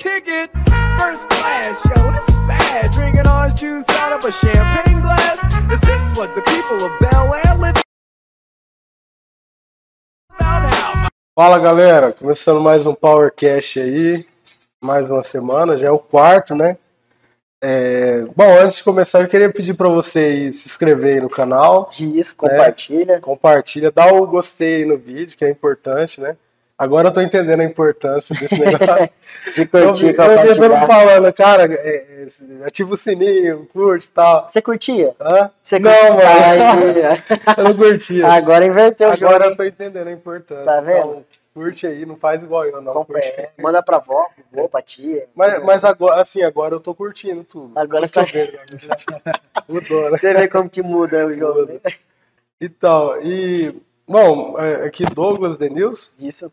[0.00, 0.50] kick it.
[0.98, 2.90] First class, yo, this is bad.
[2.90, 5.38] Drinking orange juice out of a champagne glass.
[5.70, 7.76] Is this what the people of Bel Air live?
[11.36, 14.26] Fala galera, começando mais um Powercast aí,
[14.82, 16.76] mais uma semana, já é o quarto, né?
[17.62, 22.36] É, Bom, antes de começar, eu queria pedir para vocês se inscreverem no canal, Isso,
[22.36, 23.20] compartilha.
[23.20, 26.36] compartilha, dá o gostei aí no vídeo, que é importante, né?
[26.80, 29.10] Agora eu tô entendendo a importância desse negócio.
[29.54, 30.86] De eu curtir, eu vi todo mundo compartilhar.
[30.86, 32.26] falando, cara, é, é,
[32.66, 34.48] ativa o sininho, curte e tal.
[34.48, 35.14] Você curtia?
[35.20, 35.50] Hã?
[35.62, 36.14] Você Não, curtia?
[36.16, 37.22] mano,
[37.58, 38.26] eu não curtia.
[38.32, 39.34] agora inverteu o jogo.
[39.34, 40.64] Agora eu tô entendendo a importância.
[40.64, 40.98] Tá vendo?
[40.98, 42.94] Então, curte aí, não faz igual eu, não.
[42.94, 43.40] Compre- Curte.
[43.40, 45.26] é, Manda pra pro vô, pra tia.
[45.34, 47.78] Mas, mas agora, assim, agora eu tô curtindo tudo.
[47.78, 48.52] Agora Eu você tô vendo?
[49.68, 50.16] Mudou, né?
[50.16, 51.60] Você vê como que muda o jogo.
[51.60, 51.74] Muda.
[51.84, 51.92] né?
[52.60, 53.74] Então, e.
[54.08, 56.50] Bom, aqui Douglas Denils, Isso.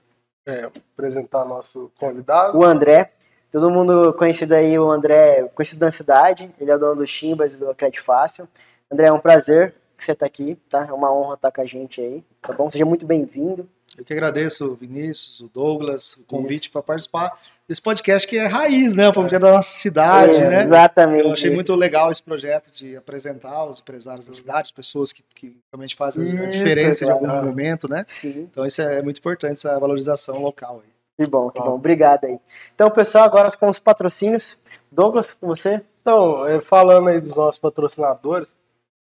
[0.47, 2.57] É, apresentar nosso convidado.
[2.57, 3.11] O André,
[3.51, 7.55] todo mundo conhecido aí, o André, conhecido na cidade, ele é o dono do Chimbas
[7.55, 8.47] e do Crédito Fácil.
[8.89, 10.87] André, é um prazer que você tá aqui, tá?
[10.87, 12.69] É uma honra estar com a gente aí, tá bom?
[12.69, 13.67] Seja muito bem-vindo.
[13.97, 18.45] Eu que agradeço o Vinícius, o Douglas, o convite para participar desse podcast que é
[18.45, 19.09] raiz, né?
[19.09, 20.63] Um podcast da nossa cidade, É, né?
[20.63, 21.25] Exatamente.
[21.25, 21.55] Eu achei isso.
[21.55, 25.95] muito legal esse projeto de apresentar os empresários da cidade, as pessoas que, que realmente
[25.95, 27.29] fazem a Isso, diferença de claro.
[27.29, 28.05] algum momento, né?
[28.07, 28.47] Sim.
[28.51, 30.89] Então isso é muito importante, essa valorização local aí.
[31.19, 31.73] Que bom, que bom.
[31.75, 32.39] Obrigado aí.
[32.75, 34.55] Então, pessoal, agora com os patrocínios.
[34.91, 35.81] Douglas, com você?
[36.01, 38.47] Então, é, falando aí dos nossos patrocinadores,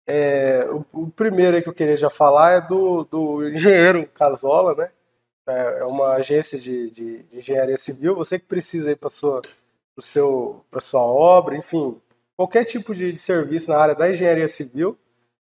[0.08, 4.74] é, o, o primeiro aí que eu queria já falar é do, do engenheiro Casola,
[4.76, 4.90] né?
[5.50, 8.16] É é uma agência de, de engenharia civil.
[8.16, 9.42] Você que precisa aí para sua,
[9.96, 12.00] pro seu, para sua obra, enfim,
[12.36, 14.98] qualquer tipo de, de serviço na área da engenharia civil,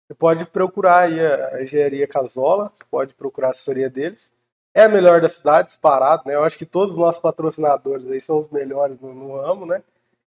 [0.06, 4.32] você pode procurar aí a, a engenharia Casola, você pode procurar a assessoria deles.
[4.72, 6.36] É a melhor da cidade, disparado, né?
[6.36, 9.82] Eu acho que todos os nossos patrocinadores aí são os melhores no, no ramo, né?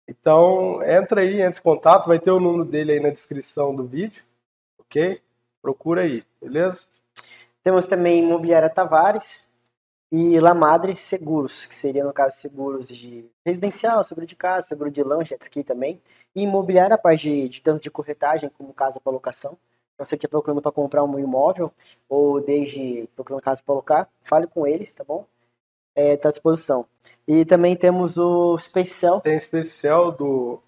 [0.07, 3.85] Então, entra aí, entre em contato, vai ter o número dele aí na descrição do
[3.85, 4.23] vídeo,
[4.79, 5.21] ok?
[5.61, 6.85] Procura aí, beleza?
[7.63, 9.47] Temos também Imobiliária Tavares
[10.11, 14.91] e La Madre Seguros, que seria, no caso, seguros de residencial, seguro de casa, seguro
[14.91, 16.01] de lanche, jet ski também.
[16.35, 19.57] E imobiliária, a parte de, de tanto de corretagem como casa para locação.
[19.93, 21.71] Então, você que está procurando para comprar um imóvel
[22.09, 25.25] ou desde procurando casa para alocar, fale com eles, tá bom?
[25.95, 26.85] Está à disposição.
[27.27, 30.61] E também temos o Cell, Tem especial do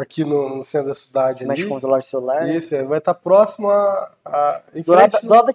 [0.00, 1.70] aqui no, no centro da cidade mexe ali.
[1.70, 2.48] com os lojas de celular.
[2.48, 5.52] Isso, é, vai estar próximo a, a em Do lado, frente do lado da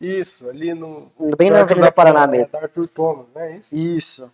[0.00, 2.52] isso, ali no bem na Avenida da- Paraná mesmo.
[2.52, 3.56] Da Arthur Thomas, né?
[3.56, 3.76] Isso.
[3.76, 4.30] Isso.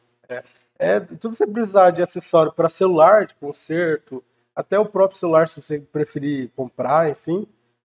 [0.79, 4.23] É, tudo que você precisar de acessório para celular, de conserto,
[4.55, 7.47] até o próprio celular, se você preferir comprar, enfim.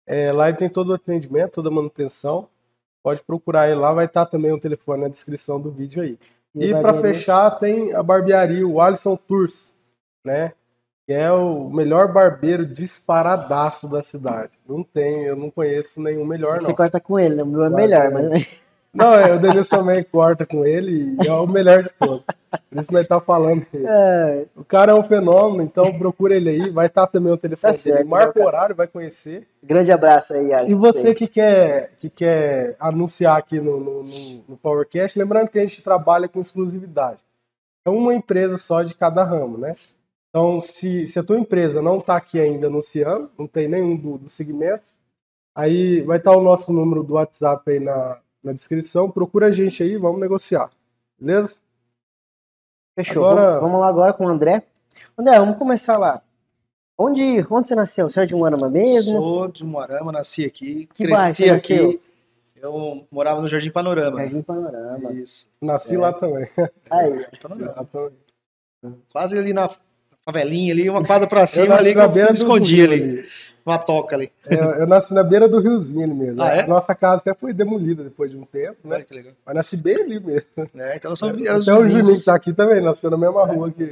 [0.05, 2.47] É, lá ele tem todo o atendimento, toda a manutenção.
[3.03, 6.17] Pode procurar ele lá, vai estar também o telefone na descrição do vídeo aí.
[6.55, 9.73] E vai para fechar, tem a barbearia, o Alisson Tours,
[10.23, 10.53] né?
[11.07, 14.51] Que é o melhor barbeiro disparadaço da cidade.
[14.67, 16.75] Não tem, eu não conheço nenhum melhor, Você não.
[16.75, 17.43] corta com ele, né?
[17.43, 18.47] O meu é melhor, mas
[18.91, 22.23] Não, é, o Denilson também corta com ele e é o melhor de todos.
[22.25, 23.65] Por isso nós tá falando.
[23.71, 23.85] dele.
[23.87, 26.69] É, O cara é um fenômeno, então procura ele aí.
[26.71, 27.97] Vai estar também o telefone Tá dele.
[27.97, 29.45] certo, Marca meu o horário, vai conhecer.
[29.61, 30.71] grande abraço aí, Alisson.
[30.71, 35.59] E você que quer, que quer anunciar aqui no, no, no, no PowerCast, lembrando que
[35.59, 37.19] a gente trabalha com exclusividade.
[37.85, 39.73] É uma empresa só de cada ramo, né?
[40.35, 44.17] Então, se, se a tua empresa não está aqui ainda anunciando, não tem nenhum do,
[44.17, 44.83] do segmento,
[45.55, 49.09] aí vai estar o nosso número do WhatsApp aí na, na descrição.
[49.09, 50.69] Procura a gente aí, vamos negociar.
[51.17, 51.57] Beleza?
[52.99, 53.23] Fechou.
[53.23, 54.63] Agora- Vamos, vamos lá agora com o André.
[55.17, 56.21] André, vamos começar lá.
[56.97, 58.09] Onde, onde você nasceu?
[58.09, 59.17] Você é de Umuarama mesmo?
[59.17, 61.81] Sou de Moarama, nasci aqui, Que bairro cresci você aqui.
[61.81, 62.01] nasceu?
[62.57, 64.17] Eu morava no Jardim Panorama.
[64.19, 65.13] Jardim Panorama.
[65.13, 65.97] Isso, Nasci É.
[65.97, 66.49] lá também.
[66.91, 67.73] Aí, Jardim Panorama.
[67.77, 68.17] Lá também.
[69.13, 69.69] Quase ali na
[70.25, 72.75] favelinha ali, uma quadra pra Eu cima ali que na eu beira me do escondi
[72.75, 73.25] rio ali,
[73.65, 74.31] uma toca ali.
[74.49, 76.41] Eu, eu nasci na beira do riozinho ali mesmo.
[76.41, 76.61] Ah, é?
[76.61, 78.95] A Nossa casa até foi demolida depois de um tempo, né?
[78.97, 79.33] Olha que legal.
[79.45, 80.47] Mas nasci bem ali mesmo.
[80.75, 83.45] É, então nós somos Até éramos o Juninho que tá aqui também, nasceu na mesma
[83.45, 83.85] rua que,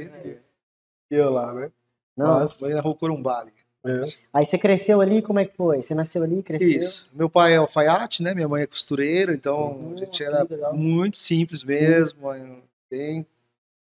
[1.08, 1.70] que eu lá, né?
[2.16, 2.40] não.
[2.40, 3.52] Mas- Foi na rua Corumbá ali.
[3.86, 4.02] É.
[4.32, 5.82] Aí você cresceu ali, como é que foi?
[5.82, 6.70] Você nasceu ali, cresceu?
[6.70, 7.12] Isso.
[7.14, 8.32] Meu pai é alfaiate, né?
[8.32, 10.74] Minha mãe é costureira, então Uhum, a gente era legal.
[10.74, 11.66] muito simples Sim.
[11.66, 12.30] mesmo,
[12.90, 13.26] bem,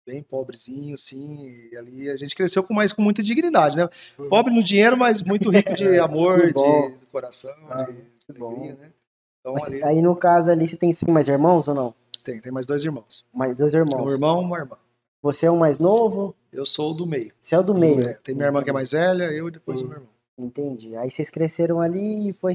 [0.10, 3.88] bem pobrezinho, assim, e ali a gente cresceu com mais com muita dignidade, né?
[4.30, 8.92] Pobre no dinheiro, mas muito rico de amor, de, do coração, Ah, de, alegria, né?
[9.40, 11.94] Então Mas ali aí no caso ali você tem sim mais irmãos ou não?
[12.24, 13.26] tem, tem mais dois irmãos.
[13.34, 14.12] Mais dois Um irmãos.
[14.14, 14.78] irmão e uma irmã.
[15.22, 17.32] Você é o mais novo, Eu sou o do meio.
[17.42, 18.02] você é o do meio.
[18.02, 20.10] É, tem minha irmã que é mais velha, eu e depois o meu irmão.
[20.38, 20.96] Entendi.
[20.96, 22.54] Aí vocês cresceram ali e foi.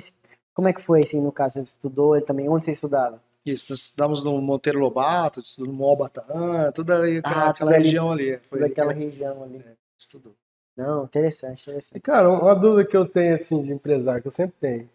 [0.55, 1.55] Como é que foi assim no caso?
[1.55, 2.49] Você estudou ele também?
[2.49, 3.21] Onde você estudava?
[3.45, 8.11] Isso, nós estudamos no Monteiro Lobato, estudamos no Mobatã, toda aí, aquela, Ah, aquela região
[8.11, 8.39] ali.
[8.49, 9.59] Foi Toda aquela a região ali.
[9.59, 10.35] gente estudou.
[10.77, 11.97] Não, interessante, interessante.
[11.97, 14.89] E, cara, uma dúvida que eu tenho, assim, de empresário, que eu sempre tenho,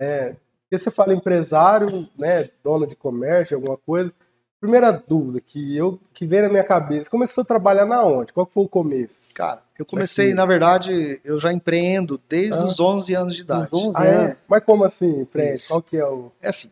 [0.00, 4.12] é, porque você fala empresário, né, dono de comércio, alguma coisa,
[4.60, 8.32] primeira dúvida que eu, que vem na minha cabeça, começou a trabalhar na onde?
[8.32, 9.26] Qual que foi o começo?
[9.34, 10.36] Cara, eu comecei, Daqui.
[10.36, 12.64] na verdade, eu já empreendo desde Ah.
[12.64, 13.68] os 11 anos de idade.
[13.72, 14.14] Uns 11 Ah, é?
[14.16, 14.36] anos.
[14.48, 15.26] Mas como assim?
[15.52, 15.68] Isso.
[15.68, 16.32] Qual que é o...
[16.40, 16.70] É assim,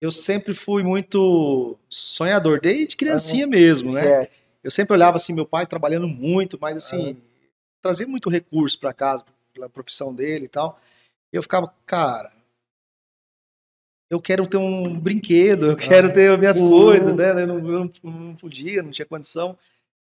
[0.00, 4.02] eu sempre fui muito sonhador, desde criancinha mesmo, né?
[4.02, 4.38] Certo.
[4.62, 7.16] Eu sempre olhava assim, meu pai trabalhando muito, mas assim,
[7.80, 9.24] trazia muito recurso para casa,
[9.54, 10.78] pela profissão dele e tal.
[11.32, 12.30] E eu ficava, cara,
[14.10, 16.68] eu quero ter um brinquedo, eu quero ter as minhas Sim.
[16.68, 17.30] coisas, né?
[17.42, 19.56] Eu não, eu não- podia, não tinha condição.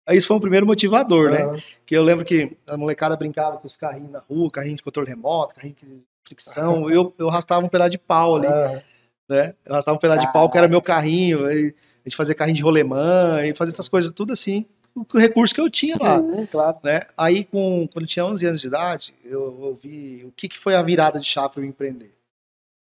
[0.07, 1.43] Aí isso foi um primeiro motivador, né?
[1.43, 4.83] Ah, Que eu lembro que a molecada brincava com os carrinhos na rua, carrinho de
[4.83, 6.89] controle remoto, carrinho de fricção.
[6.91, 8.83] Eu, eu arrastava um pedaço de pau ali, ah,
[9.27, 9.53] né?
[9.67, 11.45] Arrastava um pedaço de pau que era meu carrinho.
[11.45, 15.53] a gente fazia carrinho de rolemã e fazia essas coisas tudo assim, com o recurso
[15.53, 16.19] que eu tinha lá.
[16.19, 16.77] Sim, claro.
[16.83, 17.01] Né?
[17.17, 20.57] Aí, com, quando eu tinha 11 anos de idade, eu, eu vi o que, que
[20.57, 22.13] foi a virada de chave para eu empreender.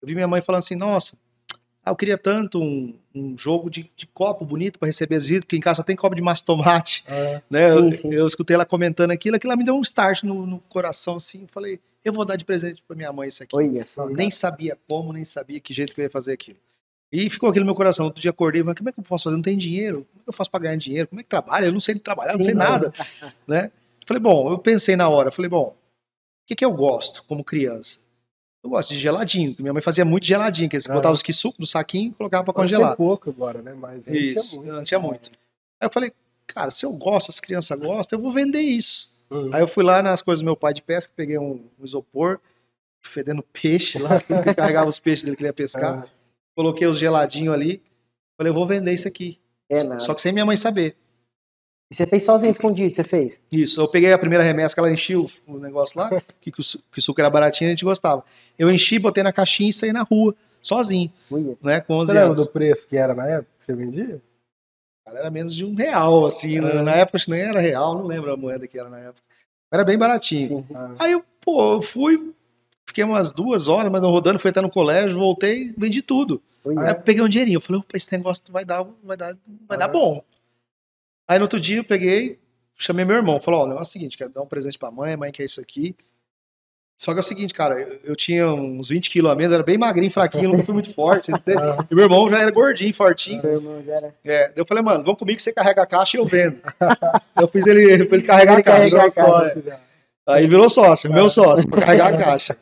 [0.01, 1.17] Eu vi minha mãe falando assim: Nossa,
[1.83, 5.45] ah, eu queria tanto um, um jogo de, de copo bonito para receber as visitas,
[5.45, 7.03] porque em casa só tem copo de massa tomate.
[7.07, 7.69] ah, Né?
[7.69, 8.13] Sim, eu, sim.
[8.13, 11.47] eu escutei ela comentando aquilo, aquilo lá me deu um start no, no coração assim.
[11.51, 13.55] Falei: Eu vou dar de presente para minha mãe isso aqui.
[13.55, 14.07] Olha só.
[14.09, 16.57] Nem sabia como, nem sabia que jeito que eu ia fazer aquilo.
[17.11, 18.05] E ficou aquilo no meu coração.
[18.05, 19.35] Outro dia acordei e falei, como é que eu posso fazer?
[19.35, 20.05] Não tem dinheiro.
[20.11, 21.07] Como é que eu faço para ganhar dinheiro?
[21.07, 21.65] Como é que trabalha?
[21.65, 22.59] Eu não sei trabalhar, não Sim, sei não.
[22.65, 22.93] nada.
[23.47, 23.71] Né?
[24.05, 25.31] Falei, bom, eu pensei na hora.
[25.31, 25.75] Falei, bom, o
[26.47, 27.99] que, que eu gosto como criança?
[28.63, 29.55] Eu gosto de geladinho.
[29.59, 30.93] Minha mãe fazia muito geladinho, que eles Ah.
[30.93, 32.97] botavam os suco no saquinho e colocava para congelar.
[32.97, 33.73] pouco agora, né?
[33.73, 34.73] Mas antes Isso, tinha muito.
[34.77, 35.31] antes tinha muito.
[35.81, 36.11] Aí eu falei,
[36.47, 39.12] cara, se eu gosto, as crianças gostam, eu vou vender isso.
[39.31, 39.49] Hum.
[39.53, 42.39] Aí eu fui lá nas coisas do meu pai de pesca, peguei um, um isopor,
[43.01, 46.03] fedendo peixe lá, porque carregava os peixes dele que ele ia pescar.
[46.05, 46.09] Ah,
[46.55, 47.81] Coloquei os geladinhos ali.
[48.37, 49.39] Falei, eu vou vender isso aqui.
[49.69, 49.99] É Só- nada.
[50.01, 50.95] Só que sem minha mãe saber.
[51.91, 53.39] E você fez sozinho, escondido, você fez?
[53.51, 53.79] Isso.
[53.81, 56.09] Eu peguei a primeira remessa que ela encheu o negócio lá,
[56.41, 58.23] que, que o que o suco era baratinho e a gente gostava.
[58.57, 61.11] Eu enchi, botei na caixinha e saí na rua, sozinho,
[61.61, 61.81] né?
[61.81, 62.39] Com 11 Você lembra anos.
[62.45, 64.21] do preço que era na época que você vendia?
[65.05, 66.57] Cara, era menos de um real, assim.
[66.57, 66.81] É.
[66.81, 69.21] Na época acho que nem era real, não lembro a moeda que era na época.
[69.71, 70.47] Era bem baratinho.
[70.47, 70.65] Sim.
[70.73, 72.33] Ah, Aí eu, pô, eu fui,
[72.85, 76.41] fiquei umas duas horas, mas não rodando, fui até no colégio, voltei, vendi tudo.
[76.65, 79.35] Aí eu peguei um dinheirinho, eu falei, opa, esse negócio vai dar, vai dar,
[79.67, 80.23] vai dar bom.
[81.27, 82.39] Aí no outro dia eu peguei,
[82.77, 85.17] chamei meu irmão, falou, olha, é o seguinte, quero dar um presente pra mãe, a
[85.17, 85.95] mãe quer isso aqui.
[87.03, 89.61] Só que é o seguinte, cara, eu, eu tinha uns 20 quilos a menos, era
[89.61, 91.31] bem magrinho, fraquinho, nunca fui muito forte.
[91.91, 93.41] E meu irmão já era gordinho, fortinho.
[93.41, 94.15] Seu irmão já era.
[94.23, 96.61] É, eu falei, mano, vamos comigo que você carrega a caixa e eu vendo.
[97.37, 98.95] eu fiz ele, ele carregar a caixa.
[98.97, 99.61] carregar a caixa.
[99.65, 99.79] né?
[100.25, 102.55] Aí virou sócio, meu sócio, pra carregar a caixa.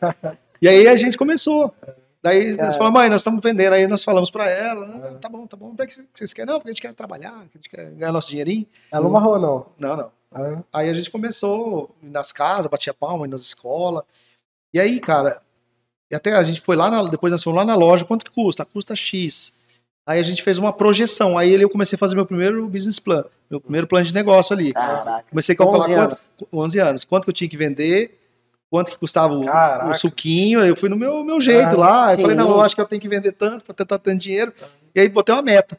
[0.59, 1.71] E aí a gente começou.
[2.23, 2.65] Daí Cara.
[2.67, 3.73] nós falamos, mãe, nós estamos vendendo.
[3.73, 5.75] Aí nós falamos pra ela, "Ah, tá bom, tá bom.
[5.75, 6.51] Pra que vocês querem?
[6.51, 8.65] Não, porque a gente quer trabalhar, a gente quer ganhar nosso dinheirinho.
[8.91, 9.65] Ela não amarrou, não.
[9.77, 10.11] Não, não.
[10.33, 14.03] Ah, Aí a gente começou nas casas, batia palma, nas escolas.
[14.73, 15.41] E aí, cara,
[16.13, 18.65] até a gente foi lá, na- depois nós fomos lá na loja, quanto que custa?
[18.65, 19.59] Custa X.
[20.05, 21.37] Aí a gente fez uma projeção.
[21.37, 24.73] Aí eu comecei a fazer meu primeiro business plan, meu primeiro plano de negócio ali.
[24.73, 25.25] Caraca.
[25.29, 28.17] Comecei a calcular 11 quanto, 11 anos, quanto que eu tinha que vender,
[28.69, 29.91] quanto que custava o, Caraca.
[29.91, 32.61] o suquinho, aí eu fui no meu, meu jeito Ah, lá, eu falei, não, eu
[32.61, 34.53] acho que eu tenho que vender tanto para tentar tanto dinheiro,
[34.95, 35.77] e aí botei uma meta.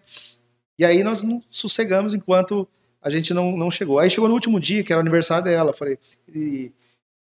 [0.78, 2.66] E aí nós não sossegamos enquanto
[3.02, 3.98] a gente não, não chegou.
[3.98, 5.98] Aí chegou no último dia, que era o aniversário dela, falei,
[6.33, 6.70] e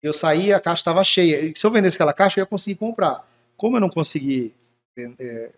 [0.03, 2.77] eu saí, a caixa estava cheia, e se eu vendesse aquela caixa, eu ia conseguir
[2.79, 3.29] comprar.
[3.57, 4.55] Como eu não consegui,
[4.97, 5.53] é,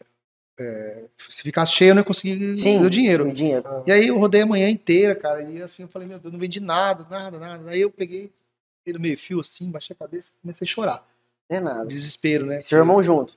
[0.58, 2.84] é, se ficasse cheio, eu não ia conseguir Sim.
[2.84, 3.32] o dinheiro.
[3.32, 3.64] Dinheiro.
[3.86, 6.40] E aí eu rodei a manhã inteira, cara, e assim eu falei, meu Deus, não
[6.40, 7.70] vendi nada, nada, nada.
[7.70, 8.32] Aí eu peguei,
[8.86, 11.08] no meio fio assim, baixei a cabeça e comecei a chorar.
[11.48, 11.86] É nada.
[11.86, 12.60] Desespero, né?
[12.60, 13.36] Seu irmão junto.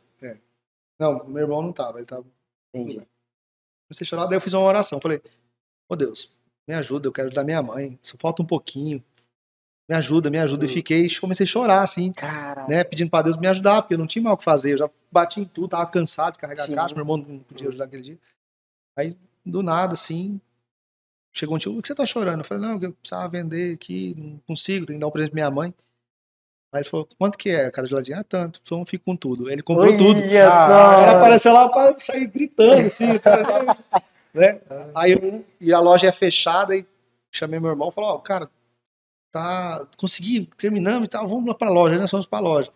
[0.99, 2.25] Não, meu irmão não tava, ele tava.
[2.73, 2.95] Entendi.
[3.87, 5.01] Comecei a chorar, daí eu fiz uma oração.
[5.01, 5.21] Falei,
[5.89, 6.37] ô Deus,
[6.67, 9.03] me ajuda, eu quero ajudar minha mãe, só falta um pouquinho.
[9.89, 10.65] Me ajuda, me ajuda.
[10.65, 10.73] E Hum.
[10.73, 12.67] fiquei, comecei a chorar, assim, Caraca.
[12.69, 12.83] né?
[12.83, 14.73] Pedindo pra Deus me ajudar, porque eu não tinha mal o que fazer.
[14.73, 16.73] Eu já bati em tudo, tava cansado de carregar Sim.
[16.73, 18.19] a caixa, meu irmão não podia ajudar aquele dia.
[18.97, 20.39] Aí, do nada, assim,
[21.33, 22.39] chegou um tio, o que você tá chorando?
[22.39, 25.35] Eu falei, não, eu precisava vender aqui, não consigo, tem que dar um presente pra
[25.41, 25.73] minha mãe.
[26.73, 27.69] Aí ele falou, quanto que é?
[27.69, 29.49] Cara de ladinho, ah, tanto, só fico com tudo.
[29.51, 30.23] Ele comprou tudo.
[30.23, 31.17] Olha Ah, O cara só.
[31.17, 33.45] apareceu lá, eu saí gritando, assim, o cara,
[34.33, 34.61] né?
[34.95, 36.85] Aí e a loja é fechada e
[37.31, 38.49] chamei meu irmão e falou, ó, cara,
[39.33, 42.71] tá, consegui, terminamos e tal, vamos lá pra loja, nós fomos pra loja.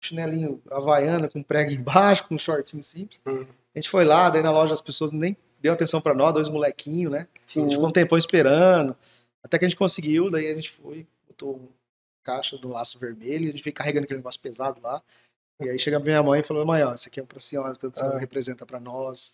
[0.00, 3.20] Chinelinho havaiana com prego embaixo, com um shortinho simples.
[3.26, 3.46] Hum.
[3.74, 6.48] A gente foi lá, daí na loja as pessoas nem deu atenção pra nós, dois
[6.48, 7.26] molequinhos, né?
[7.34, 7.62] A Sim.
[7.62, 8.94] gente ficou um tempão esperando,
[9.42, 11.68] até que a gente conseguiu, daí a gente foi, botou uma
[12.22, 15.02] caixa do laço vermelho, a gente veio carregando aquele negócio pesado lá.
[15.62, 17.98] E aí chega minha mãe e falou, mãe, ó, isso aqui é pra senhora, tanto
[18.04, 18.18] a Ah.
[18.18, 19.32] representa pra nós,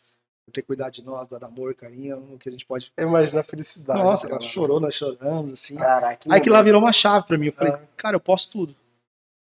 [0.50, 2.92] ter cuidado de nós, dar amor, carinho, o que a gente pode.
[2.98, 4.02] Imagina a felicidade.
[4.02, 4.40] Nossa, cara.
[4.40, 5.76] ela chorou, nós choramos, assim.
[5.76, 7.46] Caraca, Aí que lá virou uma chave pra mim.
[7.46, 7.80] Eu falei, Ah.
[7.96, 8.74] cara, eu posso tudo.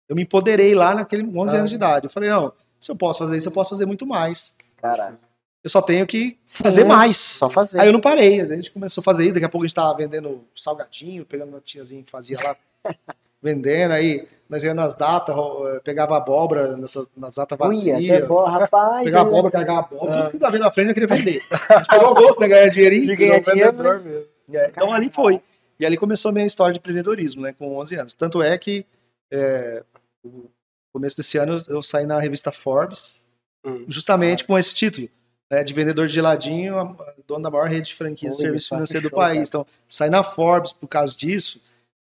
[0.08, 1.58] Eu me empoderei lá naquele 11 Ah.
[1.58, 2.06] anos de idade.
[2.06, 4.56] Eu falei, não, se eu posso fazer isso, eu posso fazer muito mais.
[4.76, 5.18] Caraca.
[5.62, 7.16] Eu só tenho que Sim, fazer mais.
[7.18, 7.80] Só fazer.
[7.80, 8.40] Aí eu não parei.
[8.40, 9.34] A gente começou a fazer isso.
[9.34, 12.56] Daqui a pouco a gente tava vendendo salgadinho, pegando uma tiazinha que fazia lá,
[13.42, 13.92] vendendo.
[13.92, 18.28] Aí nós íamos nas datas, eh, pegava abóbora nessas, nas datas Ui, até vazias.
[18.28, 19.04] bom, rapaz.
[19.04, 20.30] Pegava olha- abóbora, carregava abóbora, Ah.
[20.30, 21.42] tudo na vez na frente eu queria vender.
[21.68, 22.48] A gente pegou o gosto, né?
[22.48, 23.06] Ganhar dinheirinho.
[23.06, 24.26] De ganhar dinheiro, vendedor mesmo.
[24.52, 25.40] É, então ali foi.
[25.78, 28.14] E ali começou a minha história de empreendedorismo, né, com 11 anos.
[28.14, 28.84] Tanto é que
[29.32, 29.82] é,
[30.24, 30.50] no
[30.92, 33.20] começo desse ano eu- saí na revista Forbes,
[33.64, 33.84] Hum.
[33.86, 35.08] justamente com esse título,
[35.50, 38.68] né, de vendedor de geladinho, a- a dono da maior rede de franquias de serviço
[38.70, 39.48] financeiro do país.
[39.48, 41.60] Então, sair na Forbes por causa disso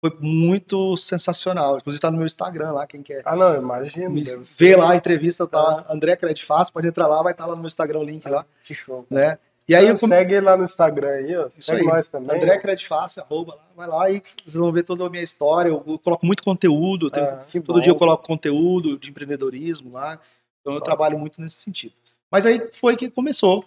[0.02, 1.78] foi muito sensacional.
[1.78, 4.40] Inclusive tá no meu Instagram lá, quem quer Ah, não, ser.
[4.58, 7.62] ver lá a entrevista, tá André Credit Fácil, pode entrar lá, vai estar lá no
[7.62, 9.06] meu Instagram o link lá, Que show.
[9.10, 9.38] né?
[9.68, 11.46] E aí Então, Segue lá no Instagram aí, ó.
[11.48, 11.88] Isso Segue aí.
[11.88, 12.36] nós também.
[12.38, 15.70] André Credit Fácil, arroba lá, vai lá e vocês vão ver toda a minha história.
[15.70, 17.80] Eu, coloco muito conteúdo, tenho- Ah, todo bom.
[17.80, 20.20] dia eu coloco conteúdo de empreendedorismo lá.
[20.62, 21.94] Então eu trabalho muito nesse sentido.
[22.32, 23.64] Mas aí foi que começou.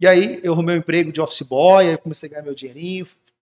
[0.00, 3.06] E aí eu arrumei um emprego de office boy, aí comecei a ganhar meu dinheirinho,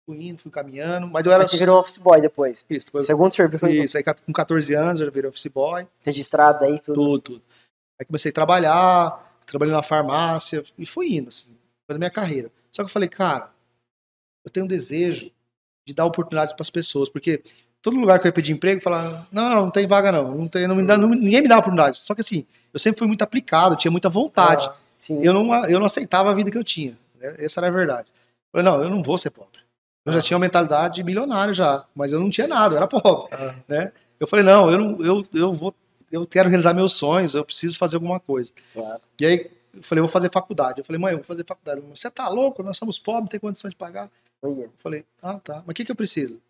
[0.09, 2.65] fui indo, fui caminhando, mas eu era Mas você virou office boy depois.
[2.71, 6.81] isso, depois, Segundo serviço isso, aí com 14 anos eu virei office boy, registrado aí,
[6.81, 6.95] tudo.
[6.95, 7.43] tudo, tudo.
[8.01, 12.51] Aí comecei a trabalhar, trabalhei na farmácia e fui indo, assim, foi na minha carreira.
[12.73, 13.51] Só que eu falei, cara,
[14.47, 15.31] eu tenho um desejo
[15.87, 17.43] de dar oportunidade para as pessoas, porque
[17.83, 20.49] todo lugar que eu ia pedir emprego, falava, não, não, não tem vaga não, não
[20.49, 21.99] tem, não me dá, não- ninguém me dá oportunidade.
[21.99, 24.67] Só que assim, eu sempre fui muito aplicado, tinha muita vontade.
[24.67, 25.23] ah, Sim.
[25.23, 26.97] Eu não, eu não aceitava a vida que eu tinha.
[27.21, 27.37] né?
[27.39, 28.09] Essa era a verdade.
[28.09, 29.61] Eu falei, não, eu não vou ser pobre.
[30.05, 30.23] Eu já Ah.
[30.23, 33.35] tinha uma mentalidade de milionário já, mas eu não tinha nada, eu era pobre.
[33.35, 33.93] ah, Né?
[34.19, 35.75] Eu falei, não, eu, não, eu, eu vou,
[36.11, 38.53] eu quero realizar meus sonhos, eu preciso fazer alguma coisa.
[38.73, 39.01] Claro.
[39.21, 40.81] E aí eu falei, eu vou fazer faculdade.
[40.81, 41.81] Eu falei, mãe, eu vou fazer faculdade.
[41.81, 42.63] Falou, Você tá louco?
[42.63, 44.11] Nós somos pobres, não tem condição de pagar.
[44.43, 45.57] Eu falei, ah, tá.
[45.59, 46.41] Mas o que, que eu preciso?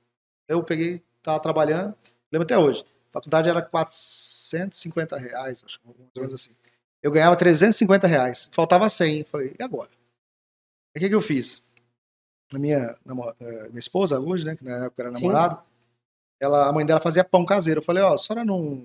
[0.46, 1.94] Eu peguei, tava trabalhando,
[2.32, 2.84] lembro até hoje.
[3.10, 6.52] A faculdade era 450 reais, acho mais ou menos assim.
[7.02, 9.18] Eu ganhava 350 reais, faltava 100.
[9.20, 9.90] Eu falei, e agora?
[10.96, 11.74] O que, que eu fiz?
[12.52, 12.94] A minha,
[13.40, 15.60] eh, minha esposa hoje, né, que na época era namorada,
[16.40, 17.80] ela, a mãe dela fazia pão caseiro.
[17.80, 18.84] Eu falei, ó, a senhora não.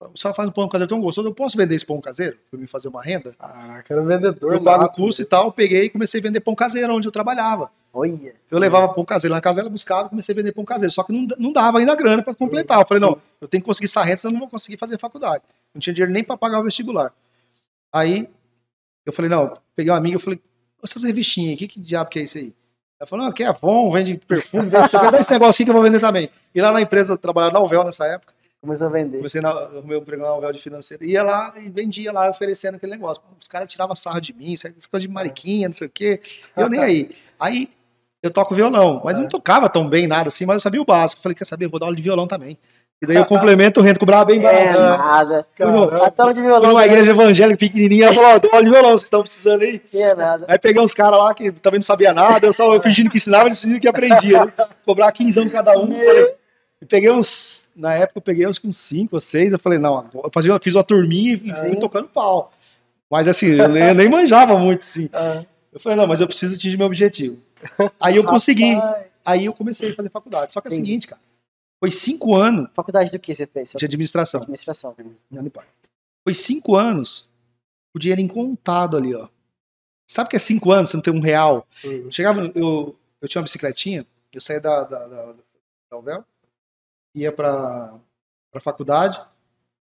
[0.00, 2.58] A senhora faz um pão caseiro tão gostoso, eu posso vender esse pão caseiro para
[2.58, 3.34] me fazer uma renda?
[3.38, 4.52] ah, que era um vendedor.
[4.52, 7.06] Eu pago o custo e tal, eu peguei e comecei a vender pão caseiro onde
[7.06, 7.70] eu trabalhava.
[7.92, 8.34] Olha.
[8.50, 10.92] Eu levava pão caseiro na casa, ela buscava e comecei a vender pão caseiro.
[10.92, 12.80] Só que não, não dava ainda grana para completar.
[12.80, 14.98] Eu falei, não, eu tenho que conseguir essa renda, senão eu não vou conseguir fazer
[14.98, 15.42] faculdade.
[15.74, 17.12] Não tinha dinheiro nem para pagar o vestibular.
[17.92, 18.28] Aí
[19.04, 20.40] eu falei, não, peguei uma amiga e falei,
[20.82, 22.54] essas revistinhas aí, que, que diabo que é isso aí?
[23.00, 25.74] Ela falou, não, que é Avon, vende perfume, vende, sei esse negócio aqui que eu
[25.74, 26.28] vou vender também.
[26.54, 29.16] E lá na empresa, eu trabalhava na Uvel nessa época, Começou a vender.
[29.16, 31.02] comecei na, o meu emprego na Uvel de financeiro.
[31.02, 33.22] Ia lá e vendia lá, oferecendo aquele negócio.
[33.40, 36.20] Os caras tiravam sarro de mim, essas coisas de mariquinha, não sei o quê.
[36.54, 37.10] Eu nem aí.
[37.38, 37.70] Aí
[38.22, 41.22] eu toco violão, mas não tocava tão bem nada assim, mas eu sabia o básico.
[41.22, 42.58] Falei, quer saber, eu vou dar aula de violão também.
[43.02, 44.78] E daí eu complemento o rento, cobrava bem É barato.
[45.02, 45.46] nada.
[45.56, 46.06] Caramba.
[46.06, 48.90] A tela de violão numa igreja evangélica pequenininha, ela falou, ó, dou aula de violão,
[48.90, 49.80] vocês estão precisando aí.
[49.92, 50.44] não é nada.
[50.46, 53.16] Aí peguei uns caras lá que também não sabia nada, eu só eu fingindo que
[53.16, 54.44] ensinava, eles fingindo que aprendia.
[54.44, 54.52] Né?
[54.84, 55.90] Cobrar 15 anos cada um.
[55.92, 56.34] Falei,
[56.82, 59.96] e peguei uns, na época eu peguei uns com 5 ou 6, eu falei, não,
[59.98, 62.52] agora- eu fazia, eu fiz uma turminha e fui tocando pau.
[63.10, 65.08] Mas assim, eu nem, eu nem manjava muito, assim.
[65.12, 67.38] Ah, Eu falei, não, mas eu preciso atingir meu objetivo.
[67.98, 68.78] Aí eu consegui,
[69.24, 70.52] aí eu comecei a fazer faculdade.
[70.52, 71.20] Só que é o seguinte, cara,
[71.80, 73.72] foi 5 anos Faculdade do que você fez?
[73.76, 74.42] de administração.
[74.42, 74.94] Administração.
[75.30, 75.66] na Unipar.
[76.22, 77.30] Foi 5 anos,
[77.94, 79.28] o dinheiro incontado ali, ó.
[80.08, 81.66] Sabe o que é 5 anos, você não tem um real?
[81.84, 82.10] hum.
[82.10, 85.34] Chegava, eu, eu tinha uma bicicletinha, eu saía da, da, da,
[85.90, 86.24] da UVEL,
[87.14, 87.98] ia pra,
[88.52, 89.20] pra faculdade,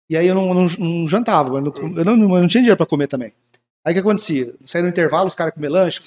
[0.08, 2.76] e aí eu não, não, não jantava, eu não, eu não, eu não tinha dinheiro
[2.76, 3.32] pra comer também.
[3.84, 4.54] Aí o que acontecia?
[4.62, 6.00] Saía no intervalo, os caras comiam lanche,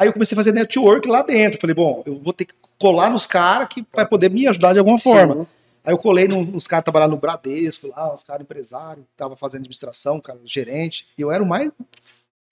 [0.00, 3.10] aí eu comecei a fazer network lá dentro, falei, bom, eu vou ter que colar
[3.10, 5.34] nos caras que vai poder me ajudar de alguma forma.
[5.34, 5.46] Sim.
[5.84, 9.60] Aí eu colei num- nos caras trabalhando no Bradesco lá, os caras empresários, tava fazendo
[9.60, 11.70] administração, cara, gerente, e eu era o mais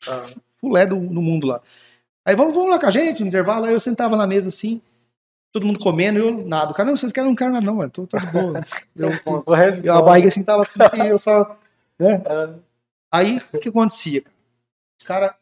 [0.06, 0.26] Ah,
[0.60, 1.60] fulé do, do mundo lá.
[2.24, 4.80] Aí vamos, vamos lá com a gente, no intervalo, aí eu sentava na mesa assim,
[5.52, 6.70] todo mundo comendo, e eu nada.
[6.70, 8.60] O cara, não, vocês querem, não quero nada não, mano, tô, tô de boa.
[8.96, 9.10] eu,
[9.84, 11.56] eu- a barriga assim tava assim, e eu só,
[11.98, 12.22] né?
[12.26, 12.54] Ah,
[13.10, 14.22] Aí, o que acontecia?
[14.22, 14.34] cara?
[15.00, 15.34] Os caras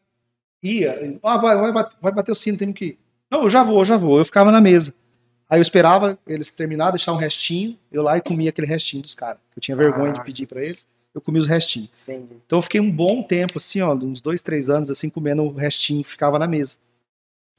[0.63, 2.99] Ia, ah, vai, vai, bater, vai bater o sino, temos que ir.
[3.29, 4.17] Não, eu já vou, eu já vou.
[4.17, 4.93] Eu ficava na mesa.
[5.49, 9.13] Aí eu esperava eles terminar, deixar um restinho, eu lá e comia aquele restinho dos
[9.13, 9.39] caras.
[9.55, 10.23] Eu tinha vergonha de Ah.
[10.23, 11.89] pedir pra eles, eu comia os restinhos.
[12.03, 12.35] Entendi.
[12.45, 15.53] Então eu fiquei um bom tempo, assim, ó, uns dois, três anos, assim, comendo o
[15.53, 16.77] restinho que ficava na mesa.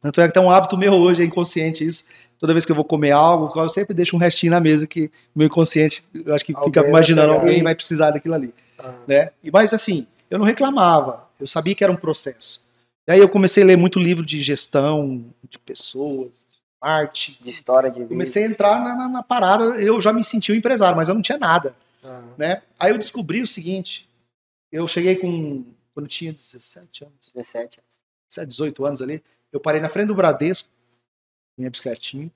[0.02, 2.10] Tanto é que tem um hábito meu hoje, é inconsciente isso.
[2.38, 5.06] Toda vez que eu vou comer algo, eu sempre deixo um restinho na mesa que
[5.34, 8.94] o meu inconsciente, eu acho que Alguém fica imaginando, alguém vai precisar daquilo ali, Ah.
[9.08, 9.30] né?
[9.42, 12.62] E, mas assim, eu não reclamava, eu sabia que era um processo.
[13.08, 17.38] E aí eu comecei a ler muito livro de gestão, de pessoas, de arte.
[17.42, 18.08] De história de vida.
[18.10, 21.14] Comecei a entrar na, na- na parada, eu já me senti um empresário, mas eu
[21.14, 22.22] não tinha nada Ah.
[22.36, 22.62] né?
[22.78, 24.06] Aí eu descobri o seguinte,
[24.70, 28.02] eu cheguei com, quando eu tinha 17 anos, 17 anos.
[28.28, 30.68] 17, 18 anos ali, eu parei na frente do Bradesco,
[31.58, 32.30] minha bicicletinha,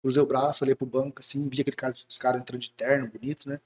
[0.00, 3.08] cruzei o braço, olhei pro banco, assim, vi aquele cara, os caras entrando de terno,
[3.08, 3.60] bonito, né?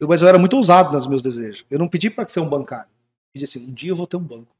[0.00, 1.66] Eu, mas eu era muito ousado nos meus desejos.
[1.70, 2.88] Eu não pedi para ser um bancário.
[2.88, 4.55] Eu pedi assim, um dia eu vou ter um banco.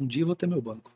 [0.00, 0.90] Um dia eu vou ter meu banco.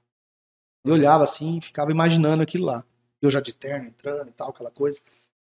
[0.85, 2.83] Eu olhava assim, ficava imaginando aquilo lá.
[3.21, 5.01] Eu já de terno, entrando e tal, aquela coisa.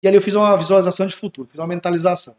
[0.02, 2.34] E ali eu fiz uma visualização de futuro, fiz uma mentalização.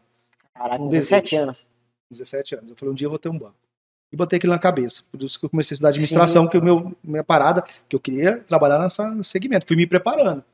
[0.52, 1.66] Caraca, Um 17 anos.
[2.10, 2.70] 17 anos.
[2.70, 3.56] Eu falei, um dia eu vou ter um banco.
[4.12, 5.02] E botei aquilo na cabeça.
[5.10, 8.00] Por isso que eu comecei a estudar administração, que o meu minha parada, que eu
[8.00, 9.66] queria trabalhar nessa nesse segmento.
[9.66, 10.44] Fui me preparando.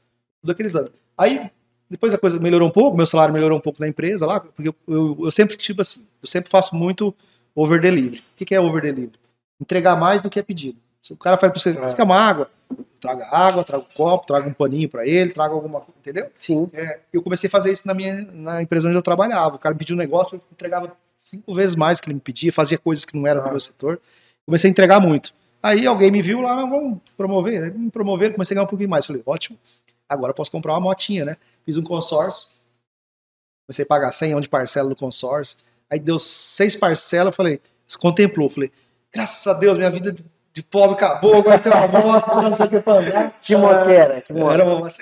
[0.40, 0.92] Todos aqueles anos.
[1.18, 1.50] Aí,
[1.90, 4.68] depois a coisa melhorou um pouco, meu salário melhorou um pouco na empresa lá, porque
[4.68, 7.14] eu, eu, eu sempre, tipo assim, eu sempre faço muito
[7.54, 8.20] over delivery.
[8.20, 9.18] O que, que é over delivery?
[9.60, 10.78] Entregar mais do que é pedido.
[11.02, 11.72] Se o cara faz pra você, É.
[11.74, 12.50] você quer uma água?
[13.00, 16.30] Traga água, traga um copo, traga um paninho pra ele, traga alguma coisa, entendeu?
[16.38, 16.66] Sim.
[16.72, 19.56] É, eu comecei a fazer isso na minha na empresa onde eu trabalhava.
[19.56, 22.52] O cara me pediu um negócio, eu entregava cinco vezes mais que ele me pedia,
[22.52, 23.50] fazia coisas que não eram do Ah.
[23.52, 24.00] meu setor.
[24.46, 25.32] Comecei a entregar muito.
[25.62, 27.64] Aí alguém me viu lá, "Ah, vamos promover.
[27.64, 29.04] Aí me promoveram, comecei a ganhar um pouquinho mais.
[29.06, 29.58] Falei, ótimo,
[30.08, 31.36] agora eu posso comprar uma motinha, né?
[31.64, 32.56] Fiz um consórcio,
[33.66, 35.58] comecei a pagar 100 de parcela do consórcio.
[35.90, 37.60] Aí deu seis parcelas, falei,
[37.98, 38.70] contemplou, falei,
[39.12, 40.12] graças a Deus, minha vida
[40.52, 43.40] de, pobre acabou, agora tem uma moto, não sei o que pra andar.
[43.40, 44.20] Que moto que era?
[44.20, 44.52] Que moto?
[44.52, 44.80] Era uma.
[44.80, 44.98] Mas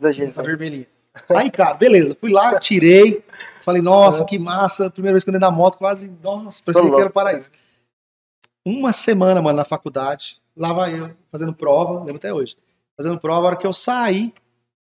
[0.00, 0.20] da GZ.
[0.20, 0.86] Essa vermelhinha.
[1.30, 2.16] Aí, cara, beleza.
[2.18, 3.24] Fui lá, tirei.
[3.62, 4.90] Falei, nossa, que massa.
[4.90, 7.50] Primeira vez que eu andei na moto, quase, nossa, parecia que era o paraíso.
[8.64, 10.40] Uma semana, mano, na faculdade.
[10.56, 12.56] Lá vai eu, fazendo prova, lembro até hoje.
[12.96, 14.32] Fazendo prova, a hora que eu saí,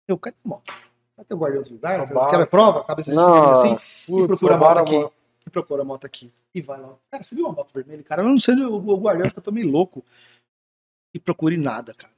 [0.07, 0.73] eu, cadê a moto?
[1.15, 2.05] Cadê o guardião do lugar?
[2.29, 2.83] Quero prova?
[2.83, 4.23] Cabeça de assim?
[4.23, 5.07] E procura a moto aqui.
[5.41, 5.47] Moto.
[5.47, 6.31] E procura a moto aqui.
[6.53, 6.95] E vai lá.
[7.09, 8.03] Cara, você viu uma moto vermelha?
[8.03, 10.03] Cara, eu não sei o, o guardião, porque eu tô meio louco.
[11.13, 12.13] E procure nada, cara.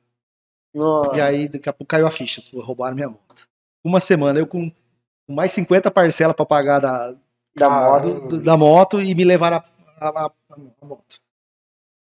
[0.73, 1.17] Nossa.
[1.17, 3.47] E aí, daqui a pouco caiu a ficha, roubaram minha moto.
[3.83, 4.71] Uma semana, eu com
[5.27, 7.15] mais 50 parcelas pra pagar da,
[7.55, 8.27] Da moto.
[8.27, 10.31] do- da moto e me levaram a, a, a-
[10.81, 11.21] a moto.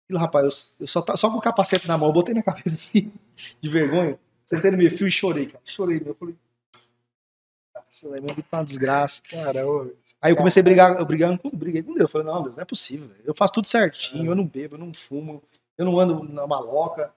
[0.05, 2.43] Aquilo, rapaz, eu, eu só, tá- só com o capacete na mão, eu botei minha
[2.43, 3.11] cabeça assim,
[3.59, 5.63] de vergonha, sentei no meu fio e chorei, cara.
[5.65, 6.09] Chorei, meu.
[6.09, 6.35] Eu falei,
[8.21, 9.21] minha vida tá uma desgraça.
[9.23, 9.91] Caramba.
[10.21, 12.01] Aí eu comecei a brigar, eu brigando com, briguei com Deus.
[12.01, 13.09] Eu falei, não, Deus, não é possível.
[13.25, 15.41] Eu faço tudo certinho, eu não bebo, eu não fumo,
[15.77, 17.11] eu não ando na maloca.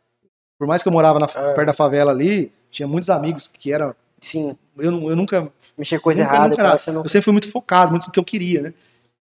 [0.58, 1.52] Por mais que eu morava na, É.
[1.54, 3.94] perto da favela ali, tinha muitos amigos que eram.
[4.20, 4.56] Sim.
[4.78, 5.52] Eu, eu nunca.
[5.76, 7.02] Mexer coisa nunca- errada nunca era- Você não...
[7.02, 8.74] Eu sempre fui muito focado, muito no que eu queria, né?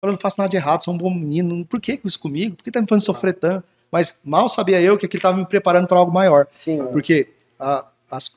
[0.02, 1.64] Eu não faço nada de errado, sou um bom menino.
[1.64, 2.54] Por que isso comigo?
[2.56, 3.66] Por que tá me fazendo sofrer tanto?
[3.90, 6.46] Mas mal sabia eu que aquilo estava me preparando para algo maior.
[6.58, 6.84] Sim.
[6.92, 8.36] Porque a- as-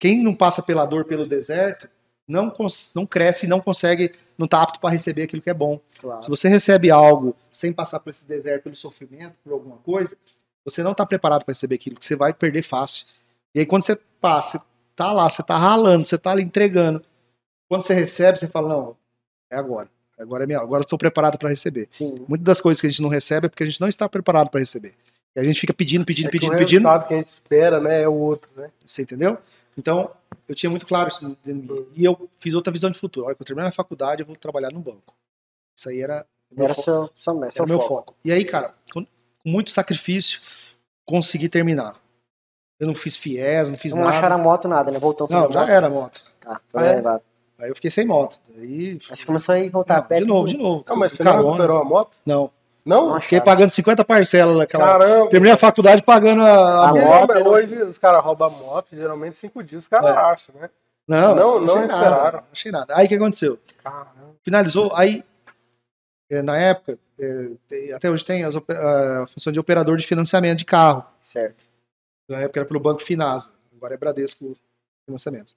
[0.00, 1.88] quem não passa pela dor, pelo deserto,
[2.28, 2.52] não,
[2.94, 5.80] não cresce e não consegue, não está apto para receber aquilo que é bom.
[5.98, 6.22] Claro.
[6.22, 10.16] Se você recebe algo sem passar por esse deserto, pelo sofrimento, por alguma coisa,
[10.64, 13.06] você não está preparado para receber aquilo, que você vai perder fácil.
[13.54, 14.64] E aí quando você passa, você
[14.94, 17.02] tá lá, você tá ralando, você tá ali entregando.
[17.68, 18.96] Quando você recebe, você fala, não,
[19.50, 19.88] é agora.
[20.18, 21.86] Agora é minha, agora estou preparado para receber.
[21.90, 22.24] Sim.
[22.28, 24.50] Muitas das coisas que a gente não recebe é porque a gente não está preparado
[24.50, 24.94] para receber.
[25.36, 26.78] E a gente fica pedindo, pedindo, É pedindo, o pedindo.
[26.80, 28.70] resultado que a gente espera, né, é o outro, né?
[28.84, 29.38] Você entendeu?
[29.78, 30.10] Então,
[30.48, 31.86] eu tinha muito claro isso dentro de mim.
[31.94, 33.24] E eu fiz outra visão de futuro.
[33.24, 35.14] A hora que eu terminar a faculdade, eu vou trabalhar no banco.
[35.76, 36.84] Isso aí era, meu Era foco.
[36.84, 37.88] seu, seu, Era seu meu foco.
[37.94, 38.14] foco.
[38.24, 39.06] E aí, cara, com
[39.46, 40.40] muito sacrifício,
[41.06, 41.96] consegui terminar.
[42.80, 44.16] Eu não fiz FIES, não fiz Não nada.
[44.16, 44.98] acharam a moto, nada, né?
[44.98, 45.70] Voltou Não, sem já moto.
[45.70, 46.22] era a moto.
[46.40, 46.94] Tá, foi Ah, é?
[46.96, 47.22] levado.
[47.58, 48.38] Aí eu fiquei sem moto.
[48.56, 50.16] Aí, Aí você começou a ir voltar a não, pé.
[50.20, 50.56] de novo, tudo.
[50.56, 50.84] de novo.
[50.88, 52.16] Não, mas tudo você não recuperou a moto?
[52.24, 52.50] Não.
[52.88, 53.10] Não?
[53.10, 54.84] Não Fiquei pagando 50 parcelas daquela.
[54.98, 55.28] Caramba.
[55.28, 56.48] Terminei a faculdade pagando a,
[56.86, 57.34] a A moto.
[57.34, 60.18] Não, hoje os caras roubam a moto, geralmente cinco dias os caras É.
[60.18, 60.70] acham, né?
[61.06, 62.44] Não, Não, não achei nada.
[62.52, 62.96] achei nada.
[62.96, 63.58] Aí o que aconteceu?
[63.82, 64.34] Caramba.
[64.42, 65.22] Finalizou, aí,
[66.30, 66.98] eh, na época,
[67.68, 71.04] tem- até hoje tem as a função de operador de financiamento de carro.
[71.20, 71.66] Certo.
[72.28, 74.56] Na época era pelo Banco Finasa, agora é Bradesco
[75.06, 75.54] Financiamentos.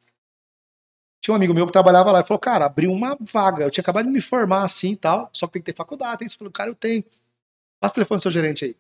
[1.24, 3.66] Tinha um amigo meu que trabalhava lá e falou, cara, abriu uma vaga.
[3.66, 6.18] Eu tinha acabado de me formar assim e tal, só que tem que ter faculdade.
[6.20, 6.38] Tem isso.
[6.38, 7.04] Falei, cara, eu tenho.
[7.82, 8.76] Passa o telefone do seu gerente aí.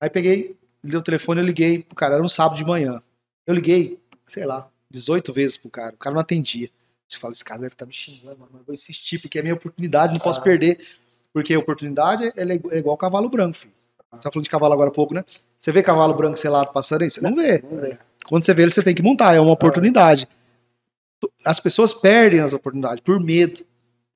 [0.00, 3.00] Aí peguei, deu o telefone, eu liguei pro cara, era um sábado de manhã.
[3.46, 5.94] Eu liguei, sei lá, 18 vezes pro cara.
[5.94, 6.68] O cara não atendia.
[7.08, 9.54] Você fala, esse cara deve estar me xingando, mas eu vou insistir, porque é minha
[9.54, 10.42] oportunidade, não posso Ah.
[10.42, 10.84] perder.
[11.32, 13.72] Porque a oportunidade é é igual cavalo branco, filho.
[14.12, 15.24] Você tá falando de cavalo agora há pouco, né?
[15.58, 17.10] Você vê cavalo branco selado passando aí?
[17.10, 17.58] Você não vê.
[17.60, 18.00] Vamos ver.
[18.26, 20.26] Quando você vê ele, você tem que montar, é uma oportunidade.
[21.44, 23.64] As pessoas perdem as oportunidades por medo,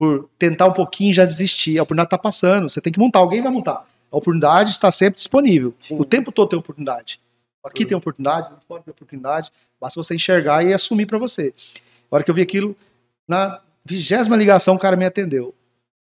[0.01, 1.79] por tentar um pouquinho e já desistir.
[1.79, 3.87] A oportunidade está passando, você tem que montar, alguém vai montar.
[4.11, 5.75] A oportunidade está sempre disponível.
[5.79, 6.01] Sim.
[6.01, 7.21] O tempo todo tem oportunidade.
[7.63, 11.55] Aqui tem oportunidade, fora tem oportunidade, basta você enxergar e assumir para você.
[12.11, 12.75] A hora que eu vi aquilo,
[13.29, 15.55] na vigésima ligação, o cara me atendeu.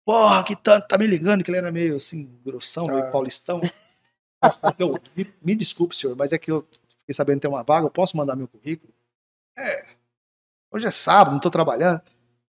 [0.05, 3.11] Porra, que tanto, tá me ligando, que ele era meio assim, grossão, meio Ah.
[3.11, 3.59] paulistão.
[4.79, 6.65] Eu, me, me desculpe, senhor, mas é que eu
[6.99, 8.91] fiquei sabendo que tem uma vaga, eu posso mandar meu currículo?
[9.57, 9.85] É.
[10.69, 12.01] Hoje é sábado, não tô trabalhando.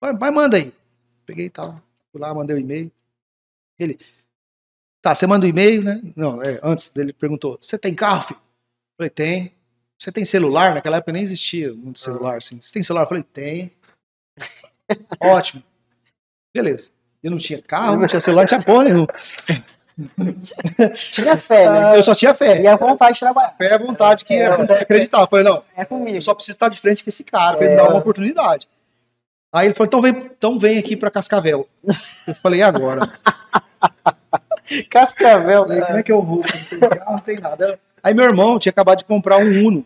[0.02, 0.74] Mas, mas manda aí.
[1.34, 1.82] Peguei e tal.
[2.12, 2.92] Fui lá, mandei o e-mail.
[3.80, 4.00] Ele.
[5.02, 6.00] Tá, você manda o e-mail, né?
[6.16, 8.40] Não, é, antes dele perguntou: Você tem carro, filho?
[8.96, 9.52] Falei, tem.
[10.00, 10.76] Você tem celular?
[10.76, 12.62] Naquela época nem existia muito celular, assim.
[12.62, 13.08] Você tem celular?
[13.08, 13.72] Falei, tem.
[15.20, 15.64] Ótimo.
[16.56, 16.90] Beleza.
[17.24, 19.08] Eu não tinha carro, não tinha celular, não tinha porra nenhuma.
[21.12, 21.86] Tinha fé, né?
[21.86, 22.62] Ah, Eu só tinha fé.
[22.62, 23.56] E a vontade de trabalhar.
[23.58, 25.22] Fé é vontade que era você acreditar.
[25.22, 26.18] Eu falei, não, É comigo.
[26.18, 27.78] eu só preciso estar de frente com esse cara pra ele É.
[27.78, 28.68] dar uma oportunidade.
[29.54, 31.70] Aí ele falou, então vem, então vem aqui pra Cascavel.
[32.28, 33.08] Eu falei, e agora?
[34.90, 35.68] Cascavel.
[35.68, 36.38] Falei, como é que eu vou?
[36.38, 37.80] Não tem carro, não tem nada.
[38.02, 39.86] Aí meu irmão tinha acabado de comprar um Uno.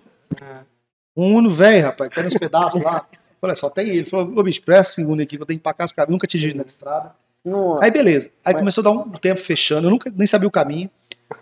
[1.15, 3.05] Um Uno velho, rapaz, que era uns pedaços lá.
[3.11, 3.97] Eu Falei, só tem ele.
[3.99, 6.11] Ele falou, ô bicho, presta esse Uno aqui eu tenho que ir pra Cascavel.
[6.11, 7.11] Nunca tinha dirigido na estrada.
[7.81, 8.29] Aí beleza.
[8.45, 9.87] Aí Mas- começou a dar um tempo fechando.
[9.87, 10.89] Eu nunca nem sabia o caminho.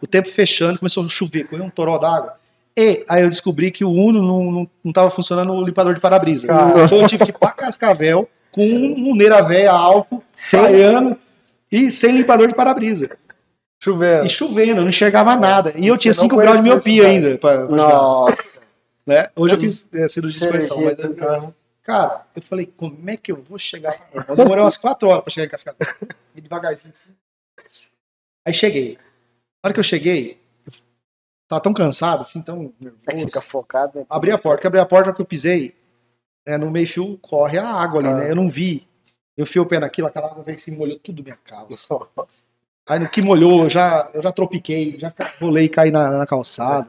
[0.02, 2.38] O tempo fechando, começou a chover, correu um toró d'água.
[2.78, 6.00] E aí eu descobri que o Uno não, não, não tava funcionando o limpador de
[6.02, 6.48] para-brisa.
[6.48, 6.84] Caramba.
[6.86, 11.18] Então eu tive que ir pra Cascavel com um véia álcool, Sem- saiando
[11.72, 13.18] e sem limpador de para-brisa.
[13.82, 14.26] Chovendo.
[14.26, 15.74] E chovendo, eu não enxergava nada.
[15.76, 17.38] E eu Você tinha não 5 graus de miopia ainda.
[17.38, 18.60] Pra, pra Nossa.
[19.06, 19.30] né?
[19.36, 23.32] Hoje eu fiz é, cirurgia de correção, mas eu- Cara, eu falei, como é que
[23.32, 23.94] eu vou chegar?
[24.28, 25.78] Eu demorei umas quatro horas pra chegar em Cascavel.
[26.36, 27.12] E devagarzinho assim.
[28.46, 28.94] Aí cheguei.
[29.64, 30.38] Na hora que eu cheguei,
[31.56, 33.26] tava tão cansado, assim, tão que você nervoso.
[33.28, 34.00] fica focado.
[34.00, 34.06] né?
[34.10, 35.74] Abri a porta, que abri a porta, que eu pisei,
[36.46, 38.16] é, no meio fio corre a água ali, Ah.
[38.16, 38.30] né?
[38.32, 38.88] Eu não vi.
[39.38, 41.98] Eu fui o pé naquilo, aquela água veio assim, molhou tudo minha calça.
[42.88, 46.26] Aí no que molhou, eu já, eu já tropiquei, já rolei e caí na, na
[46.26, 46.88] calçada.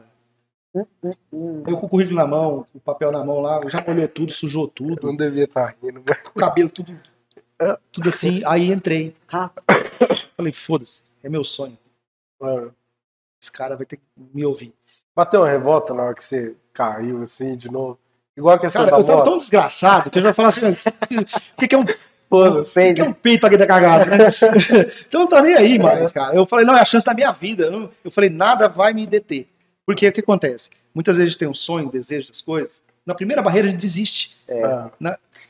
[1.31, 4.07] Hum, Eu com o currículo na mão, com o papel na mão lá, já molhou
[4.07, 5.07] tudo, sujou tudo.
[5.07, 6.03] Não devia estar rindo.
[6.07, 6.95] mas- o cabelo tudo,
[7.91, 8.41] tudo assim.
[8.45, 9.13] Aí entrei.
[9.27, 9.65] Rapaz.
[10.37, 11.75] Falei, foda-se, é meu sonho.
[13.47, 13.49] Ah.
[13.49, 14.73] Esse cara vai ter que me ouvir.
[15.15, 17.97] Bateu uma revolta na hora que você caiu, assim, de novo.
[18.35, 21.57] Igual a questão Cara, da eu tava tão desgraçado que eu já falar assim: o
[21.57, 21.81] que, que é um,
[22.29, 22.79] o Foda-se.
[22.79, 24.27] que, que é um peito aqui da cagada, né?
[25.07, 26.35] então não tá nem aí mais, cara.
[26.35, 27.65] Eu falei, não, é a chance da minha vida.
[27.65, 29.47] Eu, eu falei, nada vai me deter.
[29.85, 30.69] Porque o que acontece?
[30.93, 32.81] Muitas vezes a gente tem um sonho, um desejo das coisas.
[33.05, 34.35] Na primeira barreira a gente desiste.
[34.49, 34.89] Ah,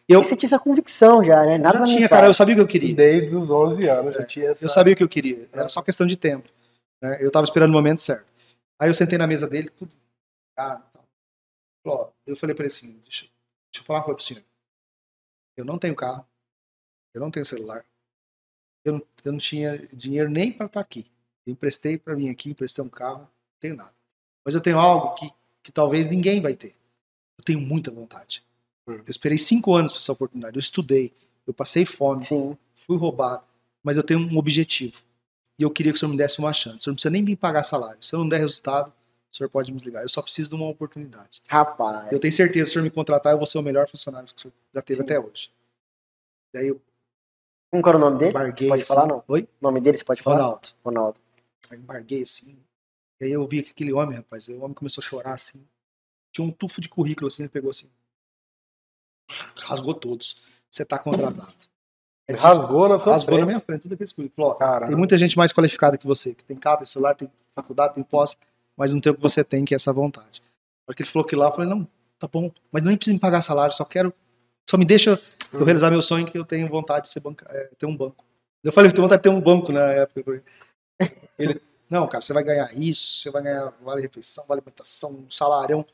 [0.07, 1.57] Eu, E você tinha essa convicção já, né?
[1.57, 2.95] Nada me tinha, cara, eu sabia o que eu queria.
[2.95, 4.63] Desde os 11 anos já tinha essa...
[4.63, 5.47] Eu sabia o que eu queria.
[5.51, 6.47] Era só questão de tempo.
[7.01, 7.23] Né?
[7.23, 8.27] Eu tava esperando o momento certo.
[8.79, 9.91] Aí eu sentei na mesa dele, tudo.
[10.57, 10.81] Ah,
[12.25, 13.25] eu falei pra ele assim: deixa,
[13.71, 14.43] deixa eu falar uma coisa pro senhor.
[15.55, 16.27] Eu não tenho carro.
[17.13, 17.83] Eu não tenho celular.
[18.86, 21.05] Eu não, eu não tinha dinheiro nem para estar aqui.
[21.45, 23.93] Eu emprestei para vir aqui, emprestei um carro, não tenho nada.
[24.45, 25.31] Mas eu tenho algo que,
[25.63, 26.73] que talvez ninguém vai ter.
[27.38, 28.43] Eu tenho muita vontade.
[28.88, 28.95] Hum.
[28.95, 30.55] Eu esperei cinco anos para essa oportunidade.
[30.55, 31.13] Eu estudei,
[31.45, 32.57] eu passei fome, Sim.
[32.75, 33.43] fui roubado,
[33.83, 35.01] mas eu tenho um objetivo.
[35.59, 36.77] E eu queria que o senhor me desse uma chance.
[36.77, 38.03] O senhor não precisa nem me pagar salário.
[38.03, 38.93] Se eu não der resultado,
[39.31, 40.03] o senhor pode me desligar.
[40.03, 41.41] Eu só preciso de uma oportunidade.
[41.47, 42.11] Rapaz.
[42.11, 44.35] Eu tenho certeza, se o senhor me contratar, eu vou ser o melhor funcionário que
[44.35, 45.03] o senhor já teve Sim.
[45.03, 45.51] até hoje.
[46.53, 46.81] Daí eu
[47.71, 48.31] Como era o nome dele?
[48.31, 48.67] embarguei.
[48.69, 48.87] Pode assim.
[48.93, 49.23] falar, não?
[49.27, 49.43] Oi?
[49.59, 50.37] O nome dele você pode falar?
[50.37, 50.69] Ronaldo.
[50.83, 51.19] Ronaldo.
[51.69, 52.57] Aí embarguei assim.
[53.19, 55.65] E aí eu vi que aquele homem, rapaz, o homem começou a chorar assim.
[56.31, 57.89] Tinha um tufo de currículo assim, ele pegou assim.
[59.55, 60.43] Rasgou todos.
[60.69, 61.55] Você tá contratado.
[62.27, 63.47] É disso- Rasgou na sua rasgou na frente.
[63.47, 64.47] minha frente, tudo aquele currículo.
[64.47, 64.87] Falou, Caramba.
[64.87, 68.03] Tem muita gente mais qualificada que você, que tem carro, tem celular, tem faculdade, tem
[68.03, 68.37] pós,
[68.75, 70.41] mas não tem o que você tem, que é essa vontade.
[70.85, 71.87] Porque ele falou que lá, eu falei, não,
[72.19, 74.13] tá bom, mas nem precisa me pagar salário, só quero,
[74.69, 75.19] só me deixa
[75.53, 78.23] eu realizar meu sonho que eu tenho vontade de ser banca, é, ter um banco.
[78.63, 80.43] Eu falei, eu tenho vontade de ter um banco na época.
[81.39, 85.25] Ele, não, cara, você vai ganhar isso, você vai ganhar vale refeição, vale alimentação, um
[85.67, 85.85] do-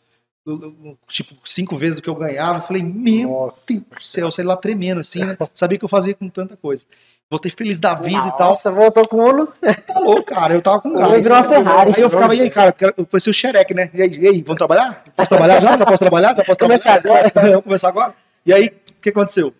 [1.07, 2.59] tipo, cinco vezes do que eu ganhava.
[2.59, 3.61] Eu falei, meu Nossa.
[3.67, 5.37] Deus do céu, sei lá, tremendo assim, né?
[5.55, 6.85] Sabia que eu fazia com tanta coisa.
[7.29, 8.49] Voltei feliz da vida e tal.
[8.49, 9.47] Nossa, voltou com o Uno.
[9.87, 10.53] Tá louco, cara.
[10.53, 11.23] Eu tava com gás.
[11.23, 11.93] virou uma Ferrari.
[11.95, 13.89] Aí eu ficava, e aí, cara, eu parecia o Xerec, né?
[13.93, 15.03] E aí, e aí, vamos trabalhar?
[15.15, 15.77] Posso trabalhar já?
[15.77, 16.35] Já posso trabalhar?
[16.35, 17.31] Já posso Começar trabalhar?
[17.33, 18.15] Vamos começar agora?
[18.45, 19.53] E aí, o que aconteceu?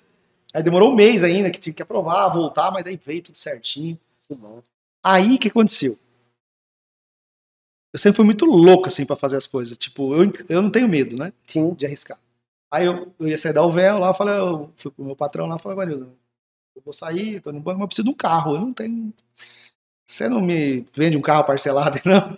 [0.54, 3.98] Aí demorou um mês ainda, que tinha que aprovar, voltar, mas daí veio tudo certinho.
[4.28, 4.62] Que bom.
[5.04, 5.98] Aí, o que aconteceu?
[7.93, 9.77] Eu sempre fui muito louco, assim, pra fazer as coisas.
[9.77, 11.32] Tipo, eu, eu não tenho medo, né?
[11.45, 11.73] Sim.
[11.75, 12.17] de arriscar.
[12.71, 15.46] Aí eu, eu ia sair da UVEL lá, eu falei, eu fui pro meu patrão
[15.46, 16.12] lá, falei, Vanildo,
[16.75, 18.56] eu vou sair, tô no banco, mas eu preciso de um carro.
[18.56, 19.13] Eu não tenho.
[20.10, 22.35] Você não me vende um carro parcelado, não?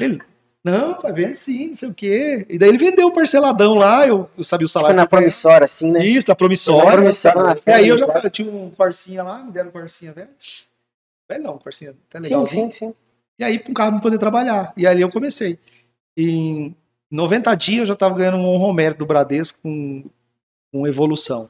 [0.00, 0.22] Ele,
[0.64, 2.46] não, pai, vende sim, não sei o quê.
[2.48, 4.96] E daí ele vendeu um parceladão lá, eu, eu sabia o Foi salário.
[4.96, 5.20] na que eu ganhava.
[5.22, 6.06] promissória, assim, né?
[6.06, 6.84] Isso, na Foi promissória.
[6.84, 9.70] na promissória, na E feira, aí eu já eu tinha um Corsinha lá, me deram
[9.70, 10.28] um Corsinha velho.
[11.28, 12.72] Velho não, um até Sim, legalzinho.
[12.72, 12.94] sim, sim.
[13.38, 14.72] E aí, para um carro poder trabalhar.
[14.76, 15.58] E ali eu comecei.
[16.16, 16.74] Em
[17.10, 20.04] 90 dias eu já estava ganhando um Romero do Bradesco com,
[20.72, 21.48] com evolução.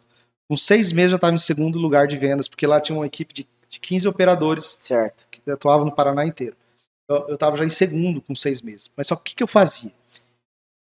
[0.49, 3.07] Com seis meses eu já estava em segundo lugar de vendas, porque lá tinha uma
[3.07, 5.27] equipe de, de 15 operadores Certo.
[5.31, 6.57] que atuavam no Paraná inteiro.
[7.09, 8.91] Eu estava já em segundo com seis meses.
[8.95, 9.93] Mas só que o que, que eu fazia?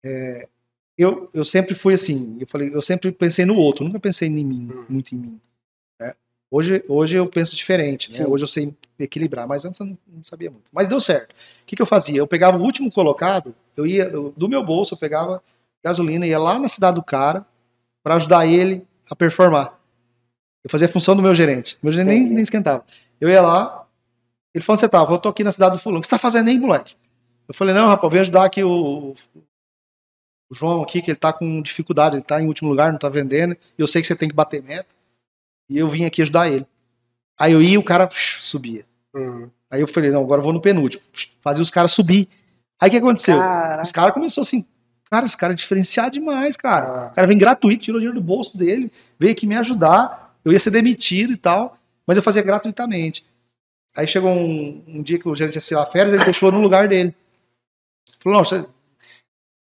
[0.05, 0.47] É,
[0.97, 4.45] eu, eu sempre fui assim, eu falei, eu sempre pensei no outro, nunca pensei em
[4.45, 4.85] mim, Hum.
[4.87, 5.41] muito em mim.
[6.55, 8.19] Hoje, hoje eu penso diferente, né?
[8.19, 8.25] Sim.
[8.31, 10.63] Hoje eu sei equilibrar, mas antes eu não, não sabia muito.
[10.71, 11.31] Mas deu certo.
[11.33, 12.17] O que, que eu fazia?
[12.17, 15.43] Eu pegava o último colocado, eu ia eu- do meu bolso, eu pegava
[15.83, 17.45] gasolina, ia lá na cidade do cara
[18.01, 19.77] para ajudar ele a performar.
[20.63, 21.77] Eu fazia a função do meu gerente.
[21.83, 22.85] Meu gerente nem, nem esquentava.
[23.19, 23.85] Eu ia lá,
[24.53, 25.11] ele falou onde você tava?
[25.11, 25.99] Eu tô aqui na cidade do fulano.
[25.99, 26.95] O que você tá fazendo aí, moleque?
[27.49, 29.13] Eu falei, não, rapaz, vem ajudar aqui o,
[30.49, 33.09] o João aqui, que ele tá com dificuldade, ele tá em último lugar, não tá
[33.09, 33.57] vendendo.
[33.77, 34.87] E eu sei que você tem que bater meta.
[35.69, 36.65] E eu vim aqui ajudar ele.
[37.37, 38.85] Aí eu ia e o cara subia.
[39.15, 39.49] Hum.
[39.71, 41.03] Aí eu falei, não, agora eu vou no penúltimo.
[41.41, 42.27] Fazia os caras subir.
[42.79, 43.37] Aí o que aconteceu?
[43.37, 43.83] Caraca.
[43.83, 44.65] Os caras começaram assim,
[45.09, 46.87] cara, esse cara é diferenciado demais, cara.
[46.87, 47.07] Ah.
[47.11, 50.35] O cara vem gratuito, tirou dinheiro do bolso dele, veio aqui me ajudar.
[50.43, 53.25] Eu ia ser demitido e tal, mas eu fazia gratuitamente.
[53.95, 56.87] Aí chegou um, um dia que o gerente ia tirar férias, ele deixou no lugar
[56.87, 57.15] dele.
[58.21, 58.65] Falou, não,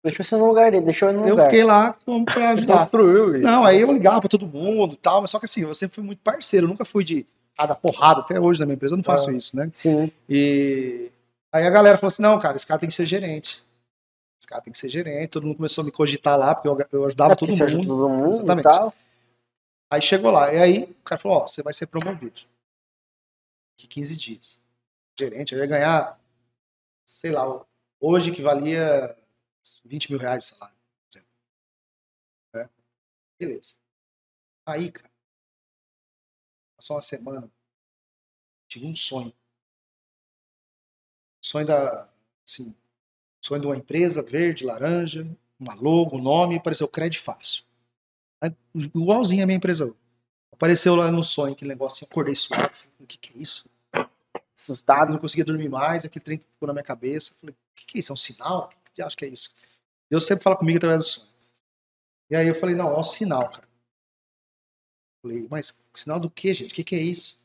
[0.05, 1.45] Deixou você no lugar dele, deixou ele no eu lugar.
[1.45, 2.79] fiquei lá como pra ajudar.
[2.81, 3.47] Construiu isso.
[3.47, 5.95] Não, aí eu ligava pra todo mundo e tal, mas só que assim, eu sempre
[5.95, 7.25] fui muito parceiro, eu nunca fui de
[7.57, 9.33] ah, dar porrada, até hoje na minha empresa eu não faço Ah.
[9.33, 9.71] isso, né?
[9.73, 10.11] Sim.
[10.29, 11.11] E
[11.53, 13.65] aí a galera falou assim: não, cara, esse cara tem que ser gerente.
[14.41, 15.29] Esse cara tem que ser gerente.
[15.31, 17.83] Todo mundo começou a me cogitar lá, porque eu, eu ajudava É todo você ajuda
[17.87, 17.97] mundo.
[17.97, 18.61] todo mundo Exatamente.
[18.67, 18.95] e tal.
[19.93, 22.41] Aí chegou lá, e aí o cara falou: ó, você vai ser promovido.
[23.79, 24.61] De 15 dias.
[25.19, 26.19] Gerente, eu ia ganhar,
[27.07, 27.61] sei lá,
[28.01, 29.15] hoje que valia
[29.85, 30.77] 20 mil reais de salário.
[32.55, 32.69] É.
[33.39, 33.77] Beleza.
[34.67, 35.11] Aí, cara,
[36.77, 37.51] passou uma semana,
[38.69, 39.33] tive um sonho.
[41.41, 42.13] Sonho da,
[42.47, 42.75] assim,
[43.41, 45.27] sonho de uma empresa verde, laranja,
[45.59, 47.65] uma logo, um nome, apareceu crédito fácil.
[48.75, 49.95] Igualzinho a minha empresa.
[50.53, 53.69] Apareceu lá no sonho aquele negócio, assim, acordei suado, assim, o que que é isso?
[54.55, 55.13] Assustado.
[55.13, 57.37] não conseguia dormir mais, aquele trem ficou na minha cabeça.
[57.41, 58.13] Falei, o que, que é isso?
[58.13, 58.71] É um sinal?
[58.95, 59.55] Que eu acho que é isso?
[60.11, 61.33] Deus sempre fala comigo através do sonho.
[62.31, 63.69] E aí eu falei, não, é um sinal, cara.
[65.23, 66.73] Falei, mas sinal do que, gente?
[66.73, 67.39] O que, que é isso?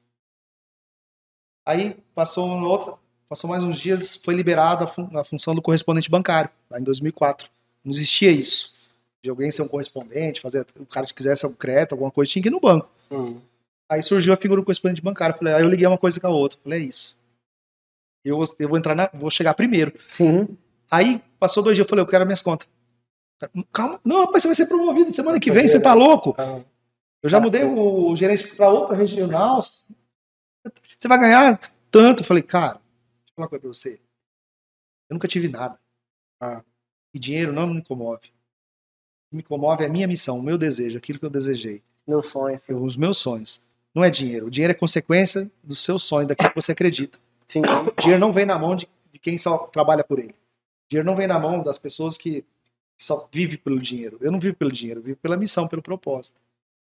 [1.65, 5.61] Aí passou um outro, passou mais uns dias, foi liberado a, fun- a função do
[5.61, 7.49] correspondente bancário, lá em 2004.
[7.83, 8.75] Não existia isso.
[9.21, 12.41] De alguém ser um correspondente, fazer o cara que quisesse um crédito, alguma coisa, tinha
[12.41, 12.89] que ir no banco.
[13.11, 13.41] Hum.
[13.89, 15.37] Aí surgiu a figura do correspondente bancário.
[15.37, 16.59] Falei, aí eu liguei uma coisa com a outra.
[16.63, 17.17] Falei, é isso.
[18.23, 19.09] Eu, eu vou entrar na.
[19.13, 19.97] Vou chegar primeiro.
[20.11, 20.57] Sim.
[20.91, 22.67] Aí passou dois dias, eu falei, eu quero minhas contas.
[23.71, 26.35] Calma, não, rapaz, você vai ser promovido semana que vem, você tá louco?
[27.21, 29.61] Eu já mudei o gerente para outra regional.
[29.61, 31.59] Você vai ganhar
[31.91, 32.21] tanto.
[32.21, 33.99] Eu falei, cara, deixa eu falar uma coisa pra você.
[35.09, 35.79] Eu nunca tive nada.
[36.39, 36.63] Ah.
[37.13, 38.27] E dinheiro não me comove.
[38.27, 41.83] O que me comove é a minha missão, o meu desejo, aquilo que eu desejei.
[42.07, 42.73] Meu sonho, assim.
[42.73, 43.61] os meus sonhos.
[43.93, 44.47] Não é dinheiro.
[44.47, 47.19] O dinheiro é consequência do seu sonho, daquilo que você acredita.
[47.45, 47.61] Sim.
[47.61, 50.35] O dinheiro não vem na mão de, de quem só trabalha por ele.
[50.89, 52.43] Dinheiro não vem na mão das pessoas que
[52.97, 54.17] só vivem pelo dinheiro.
[54.21, 56.39] Eu não vivo pelo dinheiro, eu vivo pela missão, pelo propósito.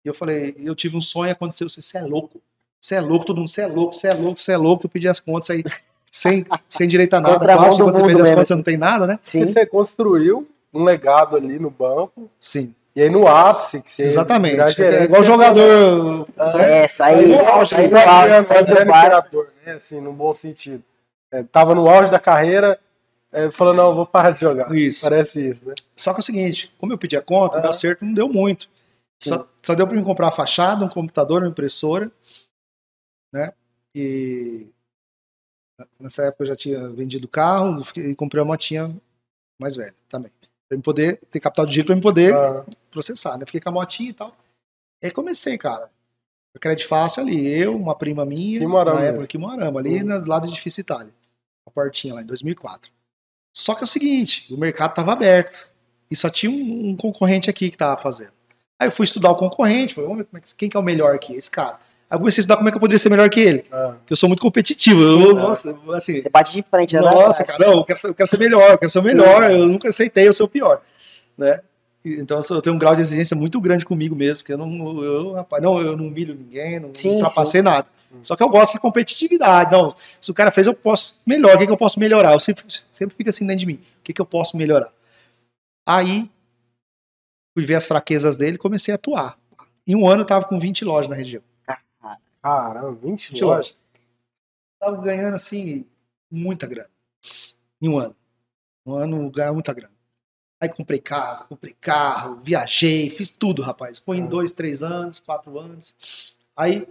[0.05, 2.41] E eu falei, eu tive um sonho, aconteceu, você é louco.
[2.81, 4.87] Você é louco, todo mundo, você é louco, você é louco, você é louco.
[4.87, 5.65] Eu pedi as contas aí,
[6.11, 7.39] sem, sem direito a nada.
[7.45, 9.19] Quase, do quando você pede as mesmo, contas, você não tem nada, né?
[9.23, 9.41] Sim.
[9.41, 14.03] Porque você construiu um legado ali no banco, Sim, e aí no ápice, que você
[14.05, 14.53] exatamente.
[14.53, 16.29] virar gerente, É igual jogador.
[16.37, 16.83] né?
[16.85, 18.63] É, sair, Aí no auge, sair do auge, sair.
[18.63, 19.73] Imperador, né?
[19.73, 20.83] Assim, no bom sentido.
[21.33, 22.79] É, tava no auge da carreira,
[23.33, 24.75] é, falou, não, vou parar de jogar.
[24.75, 25.03] Isso.
[25.03, 25.75] Parece isso, né?
[25.97, 27.71] Só que é o seguinte, como eu pedi a conta, o meu Ah.
[27.71, 28.69] acerto não deu muito.
[29.23, 32.11] Só, só deu para me comprar uma fachada, um computador, uma impressora,
[33.33, 33.53] né?
[33.95, 34.67] E
[35.99, 38.95] nessa época eu já tinha vendido o carro e comprei uma motinha
[39.61, 40.31] mais velha também.
[40.69, 43.45] Pra eu poder ter capital de giro para eu poder Ah, processar, né?
[43.47, 44.37] Fiquei com a motinha e tal.
[45.03, 45.89] E aí comecei, cara.
[46.61, 49.23] Crédito fácil ali, eu, uma prima minha, na época mesmo.
[49.23, 50.07] aqui Morama, ali Uhum.
[50.21, 51.13] no lado de Edifício Itália.
[51.67, 52.91] A portinha lá em 2004.
[53.59, 55.75] Só que é o seguinte, o mercado estava aberto
[56.09, 58.31] e só tinha um, um concorrente aqui que estava fazendo.
[58.79, 60.81] Aí eu fui estudar o concorrente, falei, vamos ver como é que- quem que é
[60.81, 61.81] o melhor aqui, esse cara.
[62.09, 63.95] Aí eu comecei a estudar como é que eu poderia ser melhor que ele, ah.
[63.99, 65.03] porque eu sou muito competitivo.
[65.03, 67.01] Eu, Sim, nossa, assim, Você bate de frente, né?
[67.01, 69.09] nossa, cara, não, eu quero, ser, eu quero ser melhor, eu quero ser o Sim.
[69.09, 70.81] melhor, eu nunca aceitei eu ser o pior,
[71.37, 71.61] né?
[72.15, 75.33] Então eu tenho um grau de exigência muito grande comigo mesmo, que eu não, eu,
[75.33, 77.89] rapaz, não, eu não humilho ninguém, não Sim, ultrapassei nada.
[78.23, 79.73] Só que eu gosto de competitividade.
[79.73, 81.57] Não, se o cara fez, eu posso melhor.
[81.57, 82.33] O que, que eu posso melhorar?
[82.33, 83.81] Eu sempre, sempre fico assim dentro de mim.
[84.01, 84.93] O que, que eu posso melhorar?
[85.87, 86.31] Aí
[87.55, 89.39] fui ver as fraquezas dele e comecei a atuar.
[89.87, 91.43] Em um ano eu tava com 20 lojas na região.
[92.43, 93.77] Caramba, 20 20 lojas.
[94.81, 95.85] Tava ganhando assim
[96.31, 96.91] muita grana.
[97.81, 98.17] Em um ano.
[98.87, 99.98] Um ano ganhava muita grana.
[100.61, 103.99] Aí comprei casa, comprei carro, viajei, fiz tudo, rapaz.
[103.99, 104.27] Foi em Ah.
[104.27, 106.35] dois, três anos, quatro anos.
[106.57, 106.87] Aí,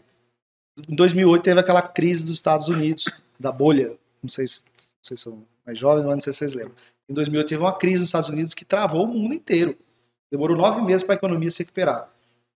[0.88, 3.06] em 2008, teve aquela crise dos Estados Unidos,
[3.40, 3.98] da bolha.
[4.24, 4.64] Não sei se
[5.02, 6.76] vocês são mais jovens, mas não sei se vocês lembram.
[7.10, 9.78] Em 2008 teve uma crise nos Estados Unidos que travou o mundo inteiro.
[10.32, 12.10] Demorou nove meses para a economia se recuperar.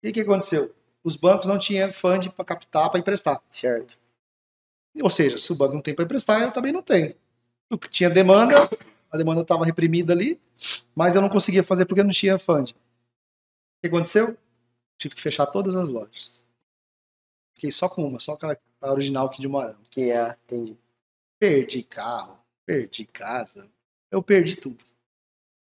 [0.03, 0.73] E o que aconteceu?
[1.03, 3.41] Os bancos não tinham fund para captar, para emprestar.
[3.49, 3.97] Certo.
[5.01, 7.15] Ou seja, se o banco não tem para emprestar, eu também não tenho.
[7.71, 8.69] O que tinha demanda,
[9.11, 10.39] a demanda estava reprimida ali,
[10.95, 12.71] mas eu não conseguia fazer porque não tinha fund.
[12.71, 12.75] O
[13.81, 14.37] que aconteceu?
[14.97, 16.43] Tive que fechar todas as lojas.
[17.55, 19.79] Fiquei só com uma, só aquela a original aqui de Moarama.
[19.89, 20.77] Que é, entendi.
[21.39, 23.69] Perdi carro, perdi casa,
[24.09, 24.83] eu perdi tudo.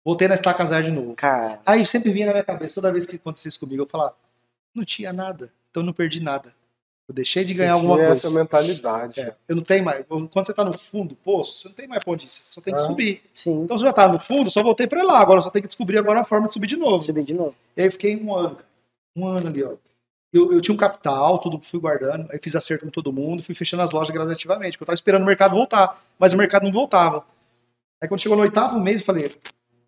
[0.04, 1.16] Voltei na estaca zero de novo.
[1.16, 4.16] Cara, Aí sempre vinha na minha cabeça, toda vez que acontecia isso comigo, eu falava,
[4.74, 6.54] não tinha nada, então não perdi nada.
[7.08, 8.14] Eu deixei de ganhar Você alguma coisa.
[8.14, 9.20] essa mentalidade.
[9.20, 10.06] É, eu não tenho mais.
[10.08, 12.42] Quando você tá no fundo do poço, você não tem mais pra onde ir, você
[12.42, 12.86] só tem que Ah.
[12.86, 13.22] subir.
[13.34, 13.64] sim.
[13.64, 15.20] Então, se eu já tava no fundo, eu só voltei pra lá.
[15.20, 17.02] Agora eu só tenho que descobrir agora a forma de subir de novo.
[17.04, 17.56] Subir de novo.
[17.76, 18.58] E aí eu fiquei um ano.
[19.16, 19.74] Um ano ali, ó.
[20.34, 23.54] Eu, eu tinha um capital, tudo fui guardando, aí fiz acerto com todo mundo, fui
[23.54, 26.72] fechando as lojas gradativamente, porque eu tava esperando o mercado voltar, mas o mercado não
[26.72, 27.26] voltava.
[28.02, 29.30] Aí quando chegou no oitavo mês, eu falei,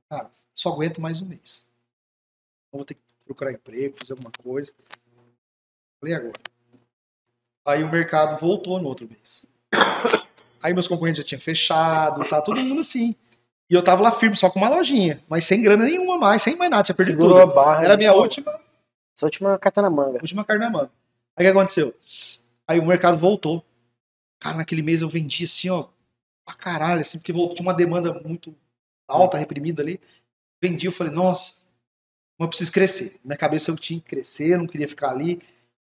[0.09, 1.65] cara, só aguento mais um mês.
[2.67, 4.73] Então vou ter que procurar emprego, fazer alguma coisa.
[6.01, 6.33] Falei, agora?
[7.65, 9.45] Aí o mercado voltou no outro mês.
[10.61, 13.15] Aí meus concorrentes já tinham fechado, tá todo mundo assim.
[13.69, 16.55] E eu tava lá firme, só com uma lojinha, mas sem grana nenhuma mais, sem
[16.55, 17.51] mais nada, tinha perdido Segurou tudo.
[17.51, 17.83] a barra.
[17.83, 18.51] Era a minha última
[19.15, 20.19] Essa última carta na manga.
[20.21, 20.91] última carne na manga.
[21.35, 21.93] Aí o que aconteceu?
[22.67, 23.63] Aí o mercado voltou.
[24.39, 25.87] Cara, naquele mês eu vendi assim, ó,
[26.45, 28.53] pra caralho, assim, porque voltou, tinha uma demanda muito
[29.07, 29.99] alta, reprimida ali.
[30.61, 31.63] Vendi, eu falei, nossa,
[32.37, 33.13] mas eu preciso crescer.
[33.23, 35.41] Na minha cabeça eu tinha que crescer, eu não queria ficar ali.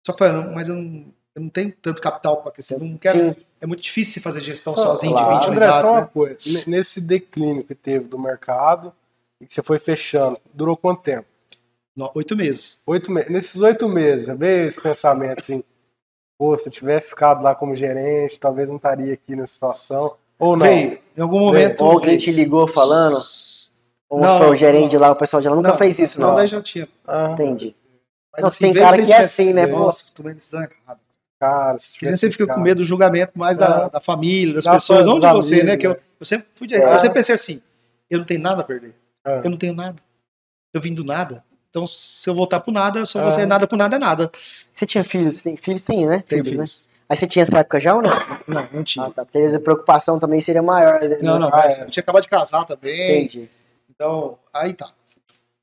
[0.05, 2.75] Só que eu falei, não, mas eu não, eu não tenho tanto capital pra crescer.
[2.75, 3.17] Eu não quero.
[3.19, 3.35] Sim.
[3.61, 5.27] É muito difícil fazer gestão Só- sozinho claro.
[5.27, 6.09] de 20 André, unidades, só uma né?
[6.13, 6.37] coisa.
[6.67, 8.93] Nesse declínio que teve do mercado
[9.41, 11.27] e que você foi fechando, durou quanto tempo?
[11.95, 12.81] No- Oito meses.
[12.87, 13.29] Oito meses.
[13.29, 15.63] Nesses oito meses, veio esse pensamento assim,
[16.37, 20.15] pô, se eu tivesse ficado lá como gerente, talvez não estaria aqui nessa situação.
[20.39, 20.65] Ou não?
[20.65, 20.99] Veio.
[21.17, 21.81] Em algum momento.
[21.83, 22.19] Ou alguém veio.
[22.19, 23.17] te ligou falando,
[24.09, 24.87] vamos Não, o gerente não.
[24.89, 26.35] de lá, o pessoal de lá nunca Não, fez isso, Não, não.
[26.35, 26.87] daí já tinha.
[27.07, 27.75] Ah, Entendi.
[28.33, 29.65] Mas, Não, assim, tem cara que é assim, né?
[29.65, 30.99] Nossa, tomei decisão errada.
[31.45, 33.89] Cara, se sempre fica com medo do julgamento mais da, É.
[33.89, 35.73] da família, das Da pessoas, não de você, né?
[35.73, 35.97] amigos, Que eu, né?
[36.19, 36.93] eu sempre fui, É.
[36.93, 37.61] eu sempre pensei assim,
[38.09, 38.95] eu não tenho nada a perder.
[39.25, 39.39] É.
[39.39, 39.97] Eu não tenho nada.
[40.73, 41.43] Eu vim do nada.
[41.69, 43.31] Então, se eu voltar pro nada, eu só vou É.
[43.31, 44.31] ser nada por nada é nada.
[44.71, 45.41] Você tinha filhos?
[45.41, 46.23] Tem, filhos tem, né?
[46.27, 46.65] Tenho filhos, né?
[46.67, 46.87] filhos.
[47.07, 48.11] Aí você tinha essa época já ou não?
[48.47, 49.05] Não, não tinha.
[49.05, 49.25] Ah, tá.
[49.25, 50.99] Porque às vezes a preocupação também seria maior.
[51.21, 53.19] Não, não, mas eu tinha acabado de casar também.
[53.25, 53.49] Entendi.
[53.89, 54.91] Então, aí tá.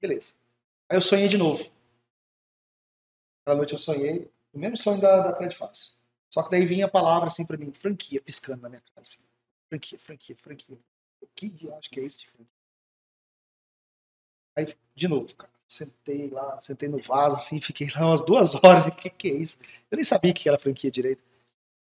[0.01, 0.35] Beleza.
[0.91, 1.65] Aí eu sonhei de novo.
[3.45, 5.95] Aquela noite eu sonhei, o mesmo sonho da, da Crédito Fácil.
[6.31, 9.01] Só que daí vinha a palavra assim pra mim, franquia, piscando na minha cara.
[9.01, 9.21] Assim.
[9.69, 10.79] Franquia, franquia, franquia.
[11.21, 12.63] O que acho que é isso de franquia?
[14.57, 18.87] Aí, de novo, cara, sentei lá, sentei no vaso, assim, fiquei lá umas duas horas.
[18.87, 19.59] O que, que é isso?
[19.91, 21.25] Eu nem sabia o que era franquia direito.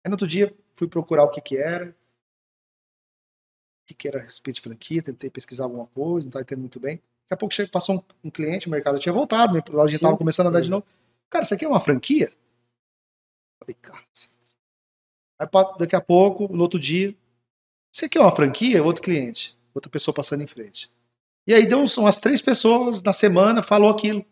[0.04, 1.90] Aí no outro dia, fui procurar o que, que era.
[1.90, 6.62] O que, que era a respeito de franquia, tentei pesquisar alguma coisa, não estava entendendo
[6.62, 6.96] muito bem.
[6.96, 9.96] Daqui a pouco passou um, um cliente, o mercado tinha voltado, loja Sim.
[9.96, 10.86] estava começando a andar de novo.
[11.28, 12.30] Cara, isso aqui é uma franquia?
[13.62, 14.02] Falei, cara.
[15.38, 15.48] Aí
[15.78, 17.14] daqui a pouco, no outro dia,
[18.02, 18.82] aqui é uma franquia?
[18.82, 20.90] Outro cliente, outra pessoa passando em frente.
[21.46, 24.24] E aí deu uns- umas três pessoas na semana, falou aquilo.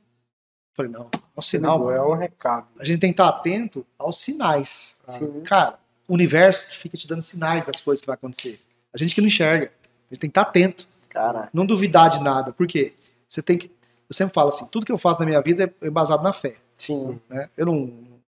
[0.77, 1.91] Falei, não, é um sinal.
[1.91, 2.11] é mano.
[2.13, 2.69] um recado.
[2.79, 5.03] A gente tem que estar atento aos sinais.
[5.09, 5.43] Sim.
[5.43, 8.61] Cara, o universo fica te dando sinais das coisas que vai acontecer.
[8.93, 9.67] A gente que não enxerga.
[9.67, 12.95] A gente tem que estar atento Cara, não duvidar de nada, porque
[13.29, 13.69] você tem que.
[14.09, 16.57] Eu sempre falo assim, tudo que eu faço na minha vida é baseado na fé,
[16.77, 17.21] sim.
[17.29, 17.49] né?
[17.57, 18.20] Eu não é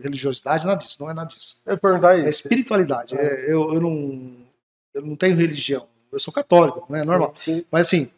[0.00, 1.60] religiosidade, nada disso, não é nada disso.
[1.66, 2.28] Eu perguntar É isso.
[2.28, 3.14] espiritualidade.
[3.16, 4.36] é- eu, eu não
[4.94, 5.86] eu não tenho religião.
[6.12, 7.04] Eu sou católico, né?
[7.04, 7.32] Normal.
[7.36, 7.64] Sim.
[7.70, 8.10] Mas assim,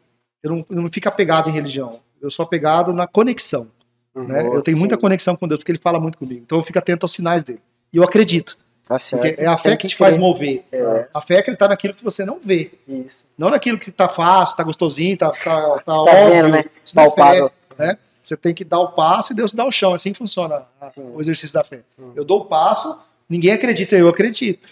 [0.43, 2.01] eu não, eu não fico apegado em religião.
[2.21, 3.71] Eu sou apegado na conexão,
[4.15, 4.25] Uhum.
[4.27, 4.47] né?
[4.47, 5.01] Eu tenho muita sim.
[5.01, 6.41] conexão com Deus, porque ele fala muito comigo.
[6.45, 7.61] Então eu fico atento aos sinais dele.
[7.93, 8.57] E eu acredito.
[8.89, 8.97] Tá
[9.39, 10.65] é a fé Tem que te faz mover.
[10.73, 12.73] É, A fé é acreditar naquilo que você não vê.
[12.89, 13.25] isso.
[13.39, 16.31] Não naquilo que tá fácil, tá gostosinho, tá, tá, tá Tá óbvio.
[16.31, 16.61] vendo, né?
[16.61, 17.51] É Palpável.
[17.77, 17.97] fé.
[18.23, 19.93] Você tem que dar o passo e Deus dá o chão.
[19.95, 21.83] Assim funciona a- o exercício da fé.
[21.99, 22.13] Hum.
[22.15, 22.99] Eu dou o passo,
[23.29, 24.69] ninguém acredita, eu acredito.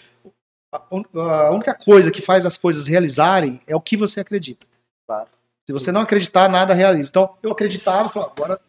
[0.73, 0.81] A,
[1.47, 4.65] a única coisa que faz as coisas realizarem é o que você acredita.
[5.05, 5.27] Claro.
[5.67, 7.09] Se você não acreditar, nada realiza.
[7.09, 8.61] Então, eu acreditava, falava, agora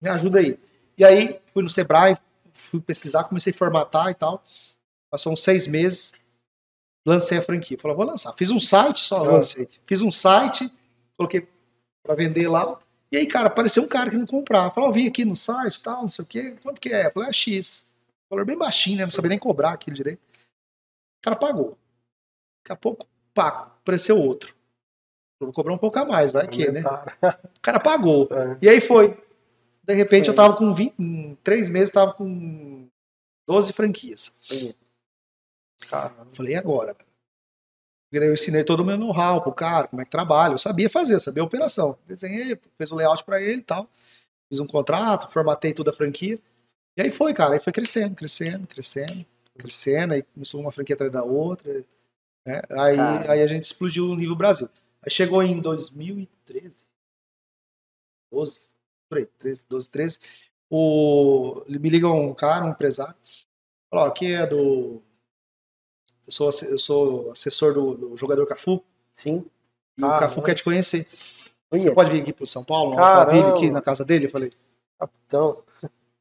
[0.00, 0.58] me ajuda aí.
[0.96, 2.16] E aí, fui no Sebrae,
[2.54, 4.42] fui pesquisar, comecei a formatar e tal.
[5.10, 6.14] Passou uns seis meses,
[7.06, 7.76] lancei a franquia.
[7.80, 8.32] Falei, vou lançar.
[8.34, 9.32] Fiz um site, só Ah.
[9.32, 9.68] lancei.
[9.86, 10.72] Fiz um site,
[11.16, 11.48] coloquei
[12.04, 12.78] para vender lá.
[13.12, 14.72] E aí, cara, apareceu um cara que não comprava.
[14.72, 16.56] Falou, eu vim aqui no site e tal, não sei o quê.
[16.62, 17.06] Quanto que é?
[17.06, 17.88] Eu falei, é X.
[18.30, 19.02] Valor bem baixinho, né?
[19.04, 20.20] Não sabia nem cobrar aquilo direito.
[20.20, 21.76] O cara pagou.
[22.62, 23.72] Daqui a pouco, pago.
[23.80, 24.54] Apareceu outro.
[25.40, 26.82] Vou cobrar um pouco a mais, vai que, né?
[26.82, 28.28] O cara pagou.
[28.30, 28.58] É.
[28.62, 29.16] E aí foi.
[29.82, 30.32] De repente Foi.
[30.32, 32.86] eu tava com 20, em três meses tava com
[33.48, 34.38] 12 franquias.
[35.88, 36.28] Caramba.
[36.32, 36.94] Falei, e agora?
[38.10, 40.54] Porque daí eu ensinei todo o meu know-how pro cara, como é que trabalha.
[40.54, 41.96] Eu sabia fazer, eu sabia a operação.
[42.08, 43.88] Desenhei, fiz o layout pra ele e tal.
[44.48, 46.40] Fiz um contrato, formatei toda a franquia.
[46.96, 47.54] E aí foi, cara.
[47.54, 49.24] Aí foi crescendo, crescendo, crescendo,
[49.56, 50.14] crescendo.
[50.14, 51.84] Aí começou uma franquia atrás da outra.
[52.44, 52.62] né?
[52.70, 53.32] Aí, Cara.
[53.32, 54.68] aí a gente explodiu o nível Brasil.
[55.02, 56.74] Aí chegou em 2013.
[58.32, 58.68] 12,
[59.08, 60.18] por aí, 13, 12, 13.
[60.68, 63.14] O, me liga um cara, um empresário.
[63.88, 65.00] Falou, aqui é do.
[66.30, 68.84] Eu sou, eu sou assessor do, do jogador Cafu.
[69.12, 69.44] Sim.
[69.98, 70.26] E o Caramba.
[70.28, 71.04] Cafu quer te conhecer.
[71.72, 73.32] Você pode vir aqui pro São Paulo, Caramba.
[73.32, 74.26] Alphaville, aqui na casa dele?
[74.26, 74.52] Eu falei,
[74.96, 75.64] Capitão.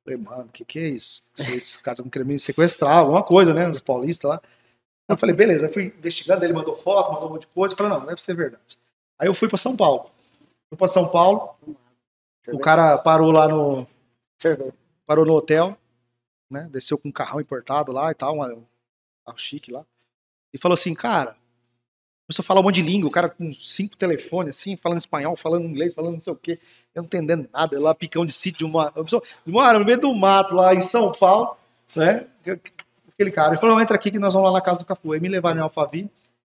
[0.04, 1.30] falei mano, o que, que é isso?
[1.38, 3.70] Esses caras vão querer me sequestrar, alguma coisa, né?
[3.70, 4.42] Os paulistas lá.
[5.08, 5.68] Eu falei, beleza.
[5.68, 7.74] Eu fui investigando, ele mandou foto, mandou um monte de coisa.
[7.74, 8.80] Eu falei, não, não deve ser verdade.
[9.20, 10.10] Aí eu fui para São Paulo.
[10.70, 11.56] Fui para São Paulo,
[12.48, 13.88] o cara parou lá no,
[15.06, 15.78] parou no hotel,
[16.50, 16.68] né?
[16.72, 18.64] Desceu com um carrão importado lá e tal, um
[19.26, 19.86] carro chique lá.
[20.54, 21.36] E falou assim, cara,
[22.30, 25.36] começou a falar um monte de língua, o cara com cinco telefones, assim, falando espanhol,
[25.36, 26.60] falando inglês, falando não sei o quê.
[26.94, 28.94] Eu não entendendo nada, eu lá picão de sítio, uma,
[29.46, 31.58] mora no meio do mato lá em São Paulo,
[31.96, 32.28] né?
[33.14, 35.12] Aquele cara, ele falou, entra aqui que nós vamos lá na casa do Cafu.
[35.12, 36.10] Aí me levaram em Alphaville,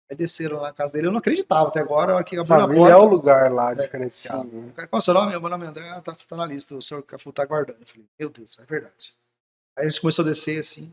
[0.10, 2.56] aí desceram lá na casa dele, eu não acreditava até agora, a hora que abriu
[2.56, 3.06] a Família é porta.
[3.06, 4.50] o lugar lá diferenciado.
[4.52, 4.70] né?
[4.70, 5.32] O cara, qual é o seu nome?
[5.32, 7.80] Meu nome é André, ah, tá, você tá na lista, o senhor Cafu tá aguardando.
[7.80, 9.14] Eu falei, meu Deus, é verdade.
[9.78, 10.92] Aí a gente começou a descer, assim,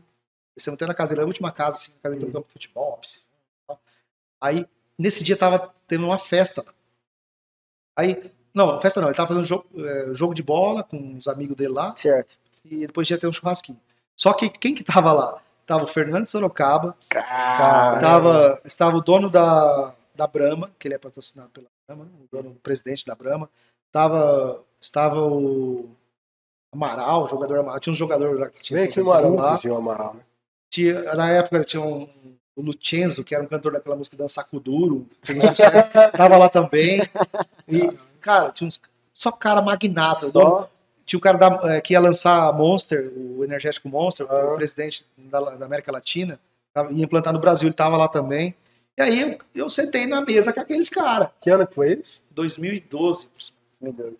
[0.57, 2.97] descemos até na casa dele, a última casa, assim, casa dele um campo de futebol,
[2.97, 3.27] piscina.
[4.41, 6.65] Aí, nesse dia, tava tendo uma festa.
[7.95, 11.55] Aí, não, festa não, ele tava fazendo jogo, é, jogo de bola com os amigos
[11.55, 12.37] dele lá, Certo.
[12.65, 13.79] e depois ia ter um churrasquinho.
[14.15, 15.41] Só que quem que tava lá?
[15.65, 16.97] Tava o Fernando Sorocaba,
[17.99, 22.51] Tava, estava o dono da, da Brahma, que ele é patrocinado pela Brahma, o dono,
[22.51, 23.49] o presidente da Brahma.
[23.91, 25.89] Tava, estava o
[26.73, 27.79] Amaral, o jogador Amaral.
[27.79, 28.79] Tinha um jogador lá que tinha.
[28.79, 29.77] Vem aqui no Amaral, lá.
[29.77, 30.23] Amaral, né?
[30.77, 32.07] Tinha, na época tinha um,
[32.55, 36.47] o Lucenzo, que era um cantor daquela música Dança Kuduro, fez um sucesso, tava lá
[36.49, 37.01] também.
[37.67, 37.89] E,
[38.21, 38.79] cara, tinha uns,
[39.11, 40.27] só cara magnata.
[40.27, 40.69] Só
[41.03, 44.53] tinha o cara da- eh, que ia lançar Monster, o energético Monster, Ah.
[44.53, 46.39] o presidente da, da América Latina,
[46.71, 48.53] tava- ia implantar no Brasil, ele estava lá também.
[48.95, 52.21] E aí eu, eu sentei na mesa com aqueles caras, que ano que foi isso?
[52.29, 53.29] 2012.
[53.81, 54.15] Meu Deus.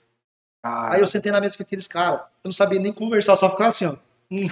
[0.63, 3.69] Aí eu sentei na mesa com aqueles caras, eu não sabia nem conversar, só ficava
[3.69, 3.95] assim, ó.
[4.30, 4.47] Uhum.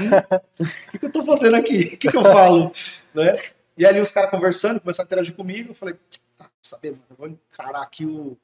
[0.93, 1.85] O que, eu tô fazendo aqui?
[1.93, 2.71] O que, que eu falo?
[3.13, 3.41] né?
[3.77, 5.95] E ali os caras conversando, começaram a interagir comigo, eu falei,
[6.37, 8.37] tá, saber, mano, eu vou encarar aqui o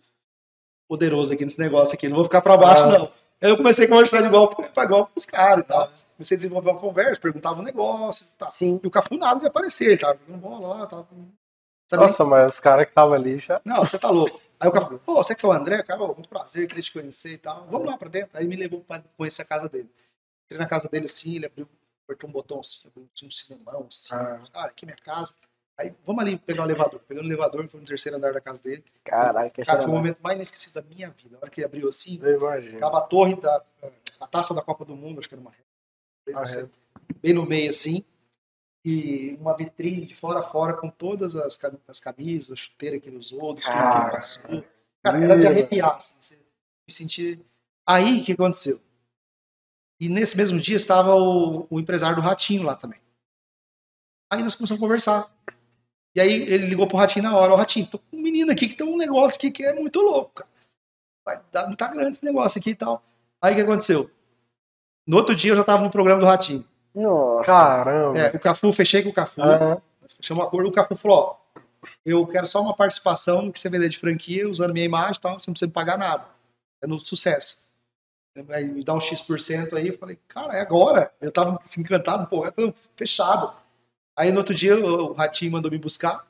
[0.89, 2.99] poderoso aqui nesse negócio aqui, não vou ficar pra baixo, Ah.
[2.99, 3.11] não.
[3.41, 5.89] Aí eu comecei a conversar de igual pra igual com os caras e tal.
[6.15, 8.49] Comecei a desenvolver uma conversa, perguntava um negócio e tal.
[8.49, 8.79] Sim.
[8.83, 11.07] E o Cafu nada de aparecer, ele tava jogando bola lá, tava.
[11.89, 12.03] Sabe?
[12.03, 13.59] Nossa, mas os caras que estavam ali já.
[13.65, 14.39] Não, você tá louco.
[14.59, 17.33] Aí o Cafu, pô, você que é o André, cara, muito prazer, queria te conhecer
[17.33, 17.65] e tal.
[17.71, 18.29] Vamos lá pra dentro.
[18.37, 19.89] Aí me levou pra conhecer a casa dele.
[20.51, 21.65] Entrei na casa dele assim, ele abriu,
[22.03, 24.13] apertou um botão assim, abriu tinha um cinemão assim.
[24.13, 24.43] Ah.
[24.53, 25.35] Ah, aqui é minha casa.
[25.79, 26.99] Aí vamos ali pegar o elevador.
[27.07, 28.83] Pegando o elevador, foi no terceiro andar da casa dele.
[29.05, 31.37] Caralho, que Cara, foi o momento mais inesquecível da minha vida.
[31.37, 32.19] A hora que ele abriu assim.
[32.79, 33.63] Tava a torre da
[34.19, 35.51] a taça da Copa do Mundo, acho que era uma
[36.35, 36.69] Ah, é.
[37.21, 38.03] bem no meio assim,
[38.83, 43.17] e uma vitrine de fora a fora com todas as, as camisas, chuteira que ele
[43.17, 44.11] usou, do estilo que ele Cara.
[44.11, 44.65] passou.
[45.01, 47.43] Cara, era de arrepiar, assim, me sentir.
[47.87, 48.79] Aí o que aconteceu?
[50.01, 52.99] E nesse mesmo dia estava o, o empresário do Ratinho lá também.
[54.33, 55.31] Aí nós começamos a conversar.
[56.15, 58.67] E aí ele ligou pro Ratinho na hora, ó, Ratinho, tô com um menino aqui
[58.67, 60.49] que tem um negócio aqui que é muito louco, cara.
[61.23, 63.03] Vai dar muita grande esse negócio aqui e tal.
[63.39, 64.09] Aí o que aconteceu?
[65.05, 66.65] No outro dia eu já tava no programa do Ratinho.
[66.95, 67.45] Nossa.
[67.45, 68.17] Caramba.
[68.17, 69.79] É, o Cafu, fechei com o Cafu, Ah,
[70.19, 71.59] chamou um acordo, o Cafu falou, ó,
[72.03, 75.39] eu quero só uma participação que você vender de franquia, usando minha imagem e tal,
[75.39, 76.25] você não precisa me pagar nada.
[76.81, 77.69] É no sucesso.
[78.49, 81.11] Aí me dá um X% aí, eu falei, cara, é agora.
[81.19, 83.53] Eu tava assim, encantado, pô, eu falei, fechado.
[84.15, 86.25] Aí no outro dia o Ratinho mandou me buscar,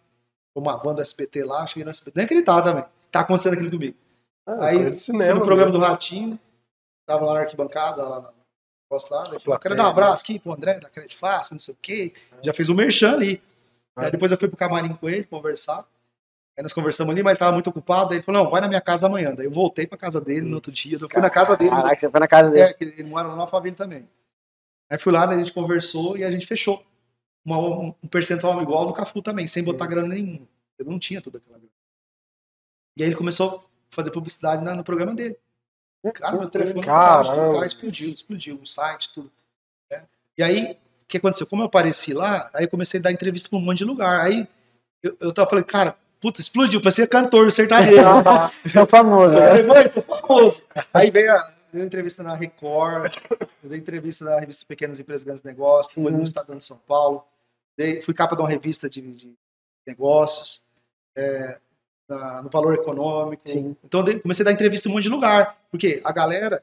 [0.55, 3.97] uma van do SBT lá, cheguei no SBT, nem acreditava também, tá acontecendo aquilo comigo.
[4.47, 5.35] ah, Aí, cinema.
[5.35, 6.39] no programa do Ratinho,
[7.05, 8.33] tava lá na arquibancada, lá na
[8.91, 11.73] posto lá, falou, quero dar um abraço aqui pro André, da Crédito Fácil, não sei
[11.73, 12.13] o quê.
[12.43, 13.41] Já fez o merchan ali.
[13.95, 14.05] Ah.
[14.05, 15.87] Aí depois eu fui pro camarim com ele, conversar.
[16.57, 18.09] Aí nós conversamos ali, mas ele tava muito ocupado.
[18.09, 19.33] Daí ele falou: Não, vai na minha casa amanhã.
[19.33, 20.97] Daí eu voltei pra casa dele no outro dia.
[20.99, 21.69] Eu fui na casa dele.
[21.71, 22.63] Caraca, você foi na casa dele.
[22.63, 24.07] É, que ele mora lá na Alphaville também.
[24.89, 26.85] Aí fui lá, daí a gente conversou e a gente fechou
[27.45, 30.45] uma- um um percentual igual do Cafu também, sem botar grana nenhuma.
[30.77, 31.71] Eu não tinha toda aquela grana.
[32.97, 35.37] E aí ele começou a fazer publicidade na- no programa dele.
[36.13, 39.31] Cara, meu telefone parava de tocar, explodiu, explodiu, o site, tudo.
[39.91, 40.05] né?
[40.37, 40.71] E aí,
[41.03, 41.45] o que aconteceu?
[41.47, 44.19] Como eu apareci lá, aí eu comecei a dar entrevista pra um monte de lugar.
[44.21, 44.47] Aí
[45.03, 47.97] eu, eu tava falando, cara, puta, explodiu, parecia cantor sertanejo.
[47.99, 50.61] É famoso, Eu falei, mãe, tô famoso.
[50.93, 53.13] Aí veio a deu entrevista na Record,
[53.63, 57.23] eu dei entrevista na revista Pequenas Empresas Grandes Negócios, depois no Estadão de São Paulo,
[57.77, 59.33] dei, fui capa de uma revista de, de
[59.87, 60.61] negócios,
[61.15, 61.57] é,
[62.09, 63.41] na- no Valor Econômico.
[63.45, 63.75] Sim.
[63.85, 66.61] Então dei- comecei a dar entrevista em um monte de lugar, porque a galera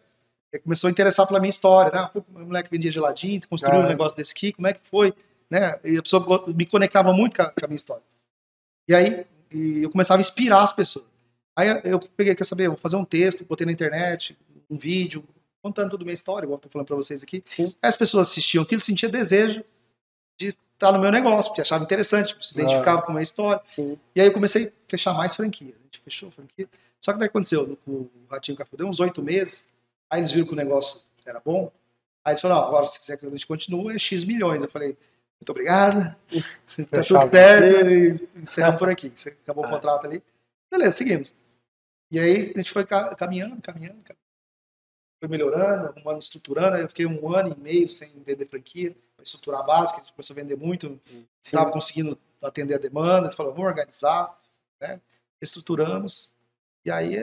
[0.52, 2.10] eh, começou a interessar pela minha história, né?
[2.12, 3.84] Pô, o moleque vendia geladinho, construiu Ah.
[3.86, 5.14] um negócio desse aqui, como é que foi?
[5.50, 5.78] Né?
[5.84, 8.02] E a pessoa me conectava muito com a, com a minha história.
[8.86, 11.06] E aí e eu começava a inspirar as pessoas.
[11.56, 14.38] Aí eu peguei, quer saber, vou fazer um texto, botei na internet,
[14.70, 15.24] um vídeo,
[15.62, 17.42] contando toda a minha história, igual eu tô falando pra vocês aqui.
[17.44, 17.74] Sim.
[17.82, 19.64] Aí as pessoas assistiam aquilo, sentiam desejo
[20.38, 23.60] de estar no meu negócio, porque achavam interessante, se identificavam com a minha história.
[23.64, 23.98] Sim.
[24.14, 25.74] E aí eu comecei a fechar mais franquias.
[25.74, 26.68] A gente fechou franquia.
[27.00, 29.72] Só que daí aconteceu, o Ratinho Café, deu uns oito meses,
[30.10, 31.70] aí eles viram que o negócio era bom,
[32.24, 34.62] aí eles falaram, "Não, agora se quiser que a gente continue, é X milhões.
[34.62, 34.96] Eu falei,
[35.40, 36.16] muito obrigado,
[36.90, 37.90] tá tudo certo,
[38.36, 39.10] e encerramos por aqui.
[39.14, 40.22] Você acabou o contrato ali.
[40.70, 41.34] Beleza, seguimos.
[42.10, 44.18] E aí a gente foi ca- caminhando, caminhando, caminhando.
[45.22, 46.76] foi melhorando, arrumando, estruturando.
[46.76, 50.00] Aí eu fiquei um ano e meio sem vender franquia, para estruturar a base, que
[50.00, 51.00] a gente começou a vender muito,
[51.44, 54.38] estava conseguindo atender a demanda, a gente falou, vamos organizar,
[54.80, 55.00] né?
[55.42, 56.32] Estruturamos,
[56.84, 57.16] e aí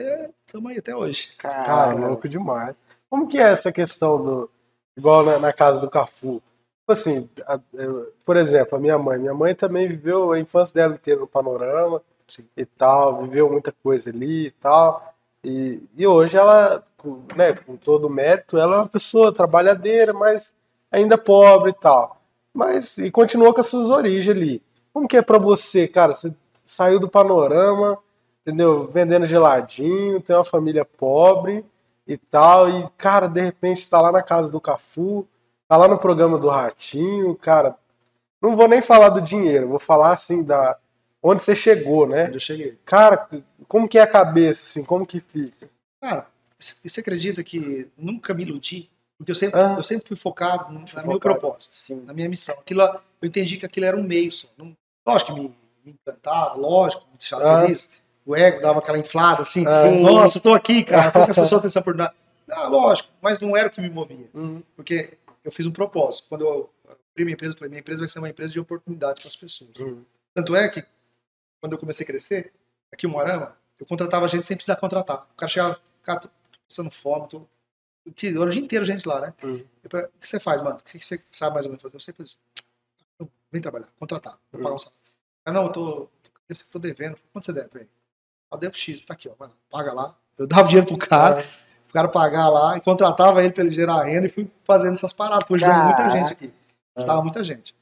[0.46, 1.34] estamos aí até hoje.
[1.36, 2.74] Cara, Cara, louco demais.
[3.08, 4.50] Como que é essa questão do.
[4.96, 6.42] Igual na, na casa do Cafu?
[6.86, 9.18] Tipo assim, a- eu- por exemplo, a minha mãe.
[9.18, 12.00] Minha mãe também viveu a infância dela inteira no panorama
[12.56, 15.14] e tal, viveu muita coisa ali e tal.
[15.42, 20.12] E, e hoje ela, com, né, com todo o mérito, ela é uma pessoa trabalhadeira,
[20.12, 20.52] mas
[20.90, 22.20] ainda pobre e tal.
[22.54, 24.62] Mas, e continua com as suas origens ali.
[24.92, 26.14] Como que é pra você, cara?
[26.14, 26.34] Você
[26.64, 27.98] saiu do panorama,
[28.42, 28.86] entendeu?
[28.88, 31.64] Vendendo geladinho, tem uma família pobre
[32.06, 35.26] e tal, e, cara, de repente tá lá na casa do Cafu,
[35.68, 37.76] tá lá no programa do Ratinho, cara.
[38.40, 40.76] Não vou nem falar do dinheiro, vou falar assim da
[41.22, 42.24] onde você chegou, né?
[42.26, 42.78] Onde eu cheguei.
[42.84, 43.28] Cara,
[43.66, 45.68] como que é a cabeça, assim, como que fica?
[46.00, 46.26] Cara,
[46.58, 48.88] você acredita que nunca me iludi?
[49.18, 49.74] Porque eu sempre, Ah.
[49.76, 51.18] eu sempre fui focado no, meu Focado.
[51.20, 52.02] propósito, Sim.
[52.06, 52.54] na minha missão.
[52.58, 54.46] Aquilo, eu entendi que aquilo era um meio só.
[54.58, 57.62] Não, lógico que me, me encantava, lógico, me deixava Ah.
[57.62, 58.02] feliz.
[58.26, 59.64] O ego dava aquela inflada assim.
[59.66, 59.90] Ah.
[59.90, 61.10] Nossa, eu tô aqui, cara.
[61.10, 62.14] Como que as pessoas têm essa oportunidade?
[62.50, 64.28] Ah, lógico, mas não era o que me movia.
[64.76, 66.28] Porque eu fiz um propósito.
[66.28, 69.20] Quando eu abri minha empresa, eu falei, minha empresa vai ser uma empresa de oportunidade
[69.20, 69.78] para as pessoas.
[69.80, 70.04] Uhum.
[70.34, 70.84] Tanto é que,
[71.60, 72.52] quando eu comecei a crescer,
[72.92, 75.28] aqui em Moarama, eu contratava gente sem precisar contratar.
[75.32, 76.28] O cara chegava, cara, tô
[76.68, 77.46] passando fome, tô...
[78.06, 79.34] o que- o dia inteiro gente lá, né?
[79.44, 79.64] Uhum.
[79.84, 80.76] Eu falei, o que você faz, mano?
[80.76, 81.96] O que você sabe mais ou menos fazer?
[81.96, 82.38] Eu sei fazer isso.
[83.14, 85.00] Então, vem trabalhar, contratar, vou pagar um salário.
[85.44, 87.16] Ah, não, eu tô, tô, tô devendo.
[87.32, 87.88] Quanto você deve, velho?
[88.50, 90.18] Eu devo X, tá aqui, ó, lá, paga lá.
[90.36, 91.65] Eu dava dinheiro pro cara, o
[91.96, 95.48] cara pagar lá, e contratava ele pra ele gerar renda e fui fazendo essas paradas.
[95.48, 96.52] Fui ajudando muita gente aqui.
[96.94, 97.74] Ajudava muita gente.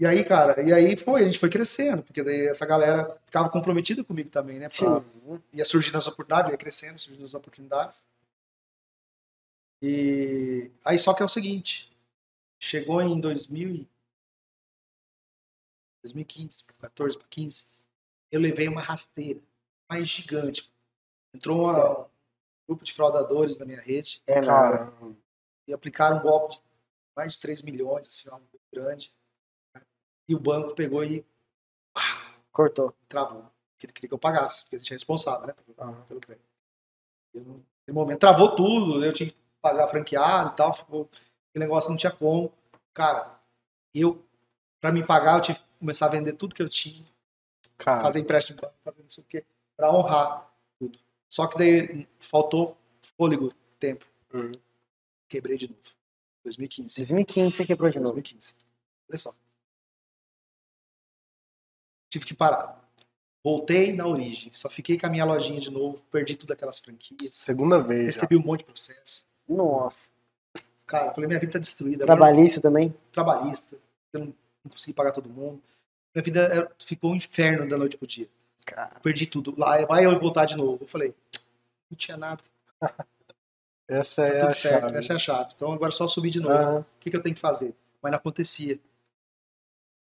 [0.00, 3.48] E aí, cara, e aí foi, a gente foi crescendo, porque daí essa galera ficava
[3.48, 4.68] comprometida comigo também, né?
[4.68, 5.42] Pra, Sim.
[5.52, 8.06] ia surgindo as oportunidades, ia crescendo, surgindo as oportunidades.
[9.82, 11.90] E aí só que é o seguinte,
[12.60, 13.88] chegou em 2000 e-
[16.04, 17.66] 2015, 14 para 15,
[18.30, 19.40] eu levei uma rasteira
[19.90, 20.70] mais gigante.
[21.34, 22.08] Entrou uma- um
[22.68, 24.46] grupo de fraudadores na minha rede É, não.
[24.48, 24.92] Cara,
[25.66, 26.62] e aplicaram um golpe de
[27.16, 29.12] mais de 3 milhões, assim, algo grande.
[30.28, 31.24] E o banco pegou e
[32.52, 32.94] Cortou.
[33.08, 33.42] travou.
[33.72, 35.54] Porque ele queria que eu pagasse, porque a gente é responsável, né?
[35.54, 35.92] Pelo, Ah.
[36.08, 36.44] pelo crédito.
[37.34, 41.08] Eu não- no momento travou tudo, eu tinha que pagar franqueado e tal, ficou,
[41.50, 42.52] aquele negócio não tinha como.
[42.92, 43.38] Cara,
[43.94, 44.22] eu,
[44.80, 47.04] pra me pagar, eu tive que começar a vender tudo que eu tinha,
[47.78, 48.02] cara.
[48.02, 49.44] fazer empréstimo, fazer isso aqui,
[49.76, 50.47] pra honrar.
[51.28, 52.76] Só que daí faltou
[53.16, 54.06] fôlego, tempo.
[54.32, 54.52] Uhum.
[55.28, 55.80] Quebrei de novo.
[56.44, 56.96] 2015.
[57.00, 58.12] 2015 você quebrou de novo.
[58.14, 58.54] 2015.
[59.08, 59.32] Olha só.
[62.10, 62.82] Tive que parar.
[63.44, 64.52] Voltei na origem.
[64.52, 65.98] Só fiquei com a minha lojinha de novo.
[66.10, 67.36] Perdi tudo aquelas franquias.
[67.36, 68.14] Segunda vez.
[68.14, 68.22] já.
[68.22, 69.26] Recebi um monte de processo.
[69.46, 70.08] Nossa.
[70.86, 72.04] Cara, falei, minha vida tá destruída.
[72.04, 72.88] Agora Trabalhista também?
[72.88, 73.78] eu- trabalhista.
[74.12, 74.26] Eu não,
[74.64, 75.62] não consegui pagar todo mundo.
[76.14, 78.26] Minha vida era- ficou um inferno da noite pro dia.
[78.74, 79.00] Cara.
[79.02, 79.54] Perdi tudo.
[79.58, 80.78] Lá vai eu voltar de novo.
[80.84, 81.14] Eu falei,
[81.90, 82.42] não tinha nada.
[83.88, 84.80] Essa Tá é tudo a certo.
[84.82, 84.96] chave.
[84.98, 85.50] Essa é a chave.
[85.56, 86.54] Então agora é só subir de novo.
[86.54, 86.80] Aham.
[86.80, 87.74] o que, que eu tenho que fazer?
[88.02, 88.78] Mas não acontecia.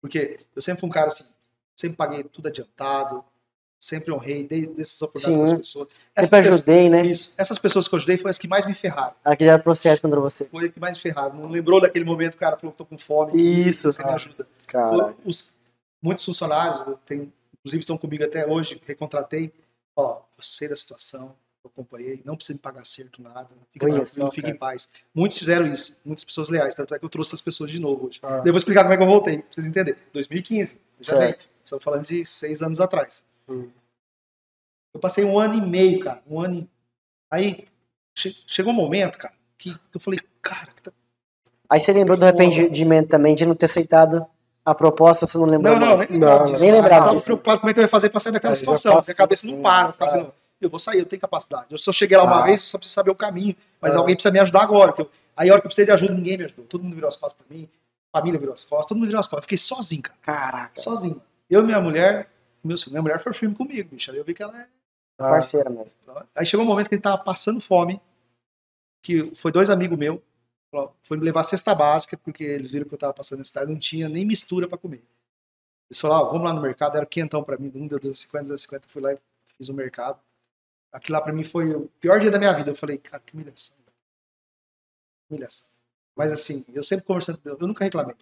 [0.01, 1.25] Porque eu sempre fui um cara assim,
[1.75, 3.23] Sempre paguei tudo adiantado,
[3.79, 5.87] sempre honrei, dei dessas oportunidades para as pessoas.
[5.87, 7.05] Sempre pessoas- ajudei, né?
[7.07, 7.33] Isso.
[7.41, 9.15] Essas pessoas que eu ajudei foram as que mais me ferraram.
[9.23, 10.45] Aquele era processo contra você.
[10.45, 11.33] Foi as que mais me ferraram.
[11.35, 13.31] Não lembrou daquele momento, cara, falou que tô com fome.
[13.35, 14.47] Isso, Você me ajuda.
[14.67, 15.15] Cara.
[15.25, 15.55] Os,
[16.03, 19.53] muitos funcionários, eu tenho, inclusive estão comigo até hoje, recontratei.
[19.95, 23.49] Ó, eu sei da situação, eu acompanhei, não precisa me pagar certo nada.
[23.71, 24.89] Fica Olha tranquilo, fica em paz.
[25.13, 28.07] Muitos fizeram isso, muitas pessoas leais, tanto é que eu trouxe essas pessoas de novo
[28.07, 28.19] hoje.
[28.23, 28.41] Ah.
[28.45, 29.99] Eu vou explicar como é que eu voltei, pra vocês entenderem.
[30.13, 31.49] 2015, exatamente.
[31.63, 33.25] Estamos falando de seis anos atrás.
[33.47, 33.69] Hum.
[34.93, 36.21] Eu passei um ano e meio, cara.
[36.27, 36.69] Um ano e...
[37.29, 37.65] Aí
[38.17, 40.91] che- chegou um momento, cara, que eu falei, cara, que tá
[41.69, 44.25] Aí você lembrou do arrependimento também de não ter aceitado
[44.65, 46.61] a proposta, você não lembrou Não, não, nem lembrava disso.
[46.61, 47.25] nem lembrava Eu tava disso.
[47.25, 48.91] preocupado como é que eu ia fazer pra sair daquela Aí já situação.
[48.95, 49.87] passou, Minha cabeça não para.
[49.87, 50.23] Eu, assim, cara.
[50.23, 51.65] não, eu vou sair, eu tenho capacidade.
[51.71, 52.43] Eu só cheguei lá uma Ah.
[52.43, 53.55] vez, eu só preciso saber o caminho.
[53.81, 53.99] Mas Ah.
[53.99, 54.93] alguém precisa me ajudar agora.
[54.97, 56.65] eu- Aí a hora que eu precisei de ajuda, ninguém me ajudou.
[56.65, 57.67] Todo mundo virou as costas pra mim.
[58.15, 59.39] Família virou as costas, todo mundo virou as costas.
[59.39, 60.17] Eu fiquei sozinho, cara.
[60.21, 61.21] Caraca, Sozinho.
[61.49, 62.29] Eu e minha mulher,
[62.63, 64.11] meu, minha mulher foi firme comigo, bicho.
[64.11, 64.65] Aí eu vi que ela é
[65.17, 65.97] Ah, parceira mesmo.
[66.35, 67.99] Aí chegou um momento que ele tava passando fome,
[69.01, 70.19] que foi dois amigos meus,
[71.03, 74.07] foi me levar cesta básica, porque eles viram que eu tava passando necessidade, não tinha
[74.07, 75.03] nem mistura para comer.
[75.89, 78.87] Eles falaram, ah, vamos lá no mercado, era quentão para mim, um deu 250, 250,
[78.87, 79.19] fui lá e
[79.57, 80.21] fiz o mercado.
[80.91, 82.71] Aquilo lá para mim foi o pior dia da minha vida.
[82.71, 83.77] Eu falei, cara, que humilhação.
[85.29, 85.71] Humilhação.
[86.15, 88.15] Mas assim, eu sempre conversando com Deus, eu nunca reclamei.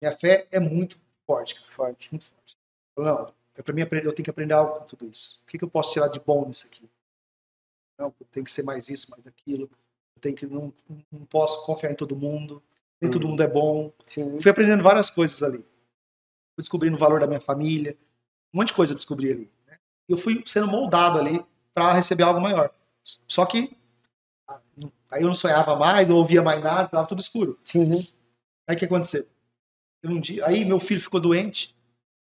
[0.00, 2.10] Minha fé é muito forte, Forte.
[2.10, 2.56] muito forte.
[2.96, 3.26] Não,
[3.62, 5.42] para mim aprender, eu tenho que aprender algo com tudo isso.
[5.42, 6.88] O que, que eu posso tirar de bom nisso aqui?
[7.98, 9.70] Não, tenho que ser mais isso, mais aquilo.
[10.20, 10.72] Tenho que não,
[11.12, 12.62] não posso confiar em todo mundo.
[13.00, 13.30] Nem todo Hum.
[13.30, 13.92] mundo é bom.
[14.06, 14.40] Sim.
[14.40, 15.58] Fui aprendendo várias coisas ali.
[15.58, 17.96] Fui descobrindo o valor da minha família.
[18.52, 19.50] Um monte de coisa eu descobri ali.
[19.66, 19.78] Né?
[20.08, 21.44] E eu fui sendo moldado ali
[21.74, 22.70] para receber algo maior.
[23.28, 23.76] Só que
[24.48, 24.60] ah,
[25.10, 27.58] aí eu não sonhava mais, não ouvia mais nada, estava tudo escuro.
[27.64, 28.06] Sim.
[28.66, 29.26] Aí o que aconteceu?
[30.04, 31.74] Um dia, aí meu filho ficou doente.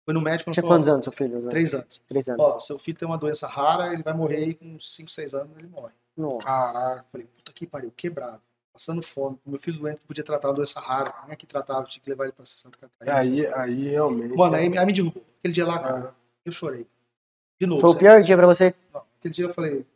[0.04, 0.50] Foi no médico.
[0.52, 1.48] Tinha quantos anos, seu filho?
[1.48, 2.00] Três anos.
[2.06, 2.46] Três anos.
[2.46, 5.56] Ó, seu filho tem uma doença rara, ele vai morrer com uns 5, 6 anos
[5.58, 5.92] ele morre.
[6.16, 6.46] Nossa.
[6.46, 7.06] Caraca.
[7.12, 8.40] Falei, puta que pariu, quebrado.
[8.72, 9.38] Passando fome.
[9.46, 11.12] Meu filho doente podia tratar uma doença rara.
[11.24, 13.16] Nem aqui tratava, tinha que levar ele pra Santa Catarina.
[13.18, 14.34] Aí, aí realmente.
[14.34, 15.24] Mano, aí, aí me derrubou.
[15.38, 16.14] Aquele dia lá, cara, Ah,
[16.44, 16.86] eu chorei.
[17.58, 17.80] De novo.
[17.80, 18.74] Foi o pior dia pra você?
[18.92, 19.86] Não, aquele dia eu falei,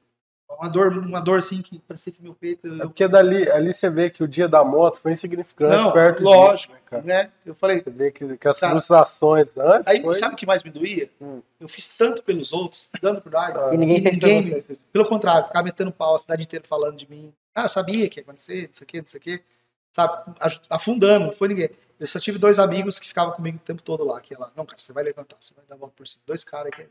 [0.58, 2.66] uma dor, uma dor assim que parecia que meu peito.
[2.66, 5.92] é Eu, porque dali, ali você vê que o dia da moto foi insignificante Não,
[5.92, 6.74] perto lógico.
[6.74, 7.32] disso, né, né?
[7.46, 10.14] Eu falei, Você vê que, que as Cara, frustrações antes aí foi...
[10.16, 11.10] sabe o que mais me doía?
[11.20, 11.40] Hum.
[11.60, 13.56] Eu fiz tanto pelos outros, dando por dar.
[13.56, 14.64] Ah, E ninguém fez Ninguém você.
[14.92, 17.32] Pelo contrário, ficava metendo pau, a cidade inteira falando de mim.
[17.54, 19.42] Ah, eu sabia que ia acontecer, não sei o que, não sei o que.
[19.92, 20.32] Sabe,
[20.68, 21.70] afundando, não foi ninguém.
[21.98, 24.50] Eu só tive dois amigos que ficavam comigo o tempo todo lá, que ia lá.
[24.56, 26.22] Não, cara, você vai levantar, você vai dar a volta por cima.
[26.26, 26.86] Dois caras que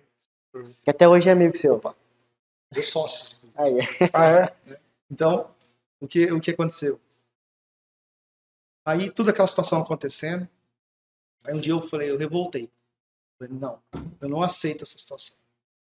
[0.84, 1.76] Que até hoje é amigo seu.
[1.76, 1.96] Opa.
[2.76, 3.42] Eu sócios.
[3.56, 3.68] Ah,
[4.30, 4.56] é?
[5.10, 5.54] Então,
[6.00, 7.00] o que, o que aconteceu?
[8.86, 10.48] Aí, toda aquela situação acontecendo.
[11.44, 12.72] Aí, um dia eu falei, eu revoltei.
[13.38, 13.82] Falei, não,
[14.20, 15.38] eu não aceito essa situação.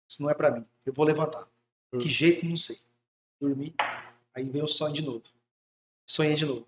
[0.08, 0.66] Isso não é pra mim.
[0.84, 1.48] Eu vou levantar.
[1.92, 1.98] Hum.
[1.98, 2.78] Que jeito, não sei.
[3.40, 3.74] Dormi.
[4.34, 5.24] Aí veio o sonho de novo.
[6.06, 6.66] Sonhei de novo.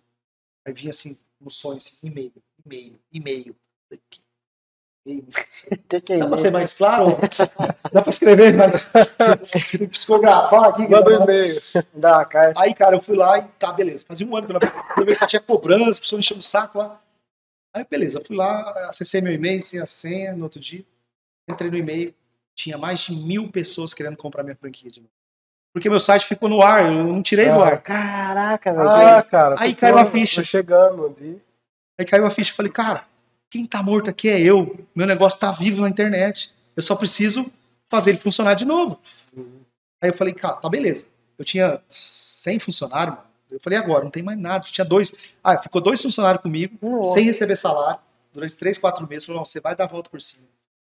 [0.66, 2.32] Aí vinha assim, no sonho, assim, e-mail,
[2.64, 3.56] e-mail, e-mail.
[3.86, 4.23] Falei, que?
[5.88, 6.42] que que é Dá pra isso?
[6.44, 7.16] ser mais claro?
[7.92, 8.88] Dá pra escrever mais?
[9.90, 10.82] Psicografar aqui.
[10.82, 11.24] Manda um gravar.
[11.24, 11.60] e-mail.
[11.94, 12.60] Dá uma carta.
[12.60, 14.04] Aí, cara, eu fui lá e tá, beleza.
[14.06, 14.58] Fazia um ano que eu
[14.96, 17.00] não que só tinha cobrança, a pessoa enchendo o saco lá.
[17.74, 20.84] Aí, beleza, eu fui lá, acessei meu e-mail, sem a senha no outro dia.
[21.50, 22.14] Entrei no e-mail,
[22.56, 25.10] tinha mais de mil pessoas querendo comprar minha franquia de novo.
[25.74, 27.66] Porque meu site ficou no ar, eu não tirei do Ah.
[27.66, 27.82] ar.
[27.82, 28.88] Caraca, velho.
[28.88, 29.56] Ah, cara.
[29.58, 30.42] Aí caiu a ficha.
[30.44, 31.42] chegando ali.
[31.98, 33.04] Aí caiu a ficha e falei, cara,
[33.54, 34.84] quem tá morto aqui é eu.
[34.96, 36.52] Meu negócio tá vivo na internet.
[36.74, 37.48] Eu só preciso
[37.88, 38.98] fazer ele funcionar de novo.
[40.02, 41.06] Aí eu falei, cara, tá beleza.
[41.38, 43.28] Eu tinha 100 funcionários, mano.
[43.48, 44.64] Eu falei, agora, não tem mais nada.
[44.64, 45.14] Tinha dois.
[45.42, 47.12] Ah, ficou dois funcionários comigo, Nossa.
[47.12, 48.00] sem receber salário,
[48.32, 49.24] durante três, quatro meses.
[49.24, 50.48] Falou, não, você vai dar a volta por cima.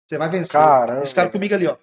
[0.07, 0.61] Você vai vencer.
[0.61, 1.03] Caramba.
[1.03, 1.79] Esse cara comigo ali, ó.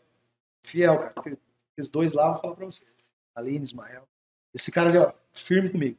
[0.63, 1.39] Fiel, cara.
[1.75, 2.93] Esses dois lá, eu vou falar pra você.
[3.36, 4.07] Aline, Ismael.
[4.53, 5.97] Esse cara ali, ó, firme comigo.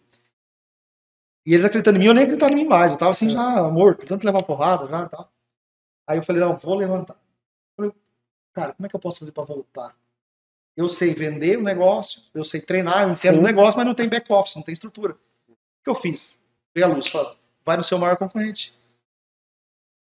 [1.47, 2.93] E eles acreditando em mim, eu nem acreditava em mim mais.
[2.93, 5.32] Eu tava assim, já morto, tanto levar porrada já e tal.
[6.07, 7.14] Aí eu falei, não, vou levantar.
[7.14, 7.93] Eu falei,
[8.53, 9.97] cara, como é que eu posso fazer pra voltar?
[10.76, 14.09] Eu sei vender o negócio, eu sei treinar, eu entendo o negócio, mas não tem
[14.09, 15.14] back-office, não tem estrutura.
[15.49, 16.41] O que eu fiz?
[16.74, 18.72] Veio a luz, falei, vai no seu maior concorrente.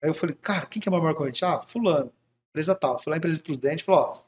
[0.02, 1.44] Aí eu falei, cara, quem que é o maior concorrente?
[1.44, 2.12] Ah, fulano,
[2.50, 2.98] empresa tal.
[2.98, 4.22] Fui lá empresa dos dentes e falei, ó,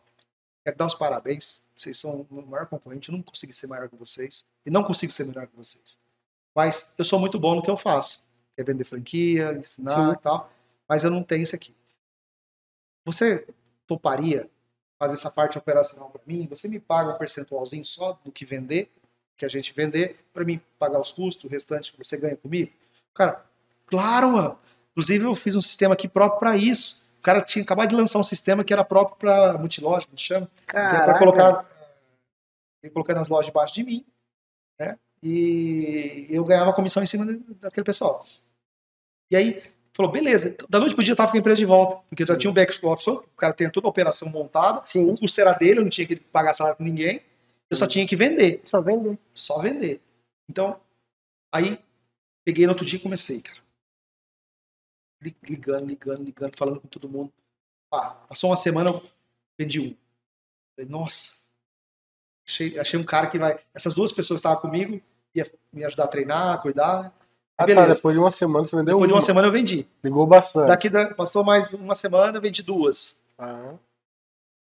[0.65, 3.97] quero dar os parabéns, vocês são o maior concorrente, eu não consegui ser maior que
[3.97, 5.99] vocês, e não consigo ser melhor que vocês.
[6.57, 10.13] Mas eu sou muito bom no que eu faço, que é vender franquia, ensinar Sim.
[10.15, 10.51] e tal,
[10.89, 11.77] mas eu não tenho isso aqui.
[13.05, 13.47] Você
[13.87, 14.49] toparia
[14.99, 16.47] fazer essa parte operacional para mim?
[16.47, 18.91] Você me paga um percentualzinho só do que vender,
[19.37, 22.73] que a gente vender, para mim pagar os custos, o restante você ganha comigo?
[23.13, 23.45] Cara,
[23.87, 24.59] claro, mano.
[24.93, 27.13] Inclusive eu fiz um sistema aqui próprio para isso.
[27.21, 30.75] cara tinha acabado de lançar um sistema que era próprio para multiloja, que chama, que
[30.75, 31.67] era para colocar,
[32.83, 34.07] ele colocar nas lojas debaixo de mim,
[34.81, 34.99] né?
[35.29, 37.27] E eu ganhava comissão em cima
[37.61, 38.25] daquele pessoal.
[39.31, 39.63] E aí,
[39.93, 42.27] falou, beleza, da noite pro dia eu tava com a empresa de volta, porque eu
[42.27, 45.41] já tinha um back office, o cara tinha toda a operação montada, Sim, o custo
[45.41, 47.21] era dele, eu não tinha que pagar salário com ninguém,
[47.69, 49.19] eu só tinha que vender, só vender.
[49.35, 50.01] só vender.
[50.49, 50.81] Então,
[51.53, 51.81] aí,
[52.45, 53.61] peguei no outro dia e comecei, cara.
[55.23, 57.33] Li- Ligando, ligando, ligando, falando com todo mundo.
[57.93, 59.03] Ah, passou uma semana, eu
[59.59, 59.97] vendi um.
[60.77, 61.49] Falei, nossa,
[62.47, 63.59] achei, achei um cara que vai.
[63.75, 65.03] Essas duas pessoas que estavam comigo,
[65.37, 67.03] ia me ajudar a treinar, a cuidar.
[67.05, 67.13] né?
[67.59, 67.95] Ah, tá, Beleza.
[67.95, 69.23] depois de uma semana você vendeu Depois de uma uma.
[69.27, 69.87] semana eu vendi.
[70.05, 70.69] Ligou bastante.
[70.69, 73.17] Daqui da- passou mais uma semana, eu vendi duas.
[73.39, 73.73] Ah,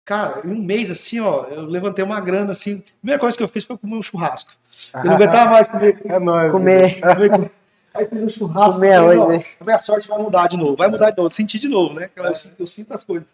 [0.04, 2.78] Cara, em um mês assim, ó, eu levantei uma grana assim.
[2.78, 4.52] A primeira coisa que eu fiz foi comer um churrasco.
[4.94, 6.00] Eu não aguentava mais comer.
[6.04, 6.50] É nóis.
[6.50, 7.00] Comer.
[7.00, 7.50] né?
[7.94, 8.80] Aí fiz um churrasco.
[8.80, 9.44] Comer falei, ó, né?
[9.60, 10.74] A minha sorte vai mudar de novo.
[10.76, 11.32] Vai mudar de novo.
[11.32, 12.06] Senti de novo, né?
[12.06, 13.28] Aquela- Eu, sinto, eu sinto as coisas.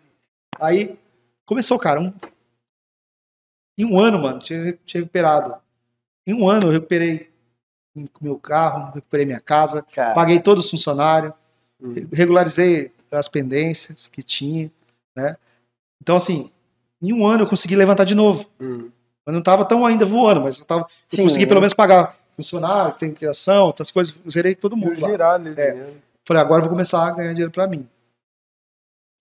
[0.61, 0.99] Aí
[1.47, 1.99] começou, cara.
[2.01, 2.13] Um...
[3.79, 5.57] Em um ano, mano, tinha, tinha recuperado.
[6.27, 7.31] Em um ano eu recuperei
[8.21, 11.33] meu carro, recuperei minha casa, Cara, paguei todos os funcionários,
[11.81, 11.93] Hum.
[12.13, 14.71] regularizei as pendências que tinha,
[15.15, 15.37] né?
[16.03, 16.51] Então, assim,
[17.03, 18.47] em um ano eu consegui levantar de novo.
[18.61, 18.91] Hum.
[19.27, 21.49] Eu não estava tão ainda voando, mas eu, tava, eu Sim, consegui né?
[21.49, 25.95] pelo menos pagar funcionário, tem criação, outras coisas, zerei todo mundo girar É.
[26.25, 27.89] Falei, agora eu vou começar a ganhar dinheiro para mim.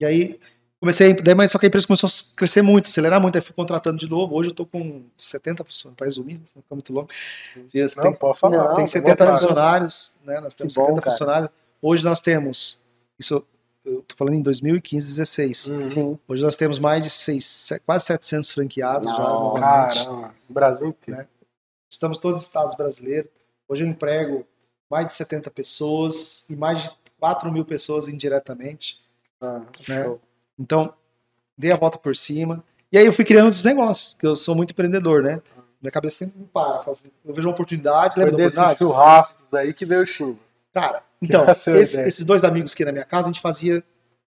[0.00, 0.40] E aí,
[0.80, 3.54] comecei, daí, mas só que a empresa começou a crescer muito, acelerar muito, aí fui
[3.54, 4.34] contratando de novo.
[4.36, 7.08] Hoje eu tô com 70 funcionários, para resumir, senão fica muito longo.
[7.66, 8.56] Dias, Não, tem, pode falar.
[8.58, 9.40] Não, tem tá 70 vontade.
[9.40, 10.40] funcionários, né?
[10.40, 11.10] Nós temos Que bom, 70 cara.
[11.12, 11.50] funcionários.
[11.82, 12.78] Hoje nós temos,
[13.18, 13.46] isso
[13.84, 15.68] eu tô falando em 2015, 16.
[15.68, 15.88] Hum.
[15.88, 16.18] sim.
[16.26, 19.32] Hoje nós temos mais de seis, se- quase 700 franqueados já Nossa.
[19.60, 19.98] novamente.
[20.04, 21.20] Caramba, o Brasil inteiro.
[21.20, 21.28] Né?
[21.90, 23.30] Estamos todos os estados brasileiros.
[23.68, 24.44] Hoje eu emprego
[24.90, 29.00] mais de 70 pessoas e mais de 4 mil pessoas indiretamente.
[29.40, 30.16] Ah, Né?
[30.58, 30.92] Então,
[31.56, 32.62] dei a volta por cima.
[32.90, 35.40] E aí eu fui criando outros negócios, que eu sou muito empreendedor, né?
[35.82, 36.90] Minha cabeça sempre me para.
[36.90, 38.78] assim, Eu vejo uma oportunidade, Foi lembra da oportunidade?
[38.78, 40.38] churrascos aí que veio o Chimbo.
[40.72, 41.44] Cara, então,
[41.76, 43.82] é esse- esses dois amigos que na minha casa, a gente fazia.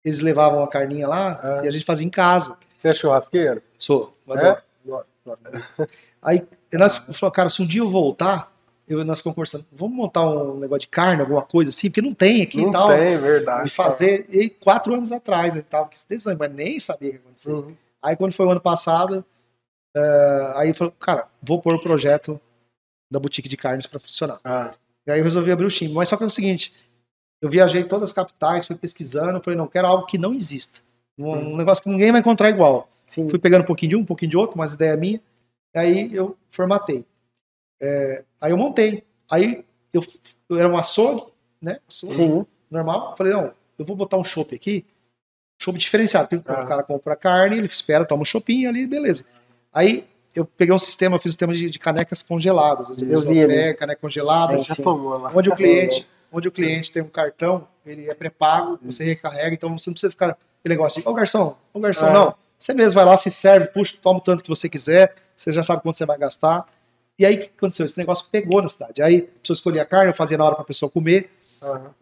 [0.04, 1.60] Eles levavam a carninha lá Ah.
[1.64, 2.56] e a gente fazia em casa.
[2.76, 3.62] Você é churrasqueiro?
[3.78, 4.38] Sou, eu É?
[4.38, 5.06] adoro, adoro,
[5.44, 5.90] adoro.
[6.22, 8.50] Aí nós falamos, cara, se um dia eu voltar,
[8.90, 12.42] eu, nós conversando, vamos montar um negócio de carne, alguma coisa assim, porque não tem
[12.42, 12.88] aqui Não e tal.
[12.88, 13.68] tem, verdade.
[13.68, 17.12] E fazer, e quatro anos atrás, eu tava com esse desenho, mas nem sabia o
[17.12, 17.52] que ia acontecer.
[17.52, 17.76] Uhum.
[18.02, 19.24] Aí quando foi o ano passado,
[19.96, 22.40] eh, aí falou, cara, vou pôr o projeto
[23.12, 24.40] da boutique de carnes para funcionar.
[24.44, 24.72] Ah,
[25.06, 25.94] E aí eu resolvi abrir o Chimbo.
[25.94, 26.74] Mas só que é o seguinte,
[27.40, 30.80] eu viajei todas as capitais, fui pesquisando, falei, não, quero algo que não exista.
[31.16, 32.88] Um, um negócio que ninguém vai encontrar igual.
[33.06, 33.28] Sim.
[33.28, 35.20] Fui pegando um pouquinho de um, um pouquinho de outro, mas ideia minha.
[35.74, 37.04] Aí eu formatei.
[37.80, 39.04] É, aí eu montei.
[39.30, 40.04] Aí eu,
[40.48, 41.22] eu era um açougue,
[41.60, 41.78] né?
[41.88, 42.46] Açougue Sim.
[42.70, 43.14] normal.
[43.16, 44.84] Falei, não, eu vou botar um chopp aqui,
[45.58, 46.28] chopp diferenciado.
[46.28, 46.62] Porque Ah.
[46.64, 49.26] O cara compra carne, ele espera, toma um choppinho ali, beleza.
[49.72, 52.88] Aí eu peguei um sistema, fiz um sistema de, de canecas congeladas.
[52.88, 54.82] Eu vi pega caneca congelada, É, já sim.
[54.82, 55.32] tomou lá.
[55.34, 59.76] onde o cliente, onde o cliente tem um cartão, ele é pré-pago, você recarrega, então
[59.76, 62.12] você não precisa ficar aquele negócio de, ô garçom, ô garçom, É.
[62.12, 62.34] não.
[62.58, 65.62] Você mesmo vai lá, se serve, puxa, toma o tanto que você quiser, você já
[65.62, 66.66] sabe quanto você vai gastar.
[67.20, 67.84] E aí o que aconteceu?
[67.84, 69.02] Esse negócio pegou na cidade.
[69.02, 71.30] Aí a pessoa escolhia a carne, eu fazia na hora para a pessoa comer.
[71.60, 71.94] Aham.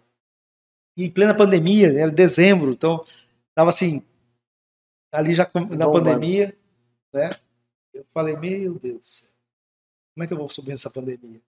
[0.97, 3.05] E em plena pandemia, né, era dezembro, então
[3.53, 4.03] tava assim,
[5.13, 5.93] ali já na Bombando.
[5.93, 6.57] pandemia,
[7.13, 7.35] né?
[7.93, 9.31] Eu falei, meu Deus do céu,
[10.15, 11.41] como é que eu vou subir essa pandemia?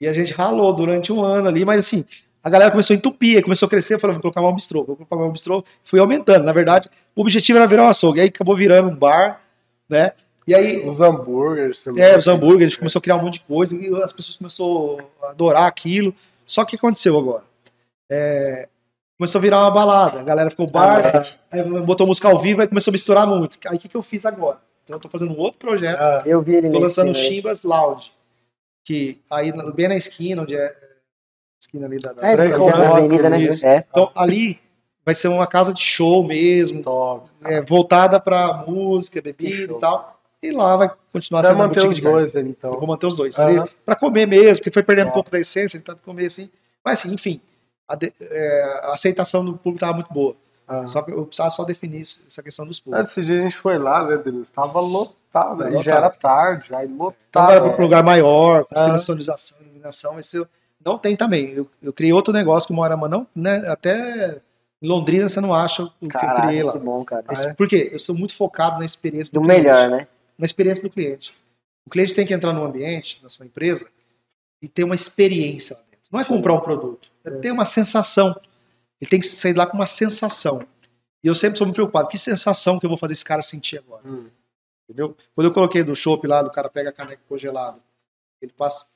[0.00, 2.06] E a gente ralou durante um ano ali, mas assim,
[2.42, 5.16] a galera começou a entupir, começou a crescer, falei, vou colocar uma bistrô, vou colocar
[5.16, 6.44] uma bistrô, fui aumentando.
[6.44, 9.42] Na verdade, o objetivo era virar um açougue, aí acabou virando um bar,
[9.86, 10.14] né?
[10.48, 12.02] E aí, Os hambúrgueres também.
[12.02, 15.28] é, os hambúrgueres, começou a criar um monte de coisa e as pessoas começaram a
[15.28, 16.14] adorar aquilo.
[16.46, 17.44] Só que o que aconteceu agora?
[18.10, 18.66] É,
[19.18, 22.66] começou a virar uma balada, a galera ficou bar, aí botou música ao vivo e
[22.66, 23.58] começou a misturar muito.
[23.66, 24.56] Aí o que, que eu fiz agora?
[24.84, 27.14] Então eu tô fazendo um outro projeto, Ah, Eu vi ele tô lançando.
[27.14, 28.10] Chimbas Lounge,
[28.86, 30.74] que aí bem na esquina, onde é
[31.60, 33.44] esquina ali da, da É, Branca, Branca, na avenida, né?
[33.64, 33.84] É.
[33.90, 34.58] Então ali
[35.04, 36.82] vai ser uma casa de show mesmo,
[37.44, 40.17] é, voltada para música, bebida e tal.
[40.42, 42.78] E lá vai continuar Vai sendo manter os dois ali, Eu então.
[42.78, 43.38] vou manter os dois.
[43.38, 45.14] Ali, pra comer mesmo, porque foi perdendo um Ó.
[45.14, 46.48] pouco da essência, então comer assim.
[46.84, 47.40] Mas assim, enfim,
[47.88, 50.36] a, de- é, a aceitação do público estava muito boa.
[50.66, 50.86] Ah.
[50.86, 53.10] Só que eu precisava só definir essa questão dos públicos.
[53.10, 54.52] Esse dia a gente foi lá, né, Denise?
[54.52, 55.64] Tava lotado.
[55.64, 57.70] Tá E já era tarde, já Então, lotado.
[57.72, 60.46] para um lugar maior, com sonorização, iluminação, esse eu-
[60.84, 61.50] não tem também.
[61.52, 64.40] Eu, eu criei outro negócio que uma hora, mas não, né, até
[64.80, 66.74] em Londrina você não acha o que eu criei lá.
[66.78, 67.24] bom, cara.
[67.28, 67.52] É?
[67.54, 67.88] Por quê?
[67.92, 70.06] Eu sou muito focado na experiência do, Do melhor, né?
[70.38, 71.32] Na experiência do cliente.
[71.84, 73.90] O cliente tem que entrar no ambiente, na sua empresa,
[74.62, 76.08] e ter uma experiência lá dentro.
[76.10, 76.36] Não é Sim.
[76.36, 78.38] comprar um produto, é ter uma sensação.
[79.00, 80.66] Ele tem que sair lá com uma sensação.
[81.22, 82.08] E eu sempre sou muito preocupado.
[82.08, 84.02] Que sensação que eu vou fazer esse cara sentir agora?
[84.06, 84.28] Hum.
[84.84, 85.16] Entendeu?
[85.34, 87.80] Quando eu coloquei do chopp lá, do cara pega a caneca congelada,
[88.40, 88.86] ele passa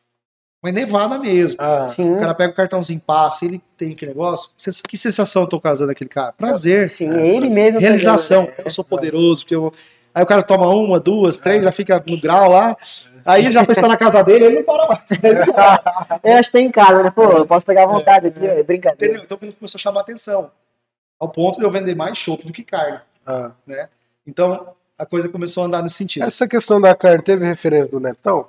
[0.62, 1.61] uma nevada mesmo.
[1.61, 4.51] Ah, O cara pega o cartãozinho, passa, ele tem que negócio.
[4.88, 6.32] Que sensação eu tô causando aquele cara?
[6.32, 6.88] Prazer.
[6.88, 7.80] sim, ele mesmo.
[7.80, 8.45] Realização.
[8.45, 8.64] pegando, né?
[8.66, 9.43] Eu sou poderoso.
[9.43, 9.72] Porque eu...
[10.14, 12.76] Aí o cara toma uma, duas, três, já fica no grau lá.
[13.24, 15.00] Aí já foi estar na casa dele, ele não para mais.
[16.24, 17.10] Eu acho que tem em casa, né?
[17.10, 19.14] Pô, eu posso pegar à vontade aqui, é brincadeira.
[19.14, 19.24] Entendeu?
[19.24, 20.50] Então aquilo começou a chamar atenção.
[21.20, 22.98] Ao ponto de eu vender mais chopp do que carne.
[23.24, 23.52] ah.
[23.66, 23.88] Né?
[24.26, 26.24] Então a coisa começou a andar nesse sentido.
[26.26, 28.46] Essa questão da carne teve referência do Netão?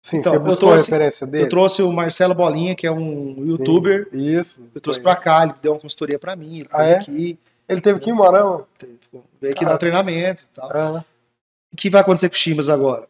[0.00, 1.44] Sim, Então, você buscou trouxe- a referência dele?
[1.44, 4.08] Eu trouxe o Marcelo Bolinha, que é um Sim, youtuber.
[4.12, 4.62] Isso.
[4.74, 5.12] Eu trouxe foi.
[5.12, 6.58] pra cá, ele deu uma consultoria pra mim.
[6.60, 6.98] Ele Ah, é?
[6.98, 7.36] aqui,
[7.68, 8.66] Ele teve que ir embora, não?
[8.78, 8.98] teve-
[9.40, 10.70] veio aqui dar um treinamento e tal.
[10.74, 11.04] Ah,
[11.72, 13.06] O que vai acontecer com o Chimas agora?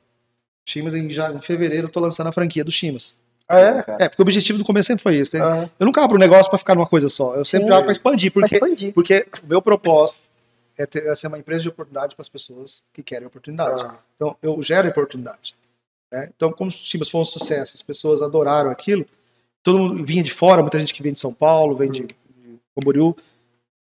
[0.67, 3.19] Chimas, em, já, em fevereiro, eu tô lançando a franquia do Chimas.
[3.49, 3.85] ah, é?
[4.01, 5.39] É, porque o objetivo do começo sempre foi esse.
[5.39, 5.45] Né?
[5.45, 7.35] Ah, Eu nunca abro um negócio pra ficar numa coisa só.
[7.37, 7.73] Eu sempre Sim.
[7.73, 8.93] abro pra expandir, porque, expandir.
[8.93, 10.29] porque o meu propósito
[10.77, 13.83] é, ter, é ser uma empresa de oportunidade para as pessoas que querem oportunidade.
[13.83, 15.55] ah, Então, eu gero oportunidade.
[16.13, 16.29] né?
[16.37, 19.07] Então, como os Chimas foi um sucesso, as pessoas adoraram aquilo,
[19.63, 22.59] todo mundo vinha de fora, muita gente que vem de São Paulo, vem de, de
[22.77, 23.17] Camboriú.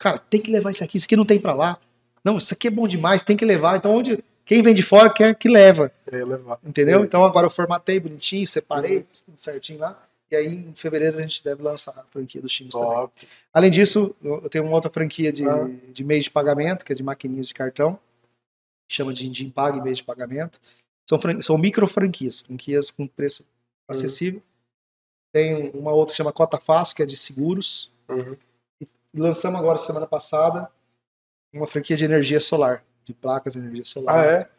[0.04, 1.80] Cara, tem que levar isso aqui, isso aqui não tem pra lá.
[2.26, 3.78] Não, isso aqui é bom demais, tem que levar.
[3.78, 6.60] Então, onde quem vem de fora quer que leva, queria levar.
[6.62, 7.00] entendeu?
[7.00, 7.06] Sim.
[7.06, 9.98] Então, agora eu formatei bonitinho, separei, fiz tudo certinho lá.
[10.30, 12.70] E aí, em fevereiro, a gente deve lançar a franquia dos também.
[12.72, 13.28] Top.
[13.54, 15.70] Além disso, eu tenho uma outra franquia de, Ah.
[15.94, 17.98] de meios de pagamento, que é de maquininhas de cartão,
[18.92, 20.60] chama de Indim Paga e meios de pagamento.
[21.10, 23.46] São, são micro franquias, franquias com preço
[23.88, 24.44] acessível.
[25.34, 27.94] Tem uma outra que chama Cota Fácil, que é de seguros.
[28.10, 28.36] Uhum.
[29.14, 30.70] E lançamos agora, semana passada,
[31.54, 34.28] uma franquia de energia solar, de placas de energia solar.
[34.28, 34.50] Ah, é?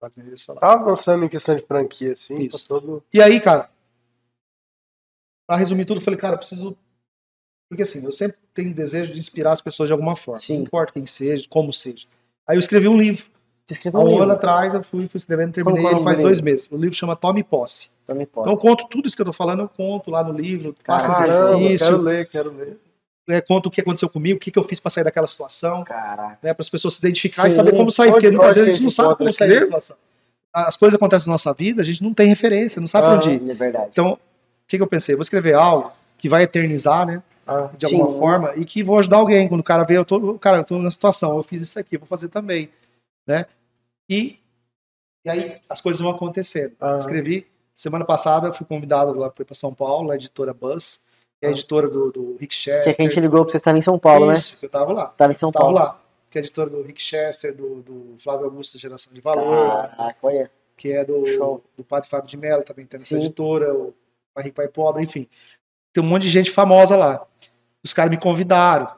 [0.00, 0.60] placas de energia solar.
[0.60, 2.34] Tava avançando em questão de franquia, assim.
[2.34, 2.66] Isso.
[2.66, 3.04] pra todo...
[3.12, 3.70] E aí, cara,
[5.46, 6.76] pra resumir tudo, eu falei, cara, eu preciso.
[7.68, 10.38] Porque assim, eu sempre tenho desejo de inspirar as pessoas de alguma forma.
[10.38, 10.56] Sim.
[10.56, 12.06] Não importa quem seja, como seja.
[12.46, 13.24] Aí eu escrevi um livro.
[13.64, 16.02] Você Há escreveu um um ano atrás eu fui, fui escrevendo, terminei é o ele
[16.02, 16.68] faz dois meses.
[16.70, 17.90] O livro chama Tome Posse.
[18.06, 18.48] Também posso.
[18.48, 21.06] Então eu conto tudo isso que eu tô falando, eu conto lá no livro, faço
[21.06, 22.78] Caramba, quero ler, quero ler.
[23.28, 25.84] É, conto o que aconteceu comigo, o que, que eu fiz pra sair daquela situação,
[25.84, 26.38] Caraca.
[26.42, 28.82] né, para as pessoas se identificar e saber como sair, porque muitas vezes a gente
[28.82, 29.96] não a sabe como sair da situação.
[30.52, 33.10] As coisas acontecem na nossa vida, a gente não tem referência, não sabe Ah.
[33.16, 33.50] onde ir.
[33.50, 33.88] É verdade.
[33.90, 34.18] Então, o
[34.68, 35.14] que, que eu pensei?
[35.14, 37.22] Vou escrever algo que vai eternizar, né?
[37.46, 38.18] Ah, De alguma Sim.
[38.18, 39.48] forma, e que vou ajudar alguém.
[39.48, 41.96] Quando o cara vê, eu tô, cara, eu tô na situação, eu fiz isso aqui,
[41.96, 42.68] vou fazer também,
[43.26, 43.46] né?
[44.08, 44.38] E,
[45.24, 46.74] e aí as coisas vão acontecendo.
[46.80, 46.96] Ah.
[46.98, 51.02] Escrevi, semana passada eu fui convidado lá para São Paulo, na editora Buzz,
[51.42, 51.52] é a Ah.
[51.52, 52.96] editora do, do Rick Que é Chester.
[52.96, 54.34] que a gente ligou pra você estava em São Paulo, né?
[54.34, 55.06] Isso, eu tava lá.
[55.08, 55.78] Tava em São Estava Paulo.
[55.78, 55.98] lá.
[56.30, 60.16] Que é a editora do Rick Chester, do, do Flávio Augusto, Geração de Valor, Caraca,
[60.22, 60.50] olha.
[60.78, 61.62] que é do, Show.
[61.76, 63.92] do Padre Fábio de Mello, também tem essa editora, o
[64.34, 65.28] Pai Rico, Pai Pobre, enfim.
[65.92, 67.26] Tem um monte de gente famosa lá.
[67.84, 68.88] Os caras me convidaram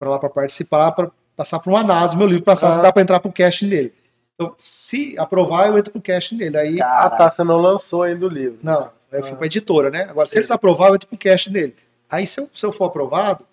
[0.00, 2.82] para lá para participar, para passar por uma análise, meu livro, passar se Ah.
[2.82, 3.94] dá para entrar pro casting dele.
[4.34, 6.56] Então, se aprovar, eu entro pro casting dele.
[6.58, 8.58] Aí, ah, tá, você não lançou ainda o livro.
[8.64, 9.36] não, aí eu fui Ah.
[9.36, 10.02] pra editora, né?
[10.04, 11.74] Agora, se eles aprovar, eu entro pro casting dele.
[12.10, 13.44] Aí, se eu, se eu for aprovado,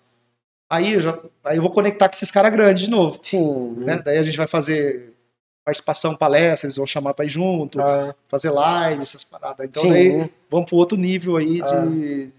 [0.70, 3.18] aí eu, já, aí eu vou conectar com esses caras grandes de novo.
[3.22, 3.72] Sim.
[3.78, 4.00] Né?
[4.04, 5.12] Daí a gente vai fazer
[5.64, 9.64] participação, palestra, eles vão chamar para ir junto, Ah, fazer live, essas paradas.
[9.66, 9.90] Então, Sim.
[9.90, 11.86] daí vamos para outro nível aí de, Ah.
[11.86, 12.30] de.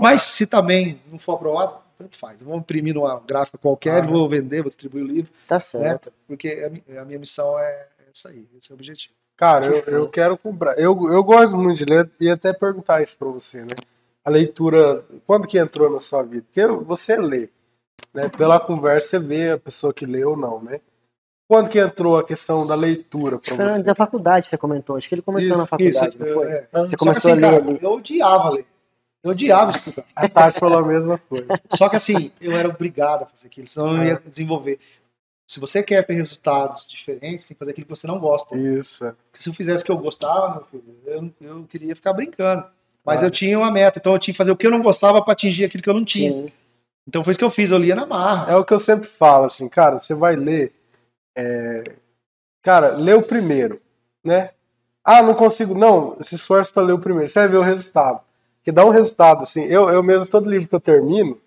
[0.00, 2.40] Mas se também não for aprovado, tanto faz.
[2.40, 4.06] Eu vou imprimir numa gráfica qualquer, Ah.
[4.06, 5.60] vou vender, vou distribuir o livro, Tá né?
[5.60, 6.12] certo.
[6.26, 9.14] Porque a, mi- a minha missão é essa aí, esse é o objetivo.
[9.36, 9.92] Cara, eu, show.
[9.92, 10.78] eu quero comprar.
[10.78, 13.74] Eu, eu gosto muito de ler e até perguntar isso pra você, né?
[14.24, 16.44] A leitura, quando que entrou na sua vida?
[16.52, 17.48] Porque você lê,
[18.14, 18.28] né?
[18.28, 20.80] Pela conversa você vê a pessoa que lê ou não, né?
[21.48, 23.82] Quando que entrou a questão da leitura Fernando, você?
[23.84, 24.96] da faculdade você comentou.
[24.96, 26.46] Acho que ele comentou Isso, na faculdade, Isso, não foi?
[26.50, 26.68] é.
[26.72, 28.66] Ah, Você começou assim, a ler cara, eu odiava ler.
[29.22, 30.04] Eu odiava estudar.
[30.16, 31.46] A Tati falou a mesma coisa.
[31.74, 34.06] Só que assim, eu era obrigado a fazer aquilo, senão eu não Ah.
[34.06, 34.80] ia desenvolver.
[35.48, 38.56] Se você quer ter resultados diferentes, tem que fazer aquilo que você não gosta.
[38.56, 39.10] Isso, é.
[39.30, 42.64] Porque se eu fizesse o que eu gostava, meu filho, eu, eu queria ficar brincando.
[43.04, 43.26] Mas Ah.
[43.26, 45.32] eu tinha uma meta, então eu tinha que fazer o que eu não gostava para
[45.32, 46.32] atingir aquilo que eu não tinha.
[46.32, 46.52] Sim.
[47.06, 48.52] Então foi isso que eu fiz, eu lia na marra.
[48.52, 50.72] É o que eu sempre falo, assim, cara, você vai ler.
[51.36, 51.84] é,
[52.62, 53.80] Cara, lê o primeiro,
[54.24, 54.50] né?
[55.04, 55.72] Ah, não consigo.
[55.78, 57.28] Não, se esforce pra ler o primeiro.
[57.30, 58.20] Você vai ver o resultado.
[58.64, 59.62] Que dá um resultado, assim.
[59.66, 61.40] Eu, eu mesmo, todo livro que eu termino,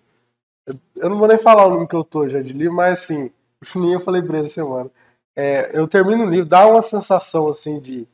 [0.66, 3.00] eu, eu não vou nem falar o nome que eu tô já de livro, mas
[3.02, 3.30] assim,
[3.62, 4.90] o Chuninho eu falei pra ele essa semana.
[5.36, 8.06] É, eu termino um livro, dá uma sensação assim de,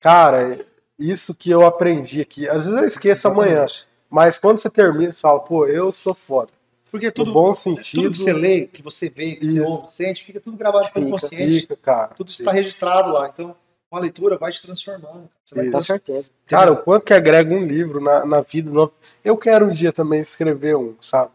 [0.00, 0.58] cara,
[0.98, 2.48] isso que eu aprendi aqui.
[2.48, 3.86] Às vezes eu esqueço amanhã, Exatamente.
[4.10, 6.50] mas quando você termina, você fala, pô, eu sou foda.
[6.90, 8.10] Porque No tudo, bom tudo sentido.
[8.12, 9.64] que você lê, que você vê, que você Isso.
[9.70, 11.60] ouve, sente, fica tudo gravado pelo Fica, consciente.
[11.60, 12.08] Fica, cara.
[12.14, 13.28] Tudo está registrado lá.
[13.28, 13.54] Então,
[13.90, 15.28] uma leitura vai te transformando.
[15.44, 15.64] Você vai.
[15.64, 16.30] Com estar certeza.
[16.46, 18.70] Cara, o quanto que agrega um livro na, na vida.
[18.70, 18.90] no-
[19.22, 21.30] Eu quero um dia também escrever um, sabe?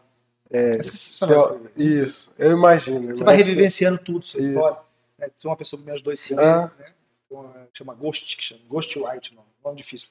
[0.50, 1.60] É, sensacional.
[1.76, 3.14] eu- isso, eu imagino.
[3.16, 4.50] Você vai revivenciando tudo, sua Isso.
[4.50, 4.78] história.
[5.18, 6.86] É, tem uma pessoa que me ajudou esse ano, né?
[7.30, 10.10] Uma, chama Ghost, que chama Ghost White, o nome, nome difícil.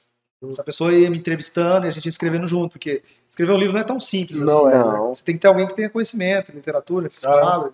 [0.49, 3.73] Essa pessoa ia me entrevistando e a gente ia escrevendo junto, porque escrever um livro
[3.73, 4.75] não é tão simples Não assim.
[4.75, 5.15] é, Não.
[5.15, 7.29] Você tem que ter alguém que tenha conhecimento, literatura, essas Ah.
[7.31, 7.71] paradas,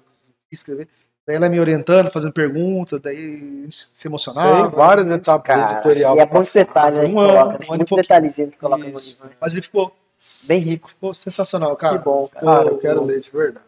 [0.52, 0.88] escrever.
[1.26, 4.70] Daí ela me orientando, fazendo perguntas, daí se emocionava.
[4.70, 6.16] Tem várias etapas Cara, editorial.
[6.16, 7.06] e é muito detalhe, né?
[7.08, 7.58] Que Um ano, coloca, né?
[7.62, 9.26] um ano e Muito detalhezinho que coloca no livro.
[9.26, 9.32] né?
[9.42, 9.92] Mas ele ficou
[10.48, 10.90] Bem rico.
[10.90, 11.98] ficou sensacional, cara.
[11.98, 12.46] Que bom, cara.
[12.46, 13.66] Cara, eu quero ler de verdade.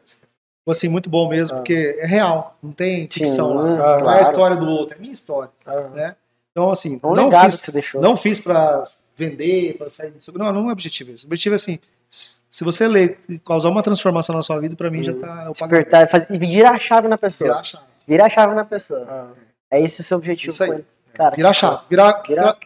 [0.59, 1.59] Ficou assim, muito bom mesmo, Ah.
[1.59, 3.63] porque é real, não tem ficção Sim, lá.
[3.63, 4.21] Ah, Não é a claro.
[4.23, 5.49] história do outro, é a minha história.
[5.65, 6.15] Ah, né?
[6.51, 8.01] Então, assim, É um não fiz, que você deixou.
[8.01, 8.83] não fiz pra
[9.17, 10.31] vender, pra sair disso.
[10.37, 11.23] Não, não é objetivo esse.
[11.23, 11.79] O objetivo é assim,
[12.09, 15.19] se você ler e causar uma transformação na sua vida, pra mim já Hum.
[15.19, 15.89] tá o pagamento.
[15.89, 17.47] Despertar, faz, e virar a chave na pessoa.
[17.47, 17.83] Virar a chave.
[18.07, 19.05] Virar a chave na pessoa.
[19.09, 19.27] ah.
[19.71, 20.83] É esse o seu objetivo Isso aí.
[21.13, 21.81] Cara, Virar a chave.
[21.89, 22.57] Virar, Virar- virar-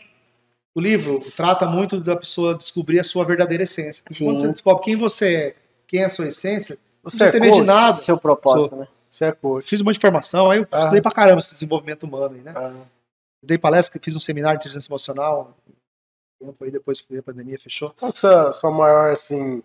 [0.76, 4.04] O livro trata muito da pessoa descobrir a sua verdadeira essência.
[4.12, 4.26] Sim.
[4.26, 5.56] quando você descobre quem você é,
[5.88, 7.98] quem é a sua essência, você Você não é tem medo de nada.
[7.98, 8.88] seu propósito, né?
[9.10, 9.66] Você é coach.
[9.70, 10.80] Fiz um monte de formação, aí eu Ah.
[10.80, 12.54] estudei pra caramba esse desenvolvimento humano aí, né?
[12.56, 12.74] Ah,
[13.42, 15.56] Dei palestra, fiz um seminário de inteligência emocional.
[16.42, 17.92] Tempo aí depois que a pandemia fechou.
[17.98, 19.64] Qual é a sua, maior, assim,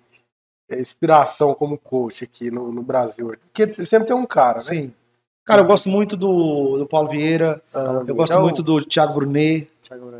[0.70, 3.34] inspiração como coach aqui no, no Brasil?
[3.52, 4.62] Porque sempre tem um cara, né?
[4.64, 4.94] Sim.
[5.44, 9.14] Cara, eu gosto muito do, do Paulo Vieira, Ah, eu gosto então, muito do Thiago
[9.14, 9.69] Brunet.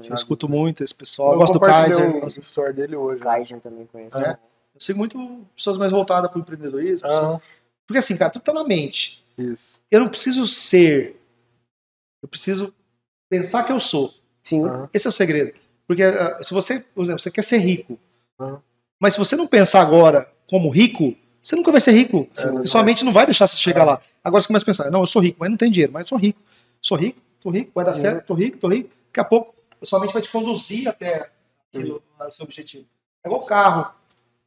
[0.09, 2.09] Eu escuto muito esse pessoal, Eu eu gosto do Kaiser.
[2.25, 3.21] um story dele hoje.
[3.21, 4.19] O Kaiser também conheço.
[4.19, 4.39] É.
[4.75, 7.07] Eu sigo muito pessoas mais voltadas para o empreendedorismo.
[7.09, 7.41] Ah,
[7.87, 9.25] Porque assim, cara, tudo tá na mente.
[9.37, 9.81] isso.
[9.91, 11.21] Eu não preciso ser,
[12.23, 12.73] eu preciso
[13.29, 14.13] pensar que eu sou.
[14.43, 14.65] Sim.
[14.67, 15.53] Ah, Esse é o segredo.
[15.87, 17.99] Porque ah, se você, por exemplo, você quer ser rico,
[18.39, 18.59] Ah.
[19.01, 22.29] mas se você não pensar agora como rico, você nunca vai ser rico.
[22.63, 24.01] E sua mente não vai deixar você chegar lá.
[24.23, 26.09] Agora você começa a pensar, não, eu sou rico, mas não tenho dinheiro, mas eu
[26.09, 26.41] sou rico.
[26.83, 28.03] Sou rico, tô rico, vai dar Sim.
[28.03, 28.91] certo, tô rico, tô rico.
[29.07, 31.31] Daqui a pouco, a sua mente vai te conduzir até
[31.69, 32.87] aquilo, ao seu objetivo.
[33.25, 33.93] É igual carro,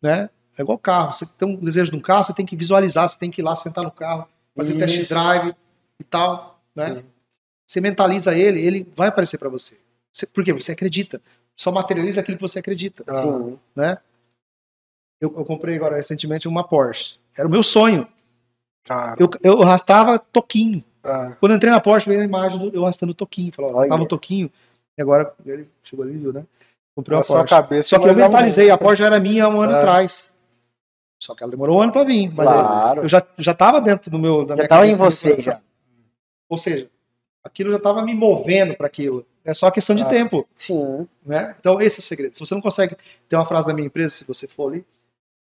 [0.01, 0.29] né?
[0.57, 1.13] É igual carro.
[1.13, 3.43] Você tem um desejo de um carro, você tem que visualizar, você tem que ir
[3.43, 5.55] lá sentar no carro, fazer test drive
[5.99, 6.95] e tal, né?
[6.95, 7.05] Sim.
[7.65, 9.79] Você mentaliza ele, ele vai aparecer para você.
[10.11, 10.53] Você- Por quê?
[10.53, 11.21] Você acredita.
[11.55, 13.57] Só materializa aquilo que você acredita, Sim.
[13.75, 13.97] né?
[15.21, 17.17] Eu, eu comprei agora recentemente uma Porsche.
[17.37, 18.07] Era o meu sonho.
[18.83, 19.15] Cara.
[19.19, 20.83] Eu, eu arrastava toquinho.
[21.03, 23.51] Ah, Quando eu entrei na Porsche, veio a imagem do eu arrastando toquinho.
[23.53, 24.51] Falou, arrastava um toquinho.
[24.97, 26.43] E agora ele chegou ali, viu, né?
[26.95, 27.49] Comprei uma Porsche.
[27.49, 27.89] cabeça.
[27.89, 29.77] Só que eu um- mentalizei, a Porsche já era minha há um ano É.
[29.77, 30.33] atrás.
[31.21, 32.31] Só que ela demorou um ano para vir.
[32.33, 33.01] Mas Claro.
[33.03, 34.45] eu já, já tava dentro do meu.
[34.45, 35.59] Da Já minha tava em você, já.
[36.49, 36.89] Ou seja,
[37.43, 39.25] aquilo já estava me movendo para aquilo.
[39.45, 40.09] É só questão de Ah.
[40.09, 40.47] tempo.
[40.53, 41.07] Sim.
[41.25, 41.55] Né?
[41.59, 42.33] Então, esse é o segredo.
[42.35, 42.95] Se você não consegue.
[43.27, 44.85] Tem uma frase da minha empresa, se você for ali,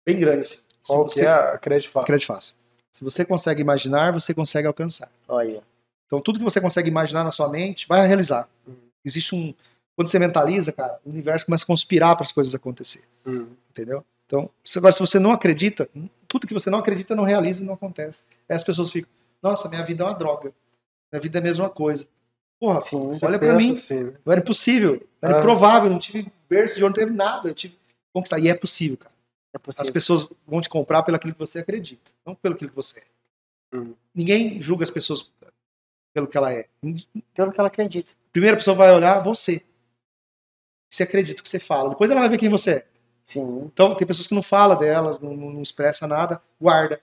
[0.05, 0.57] bem grande assim.
[0.81, 2.07] Se Qual você, que é a crédito fácil?
[2.07, 2.55] Crédito fácil.
[2.91, 5.09] Se você consegue imaginar, você consegue alcançar.
[5.27, 5.61] Olha.
[6.07, 8.47] Então, tudo que você consegue imaginar na sua mente, vai realizar.
[8.67, 8.75] Uhum.
[9.03, 9.53] Existe um.
[9.95, 13.03] Quando você mentaliza, cara, o universo começa a conspirar para as coisas acontecer.
[13.25, 13.47] Hum.
[13.69, 14.03] Entendeu?
[14.25, 15.89] Então, agora, se você não acredita,
[16.27, 18.23] tudo que você não acredita não realiza e não acontece.
[18.47, 19.09] Aí as pessoas ficam,
[19.43, 20.53] nossa, minha vida é uma droga.
[21.11, 22.07] Minha vida é a mesma coisa.
[22.59, 23.17] Porra, Sim.
[23.23, 23.71] Olha pensa mim.
[23.73, 24.13] assim, né?
[24.25, 25.05] Era impossível.
[25.21, 25.39] Era Ah.
[25.39, 25.89] improvável.
[25.89, 27.49] Não tive berço de ouro, não teve nada.
[27.49, 27.77] Eu tive
[28.13, 28.39] conquistar.
[28.39, 29.13] E é possível, cara.
[29.53, 29.93] É As possível.
[29.93, 33.77] pessoas vão te comprar pelo aquilo que você acredita, não pelo aquilo que você é.
[33.77, 33.93] Hum.
[34.15, 35.33] Ninguém julga as pessoas
[36.13, 36.65] pelo que ela é.
[37.33, 38.13] Pelo que ela acredita.
[38.31, 39.61] Primeiro a pessoa vai olhar você.
[40.89, 41.89] Você acredita no que você fala.
[41.89, 42.87] Depois ela vai ver quem você é.
[43.23, 43.69] Sim.
[43.71, 46.99] Então, tem pessoas que não falam delas, não, não, expressa nada, guarda.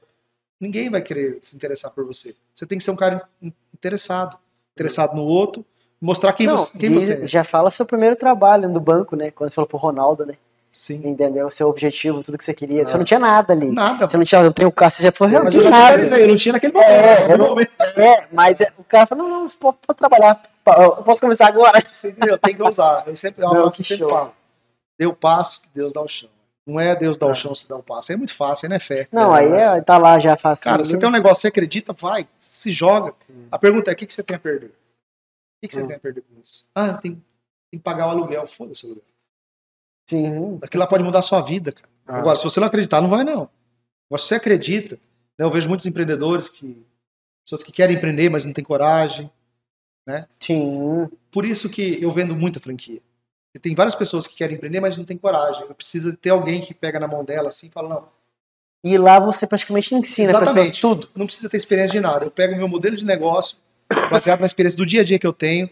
[0.61, 2.37] Ninguém vai querer se interessar por você.
[2.55, 4.39] Você tem que ser um cara in- interessado.
[4.75, 5.65] Interessado no outro,
[6.01, 7.25] mostrar quem, Não, você, quem você é.
[7.25, 9.31] já fala seu primeiro trabalho no banco, né?
[9.31, 10.35] Quando você falou pro Ronaldo, né?
[10.79, 11.03] Sim.
[11.09, 11.49] Entendeu?
[11.49, 12.87] O seu objetivo, tudo que você queria.
[12.87, 12.99] Você Ah.
[12.99, 13.69] não tinha nada ali.
[13.69, 14.07] Nada.
[14.07, 16.01] Você não tinha, eu tenho carro, você já falou, eu não eu tinha nada.
[16.21, 16.89] eu não tinha naquele momento.
[16.89, 17.73] É, eu não- momento.
[17.99, 20.41] É, mas é, o cara falou, não, não, pode, pode trabalhar.
[20.65, 21.83] Eu posso começar agora?
[21.93, 22.39] Você entendeu?
[22.39, 23.03] Tem que usar.
[23.09, 24.09] Eu sempre, é uma Não, que eu sempre show.
[24.09, 24.33] falo.
[25.01, 26.31] Dê o passo que Deus dá o chão.
[26.65, 27.35] Não é Deus dá o É.
[27.35, 28.13] chão, você dá o passo.
[28.13, 29.09] É muito fácil, aí não é fé.
[29.11, 30.63] Não, aí é, tá lá já fácil.
[30.65, 33.15] Cara, você tem um negócio, você acredita, vai, se joga.
[33.51, 34.67] A pergunta é: o que, que você tem a perder?
[34.69, 35.87] O que, que você Hum.
[35.89, 36.67] tem a perder com isso?
[36.73, 37.23] Ah, tem, tem
[37.73, 38.47] que pagar o aluguel.
[38.47, 39.05] Foda-se o aluguel.
[40.09, 40.59] Sim.
[40.63, 41.89] Aquilo lá pode mudar a sua vida, cara.
[42.07, 42.19] Ah.
[42.19, 43.51] Agora, se você não acreditar, não vai, não.
[44.09, 44.99] Agora, se você acredita,
[45.39, 46.83] né, eu vejo muitos empreendedores que.
[47.45, 49.31] pessoas que querem empreender, mas não têm coragem.
[50.41, 51.07] Sim.
[51.31, 53.03] Por isso que eu vendo muita franquia.
[53.55, 55.67] E tem várias pessoas que querem empreender, mas não têm coragem.
[55.75, 58.09] Precisa ter alguém que pega na mão dela assim e fala: não,
[58.83, 60.81] E lá você praticamente ensina Exatamente.
[60.81, 61.11] tudo.
[61.15, 62.25] não precisa ter experiência de nada.
[62.25, 63.59] Eu pego o meu modelo de negócio,
[64.11, 65.69] baseado na experiência do dia a dia que eu tenho,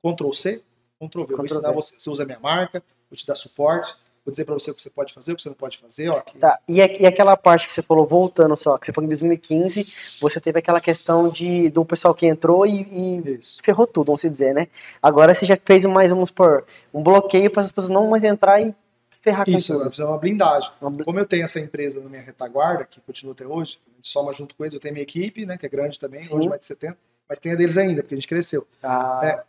[0.00, 0.62] Ctrl C,
[1.00, 1.32] Ctrl V.
[1.32, 1.98] Eu vou ensinar você.
[1.98, 4.82] Você usa a minha marca, vou te dar suporte, vou dizer para você o que
[4.82, 6.08] você pode fazer, o que você não pode fazer.
[6.10, 6.38] Ó, aqui.
[6.38, 9.92] Tá, e, e aquela parte que você falou, voltando só, que você falou em 2015,
[10.20, 14.54] você teve aquela questão de do pessoal que entrou e, e ferrou tudo, vamos dizer,
[14.54, 14.66] né?
[15.02, 16.64] Agora você já fez mais, vamos por
[16.94, 18.74] um bloqueio para as pessoas não mais entrar e
[19.22, 20.70] ferrar com Isso, agora precisa de uma blindagem.
[20.80, 23.96] Uma bl- Como eu tenho essa empresa na minha retaguarda, que continua até hoje, a
[23.96, 26.36] gente soma junto com eles, eu tenho minha equipe, né, que é grande também, Sim.
[26.36, 26.96] hoje mais de 70,
[27.28, 28.66] mas tem a deles ainda, porque a gente cresceu.
[28.82, 29.42] Ah, É,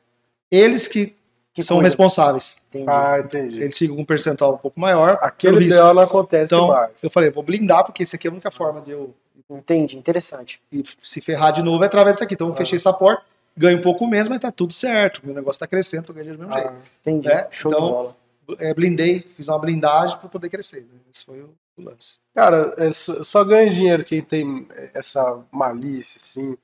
[0.52, 1.16] Eles que,
[1.54, 1.88] que são cuida.
[1.90, 2.64] responsáveis.
[2.70, 2.86] Entendi.
[2.90, 3.62] Ah, entendi.
[3.62, 5.18] Eles ficam com um percentual um pouco maior.
[5.22, 5.68] Aquele.
[5.70, 7.04] BO não acontece Então, mais.
[7.04, 9.14] eu falei, vou blindar, porque esse aqui é a única forma de eu
[9.50, 10.62] Entendi, interessante.
[10.72, 12.36] ir se ferrar de novo é através disso aqui.
[12.36, 13.22] Então, eu fechei essa porta,
[13.58, 15.20] ganho um pouco menos, mas tá tudo certo.
[15.26, 16.70] Meu negócio tá crescendo, tô ganhando do mesmo jeito.
[16.70, 17.28] Ah, Entendi.
[17.28, 18.16] É, Show então- de bola.
[18.60, 20.82] É, blindei, fiz uma blindagem para poder crescer.
[20.82, 21.00] né?
[21.14, 22.20] Esse foi o, o lance.
[22.34, 26.58] Cara, é só, só ganha dinheiro quem tem essa malícia, assim,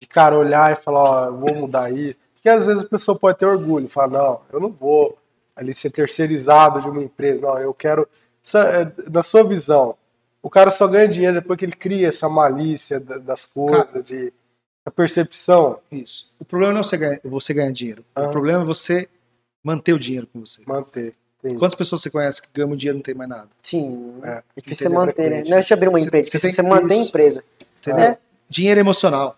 [0.00, 2.16] de cara olhar e falar, ó, eu vou mudar aí.
[2.42, 5.16] Porque às vezes a pessoa pode ter orgulho, falar, não, eu não vou
[5.54, 8.08] ali ser terceirizado de uma empresa, não, eu quero.
[8.52, 9.94] É, Na sua visão,
[10.42, 14.32] o cara só ganha dinheiro depois que ele cria essa malícia da- das coisas, de
[14.84, 16.34] a percepção, Isso.
[16.40, 18.04] O problema não é você ganhar, você ganhar dinheiro.
[18.16, 18.22] Ah.
[18.24, 19.08] O problema é você
[19.62, 20.64] manter o dinheiro com você.
[20.66, 21.14] manter.
[21.38, 21.56] Entendi.
[21.60, 23.48] Quantas pessoas você conhece que ganham dinheiro e não tem mais nada?
[23.62, 25.44] Sim, É, é difícil você manter, né?
[25.46, 27.44] Não é te abrir uma Você- empresa, você você, tem você mantém a empresa.
[27.80, 28.04] Entendeu?
[28.04, 28.18] É.
[28.48, 29.36] Dinheiro é emocional.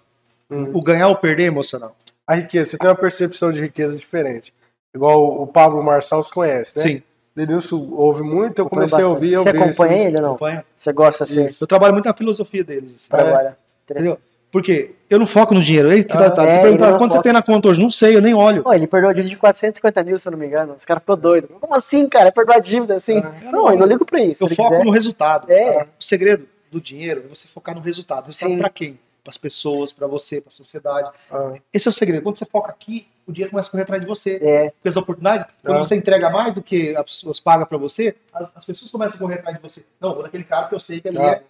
[0.51, 0.70] Hum.
[0.74, 1.94] O ganhar ou perder é emocional.
[2.26, 4.52] A riqueza, você tem uma percepção de riqueza diferente.
[4.94, 6.82] Igual o Pablo Marçal se conhece, né?
[6.82, 7.02] Sim.
[7.36, 9.36] Denilson ouve muito, eu comecei a ouvir.
[9.36, 10.28] Você acompanha esse- ele ou não?
[10.30, 10.64] Acompanha?
[10.76, 11.64] Você gosta, você Isso.
[11.64, 12.94] Eu trabalho muito na filosofia deles.
[12.94, 13.10] assim.
[13.10, 13.59] trabalha.
[13.90, 14.18] Entendeu?
[14.52, 15.90] Porque eu não foco no dinheiro.
[15.92, 16.42] Ei, que Ah, tá, tá.
[16.44, 17.22] é, Você ele perguntar, não quanto você foca.
[17.24, 17.80] tem na conta hoje?
[17.80, 18.62] Não sei, eu nem olho.
[18.62, 20.74] Pô, ele perdoou a dívida de 450 mil, se eu não me engano.
[20.78, 21.48] Os caras ficou doido.
[21.60, 22.30] Como assim, cara?
[22.30, 23.18] Perdoar a dívida assim?
[23.18, 24.44] Ah, não, eu não ligo pra isso.
[24.44, 24.84] Eu foco quiser.
[24.84, 25.51] no resultado.
[25.51, 25.82] É.
[25.98, 28.26] O segredo do dinheiro é você focar no resultado.
[28.26, 28.59] Resultado Sim.
[28.59, 28.96] para quem?
[29.24, 31.10] Para as pessoas, para você, para a sociedade.
[31.30, 32.22] Ah, Esse é o segredo.
[32.22, 34.36] Quando você foca aqui, o dinheiro começa a correr atrás de você.
[34.42, 35.82] É, Porque as oportunidades, quando Ah.
[35.82, 39.20] você entrega mais do que as pessoas pagam para você, as, as pessoas começam a
[39.20, 39.82] correr atrás de você.
[39.98, 41.30] Não, vou naquele cara que eu sei que ele Ah.
[41.30, 41.42] é.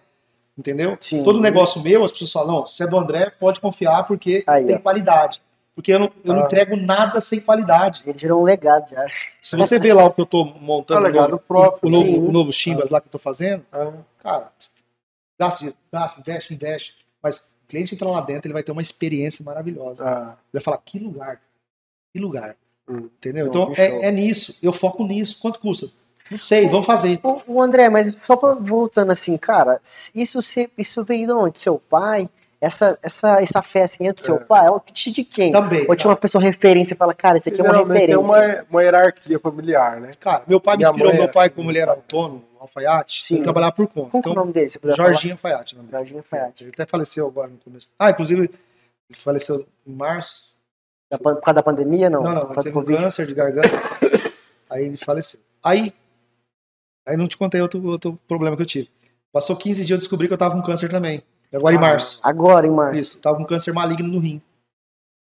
[0.57, 0.97] Entendeu?
[1.01, 1.21] Sim.
[1.21, 4.65] Todo negócio meu, as pessoas falam, não, se é do André, pode confiar porque Aí,
[4.65, 5.41] tem qualidade.
[5.75, 6.45] Porque eu não, eu não Ah.
[6.45, 8.03] entrego nada sem qualidade.
[8.07, 9.05] ele gerou um legado já.
[9.41, 12.05] Se você vê lá o que eu tô montando, Ah, o legado próprio, o novo,
[12.05, 12.19] sim.
[12.19, 14.47] o novo Chimbas lá que eu tô fazendo, ah, cara,
[15.37, 16.95] gasta, gasta, investe, investe.
[17.21, 20.05] Mas o cliente entra lá dentro, ele vai ter uma experiência maravilhosa.
[20.07, 21.41] ah, Ele vai falar, que lugar,
[22.13, 22.55] que lugar.
[22.87, 23.09] Hum.
[23.17, 23.45] Entendeu?
[23.45, 25.39] Não, Então é, é nisso, eu foco nisso.
[25.41, 25.87] Quanto custa?
[26.29, 27.19] Não sei, vamos fazer.
[27.23, 29.79] O, o André, mas só pra- voltando assim, cara,
[30.13, 31.59] isso, se- isso veio de onde?
[31.59, 32.29] Seu pai?
[32.61, 34.39] Essa, essa, essa fé assim é do seu É.
[34.39, 34.65] pai?
[34.65, 35.51] É o que de quem?
[35.51, 35.85] Também.
[35.87, 38.57] Ou tinha uma pessoa referência e fala, cara, isso aqui é uma geralmente tem referência.
[38.61, 40.11] uma, uma hierarquia familiar, né?
[40.19, 43.23] Cara, meu pai me Minha inspirou, meu era pai, assim, como ele era autônomo, alfaiate,
[43.23, 43.35] Sim.
[43.35, 44.11] ele trabalhava por conta.
[44.11, 44.71] Como que é o Então, nome dele?
[44.79, 45.73] Puder Jorginho Alfaiate.
[45.73, 46.01] o nome falar?
[46.03, 46.09] dele.
[46.13, 46.63] Jorginho Fayate.
[46.63, 47.89] Ele até faleceu agora no começo.
[47.97, 50.53] Ah, inclusive, ele faleceu em março.
[51.09, 52.23] Da Por causa da pandemia, não?
[52.23, 53.69] Não, não, Por ele teve um câncer de garganta.
[54.69, 55.39] aí ele faleceu.
[55.63, 55.93] Aí,
[57.07, 58.89] aí não te contei outro, outro problema que eu tive.
[59.31, 61.21] Passou 15 dias eu descobri que eu tava com câncer também.
[61.53, 61.81] Agora em Ah.
[61.81, 62.19] março.
[62.23, 63.01] Agora, em março.
[63.01, 64.41] Isso, tava com câncer maligno no rim.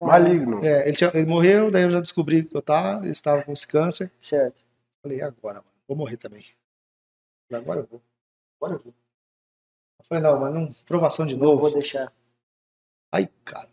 [0.01, 0.63] Maligno.
[0.63, 3.65] É, ele, tinha- ele morreu, daí eu já descobri que eu tava, estava com esse
[3.67, 4.11] câncer.
[4.21, 4.61] Certo.
[5.01, 5.65] Falei, e agora, mano?
[5.87, 6.43] Vou morrer também.
[7.51, 8.01] Agora eu vou.
[8.59, 8.93] Agora eu vou.
[9.99, 11.61] Eu falei, não, mas não, provação de Não novo.
[11.61, 12.11] vou deixar.
[13.11, 13.67] Aí, cara.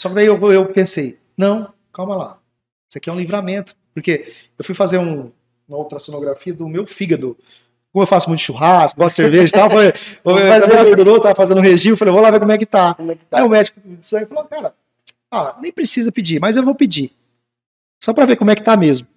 [0.00, 2.40] Só que daí eu, eu pensei, não, calma lá.
[2.88, 3.76] Isso aqui é um livramento.
[3.94, 5.32] Porque eu fui fazer um-
[5.68, 7.36] uma ultrassonografia do meu fígado.
[7.92, 9.92] Como eu faço muito churrasco, gosto de cerveja e tal, falei,
[10.24, 12.94] eu, tava fazendo um regime, falei, vou lá ver como é que tá.
[12.94, 13.44] Como é que Aí tá?
[13.44, 14.74] o médico de sangue falou, cara,
[15.30, 17.12] ah, nem precisa pedir, mas eu vou pedir.
[18.02, 19.08] Só pra ver como é que tá mesmo.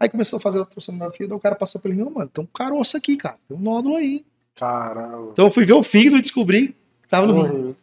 [0.00, 2.46] Aí começou a fazer a ultrassonografia, daí o cara passou pelo não, mano, tem um
[2.46, 4.24] caroço aqui, cara, tem um nódulo aí.
[4.54, 5.32] Caramba.
[5.32, 6.68] Então eu fui ver o fígado e descobri
[7.02, 7.48] que tava no rim.
[7.48, 7.76] Morri.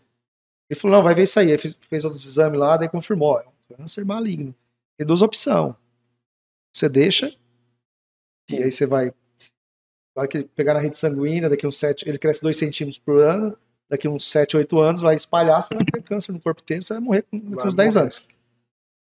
[0.69, 1.51] Ele falou, não, vai ver isso aí.
[1.51, 4.53] Aí fez, fez outros exames lá, daí confirmou, ó, é um câncer maligno.
[4.97, 5.75] Tem duas opções.
[6.75, 7.31] Você deixa,
[8.49, 9.07] e aí você vai.
[10.15, 12.97] Na hora que ele pegar na rede sanguínea, daqui uns 7, ele cresce 2 centímetros
[12.97, 13.55] por ano,
[13.87, 16.93] daqui uns 7, 8 anos, vai espalhar, você vai ter câncer no corpo inteiro, você
[16.93, 18.03] vai morrer daqui Vai uns 10 morrer.
[18.03, 18.27] anos.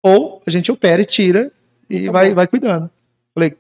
[0.05, 1.53] Ou a gente opera e tira
[1.89, 2.35] e Tá vai, bom.
[2.35, 2.91] vai cuidando.
[3.35, 3.57] Falei,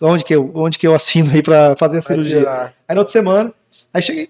[0.00, 2.38] onde que, eu, onde que eu assino aí pra fazer a Vai cirurgia?
[2.38, 2.74] tirar.
[2.88, 3.52] Aí na outra semana,
[3.92, 4.28] aí cheguei,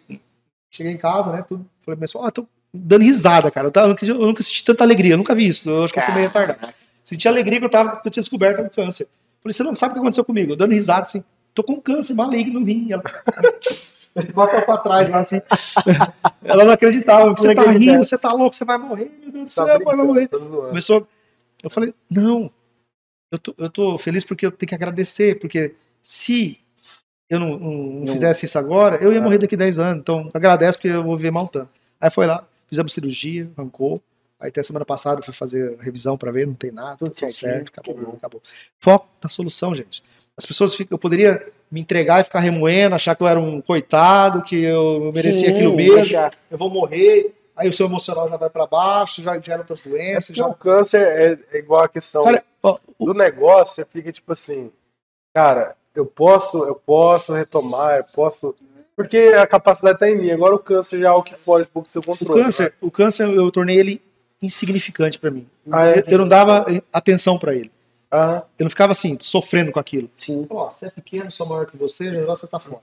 [0.70, 1.44] cheguei em casa, né?
[1.48, 3.66] Tudo, falei, pessoal, ah, tô dando risada, cara.
[3.68, 5.68] Eu, tava, eu, nunca, eu nunca senti tanta alegria, eu nunca vi isso.
[5.70, 6.74] Eu acho que eu sou meio retardado.
[7.04, 9.08] Senti alegria que eu, tava, que eu tinha descoberto um câncer.
[9.42, 10.52] Falei, você não sabe o que aconteceu comigo?
[10.52, 12.88] Eu dando risada assim, tô com um câncer maligno no rim.
[12.92, 13.02] Ela
[14.34, 15.40] bota pra trás lá assim.
[16.44, 19.52] Ela não acreditava, você Não tá rindo, você tá louco, você vai morrer, meu Deus
[19.52, 20.28] do Tá céu, vai morrer.
[20.28, 21.06] Começou.
[21.62, 22.50] Eu falei, não.
[23.30, 26.58] Eu tô, eu tô feliz porque eu tenho que agradecer, porque se
[27.28, 27.70] eu não, não-
[28.00, 29.20] não fizesse isso agora, eu ia É.
[29.20, 30.00] morrer daqui 10 anos.
[30.00, 31.68] Então, agradece porque eu vou viver maltando.
[32.00, 34.00] Aí foi lá, fizemos cirurgia, arrancou.
[34.40, 37.68] Aí até semana passada fui fazer revisão pra ver, não tem nada, Tudo tudo, certo,
[37.68, 38.14] acabou, bom.
[38.16, 38.42] acabou.
[38.80, 40.02] Foco na solução, gente.
[40.36, 43.60] As pessoas ficam, eu poderia me entregar e ficar remoendo, achar que eu era um
[43.60, 46.32] coitado, que eu merecia Sim, aquilo mesmo, deixar.
[46.50, 47.34] eu vou morrer.
[47.60, 50.46] Aí o seu emocional já vai pra baixo, já gera outras É doenças, porque já
[50.46, 54.72] o câncer é, é igual a questão Cara, o- do negócio, você fica tipo assim,
[55.34, 58.54] cara, eu posso, eu posso retomar, eu posso.
[58.96, 60.30] Porque a capacidade está em mim.
[60.30, 62.42] Agora o câncer já é algo que foge um pouco do seu O controle.
[62.44, 64.02] câncer, o câncer eu tornei ele
[64.42, 65.46] insignificante pra mim.
[65.70, 65.98] Ah, é?
[66.00, 67.70] eu, eu não dava atenção pra ele.
[68.10, 70.10] Ah, Eu não ficava assim, sofrendo com aquilo.
[70.18, 70.46] Sim.
[70.50, 72.82] Você é pequeno, sou maior que você, já você tá fora.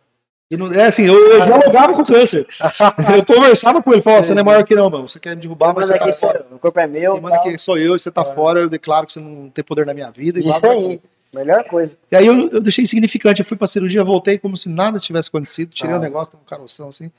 [0.49, 2.47] E não, é assim, eu, eu dialogava com o câncer.
[3.17, 5.09] Eu conversava com ele, falava, você não é maior que não, mano.
[5.09, 6.47] Você quer me derrubar, mas Manda você tá sou fora.
[6.51, 7.13] o corpo é meu.
[7.13, 7.47] Quem manda tal.
[7.49, 8.33] aqui sou eu, você tá É.
[8.33, 10.39] fora, eu declaro que você não tem poder na minha vida.
[10.39, 11.01] e blá, Isso blá, aí,
[11.33, 11.97] melhor coisa.
[12.09, 15.27] E aí eu, eu deixei insignificante, eu fui pra cirurgia, voltei como se nada tivesse
[15.27, 15.99] acontecido, tirei o Ah.
[15.99, 17.11] negócio, tem um caroção assim.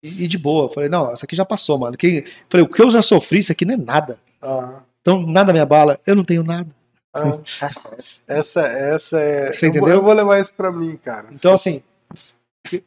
[0.00, 1.96] E, e de boa, eu falei, não, isso aqui já passou, mano.
[1.96, 4.20] Que, falei, o que eu já sofri, isso aqui não é nada.
[4.40, 6.68] ah, Então, nada me abala, eu não tenho nada.
[7.12, 7.36] ah.
[7.58, 8.04] Tá certo.
[8.28, 9.52] Essa, essa é.
[9.52, 9.96] Você eu vou- entendeu?
[9.96, 11.26] Eu vou levar isso pra mim, cara.
[11.32, 11.82] Então, assim,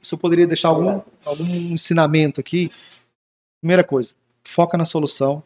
[0.01, 2.69] se eu poderia deixar algum, algum ensinamento aqui,
[3.61, 4.13] primeira coisa,
[4.43, 5.43] foca na solução,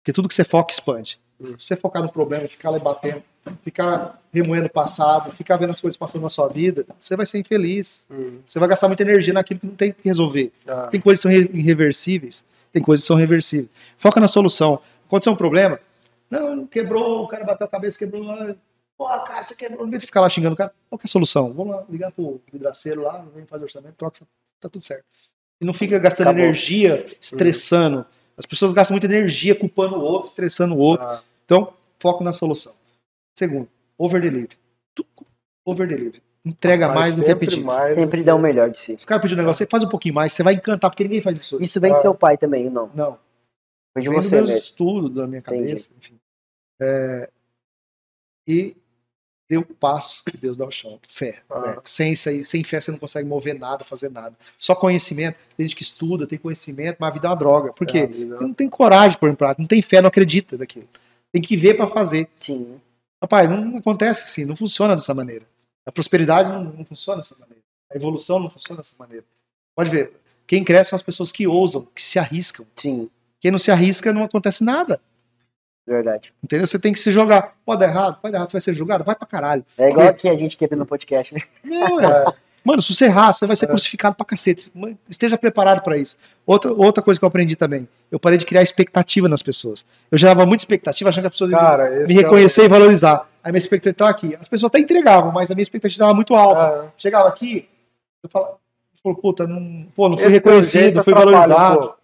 [0.00, 1.18] porque tudo que você foca expande.
[1.42, 3.22] Se você focar no problema, ficar lá batendo,
[3.64, 7.38] ficar remoendo o passado, ficar vendo as coisas passando na sua vida, você vai ser
[7.38, 8.06] infeliz.
[8.10, 10.52] Hum, Você vai gastar muita energia naquilo que não tem que resolver.
[10.68, 13.70] ah, Tem coisas que são re- irreversíveis, tem coisas que são reversíveis.
[13.98, 14.80] Foca na solução.
[15.06, 15.80] Aconteceu um problema,
[16.30, 18.24] não, quebrou, o cara bateu a cabeça, quebrou.
[19.00, 19.86] Pô, cara, você quebrou.
[19.86, 21.54] Em vez de ficar lá xingando o cara, qual que é a solução?
[21.54, 24.26] Vamos lá, ligar pro vidraceiro lá, vem fazer orçamento, troca,
[24.60, 25.06] tá tudo certo.
[25.58, 26.42] E não fica gastando Acabou.
[26.44, 28.04] energia, estressando.
[28.36, 31.06] As pessoas gastam muita energia culpando o outro, estressando o outro.
[31.06, 32.74] ah, Então, foco na solução.
[33.34, 34.58] Segundo, over delivery.
[35.64, 36.22] Over delivery.
[36.44, 37.70] Entrega mas mais do que é sempre pedido.
[37.94, 38.98] Sempre dá o melhor de si.
[38.98, 41.04] Se o cara pedir um negócio, você faz um pouquinho mais, você vai encantar, porque
[41.04, 41.56] ninguém faz isso.
[41.56, 41.64] hoje.
[41.64, 41.96] Isso vem Ah.
[41.96, 42.90] do seu pai também, não?
[42.94, 43.18] Não.
[43.94, 44.56] Foi de Vem dos você mesmo.
[44.56, 45.62] estudos, da minha Entendi.
[45.68, 46.20] cabeça, enfim.
[46.82, 47.30] É,
[48.46, 48.76] e
[49.50, 51.00] deu o passo e Deus dá o chão.
[51.08, 51.42] Fé.
[51.50, 51.60] Ah.
[51.60, 51.76] né?
[51.84, 54.36] Sem isso aí, sem fé você não consegue mover nada, fazer nada.
[54.56, 55.36] Só conhecimento.
[55.56, 57.72] Tem gente que estuda, tem conhecimento, mas a vida é uma droga.
[57.72, 58.06] Por É, quê?
[58.06, 60.88] Porque não tem coragem em prática, não tem fé, não acredita daquilo.
[61.32, 62.28] Tem que ver para fazer.
[62.38, 62.80] Sim.
[63.20, 65.44] Rapaz, não, não acontece assim, não funciona dessa maneira.
[65.84, 67.62] A prosperidade não, não funciona dessa maneira.
[67.92, 69.24] A evolução não funciona dessa maneira.
[69.74, 70.12] Pode ver,
[70.46, 72.64] quem cresce são as pessoas que ousam, que se arriscam.
[72.76, 73.10] Sim.
[73.40, 75.00] Quem não se arrisca, não acontece nada.
[75.86, 76.32] Verdade.
[76.42, 76.66] Entendeu?
[76.66, 77.54] Você tem que se jogar.
[77.64, 78.18] Pode dar errado?
[78.20, 79.02] Pode dar errado, você vai ser julgado?
[79.04, 79.64] Vai pra caralho.
[79.76, 81.40] É igual aqui a gente que é no podcast, né?
[81.64, 82.24] Não, é.
[82.62, 83.68] Mano, se você errar, você vai ser É.
[83.68, 84.70] crucificado pra cacete.
[85.08, 86.18] Esteja preparado pra isso.
[86.46, 87.88] Outra, outra coisa que eu aprendi também.
[88.10, 89.82] Eu parei de criar expectativa nas pessoas.
[90.10, 93.26] Eu gerava muita expectativa, achando que a pessoa Cara, me é reconhecer e valorizar.
[93.42, 94.36] Aí minha expectativa estava aqui.
[94.38, 96.60] As pessoas até entregavam, mas a minha expectativa estava muito alta.
[96.60, 97.66] Ah, Chegava aqui,
[98.22, 98.56] eu falava,
[99.02, 101.78] pô, puta, não, pô, não fui esse reconhecido, não fui valorizado.
[101.78, 101.96] pouco.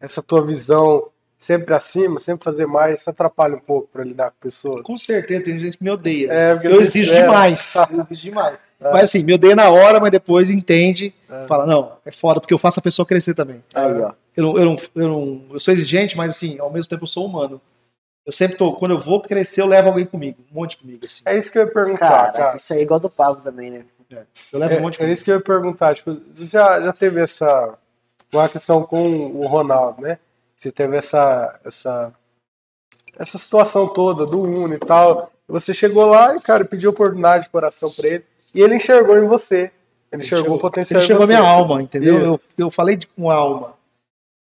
[0.00, 1.04] Essa tua visão
[1.40, 4.82] sempre acima, sempre fazer mais, isso atrapalha um pouco pra lidar com pessoas.
[4.82, 6.30] Com certeza, tem gente que me odeia.
[6.30, 7.26] É, eu exijo espera.
[7.26, 7.74] demais.
[7.90, 8.58] Eu exijo demais.
[8.78, 8.92] É.
[8.92, 11.12] Mas assim, me odeia na hora, mas depois entende.
[11.28, 11.46] É.
[11.46, 13.62] Fala, não, é foda, porque eu faço a pessoa crescer também.
[13.74, 14.12] Aí, ó.
[14.36, 17.08] Eu, não, eu, não, eu, não, eu sou exigente, mas assim, ao mesmo tempo eu
[17.08, 17.60] sou humano.
[18.24, 21.22] Eu sempre tô, quando eu vou crescer, eu levo alguém comigo, um monte comigo, assim.
[21.26, 22.56] É isso que eu ia perguntar, Cara, cara.
[22.56, 23.84] isso aí é igual do Pablo também, né?
[24.52, 25.12] Eu levo um monte É, é comigo.
[25.14, 25.94] isso que eu ia perguntar.
[25.94, 27.74] Tipo, você já, já teve essa
[28.32, 30.18] uma questão com o Ronaldo, né?
[30.60, 32.12] Você teve essa, essa,
[33.18, 35.32] essa situação toda do Uno e tal.
[35.48, 38.24] Você chegou lá e, cara, pediu oportunidade de coração pra ele.
[38.54, 39.70] E ele enxergou em você.
[40.12, 41.26] Ele enxergou o potencial Ele você.
[41.28, 42.18] minha alma, entendeu?
[42.18, 43.74] Eu, eu falei de, com alma.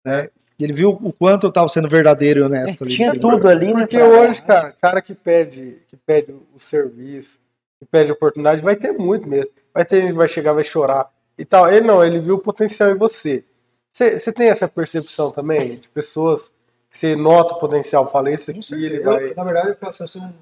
[0.05, 0.29] Né?
[0.59, 2.93] Ele viu o quanto eu estava sendo verdadeiro e honesto ali.
[2.93, 3.79] Tinha tudo ali, né?
[3.79, 7.39] Porque pra- hoje, cara, cara que pede, que pede o serviço,
[7.79, 9.49] que pede oportunidade, vai ter muito mesmo.
[9.73, 11.71] Vai ter gente que vai chegar, vai chorar e tal.
[11.71, 13.45] Ele não, ele viu o potencial em você.
[13.91, 16.53] Você tem essa percepção também de pessoas
[16.89, 19.33] que você nota o potencial, fala esse aqui, ele Eu, vai.
[19.33, 20.33] na verdade, eu faço- eu sou um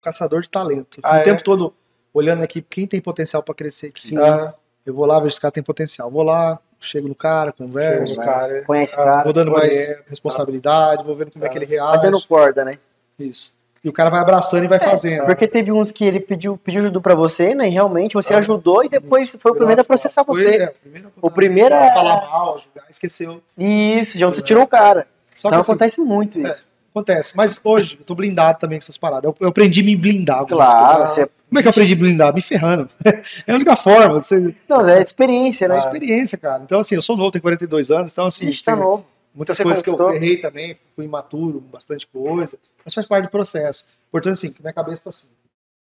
[0.00, 1.00] caçador de talento.
[1.02, 1.22] Ah, o é?
[1.24, 1.74] tempo todo
[2.14, 4.06] olhando aqui quem tem potencial para crescer aqui.
[4.06, 4.18] Sim.
[4.18, 4.54] Ah,
[4.84, 6.10] Eu vou lá, vejo se o cara tem potencial.
[6.10, 9.24] Vou lá, chego no cara, converso, no cara, Conhece o ah, cara.
[9.24, 10.04] vou dando mais orienta.
[10.08, 12.02] responsabilidade, vou vendo como é que ele Tá reage.
[12.02, 12.74] dando corda, né?
[13.18, 13.54] Isso.
[13.84, 15.24] E o cara vai abraçando e vai fazendo.
[15.24, 17.66] Porque teve uns que ele pediu, pediu ajuda pra você, né?
[17.66, 18.38] E realmente você Ah.
[18.38, 20.56] ajudou e depois foi o primeiro a processar Foi, você.
[20.56, 23.42] é, o primeiro, a O primeiro a é- falar mal, julgar, esqueceu.
[23.58, 25.06] Isso, já você tirou o cara.
[25.34, 26.64] Só Então assim, acontece muito é, isso.
[26.94, 27.36] acontece.
[27.36, 29.24] Mas hoje eu tô blindado também com essas paradas.
[29.24, 30.44] Eu, eu aprendi a me blindar.
[30.46, 31.10] Claro, coisas.
[31.10, 31.28] você...
[31.48, 32.32] Como é que eu aprendi a blindar?
[32.34, 32.88] Me ferrando.
[33.46, 34.22] É a única forma.
[34.22, 35.74] Você, Não, é experiência, né?
[35.74, 36.62] é experiência, cara.
[36.64, 39.04] Então, assim, eu sou novo, tenho 42 anos, então, A assim, gente tá novo.
[39.34, 43.30] Muitas Você coisas que eu errei também, fui imaturo, bastante coisa, mas faz parte do
[43.30, 43.92] processo.
[44.10, 45.28] Portanto, assim, minha cabeça tá assim.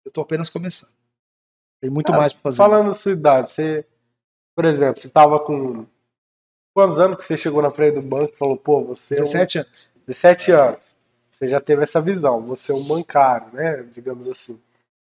[0.05, 0.91] Eu tô apenas começando.
[1.81, 2.57] Tem muito Ah, mais pra fazer.
[2.57, 3.85] Falando da sua idade, você,
[4.55, 5.85] por exemplo, você tava com.
[6.73, 9.15] Quantos anos que você chegou na frente do banco e falou, pô, você.
[9.15, 9.91] é um- 17 anos.
[10.07, 10.95] 17 anos.
[11.29, 13.83] Você já teve essa visão, você é um bancário, né?
[13.91, 14.59] Digamos assim.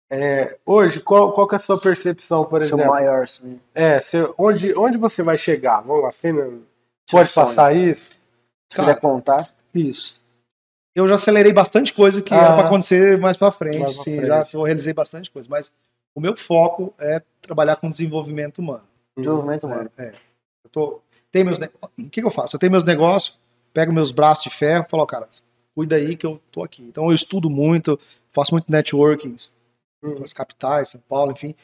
[0.10, 2.94] É, hoje, qual, qual que é a sua percepção, por Seu exemplo?
[2.94, 3.60] maior sonho.
[3.74, 5.82] É, você- onde, onde você vai chegar?
[5.82, 6.62] Vamos lá, você não-
[7.10, 8.14] pode passar isso?
[8.74, 9.54] Se Cara, quiser contar.
[9.74, 10.20] Isso.
[10.96, 12.38] Eu já acelerei bastante coisa que Ah.
[12.38, 13.80] era pra acontecer mais pra frente.
[13.80, 14.28] Mais sim, frente.
[14.28, 15.48] já eu realizei bastante coisa.
[15.50, 15.72] Mas
[16.16, 18.84] O meu foco é trabalhar com desenvolvimento humano.
[19.18, 19.92] Desenvolvimento humano.
[19.98, 20.16] É, é.
[20.64, 21.02] Eu tô,
[21.32, 22.56] tem meus, o que, que eu faço?
[22.56, 23.40] Eu tenho meus negócios,
[23.74, 25.28] pego meus braços de ferro, falo, cara,
[25.76, 26.84] cuida aí que eu tô aqui.
[26.84, 28.00] Então eu estudo muito,
[28.32, 29.36] faço muito networking
[30.04, 30.20] Uhum.
[30.20, 31.56] nas capitais, São Paulo, enfim,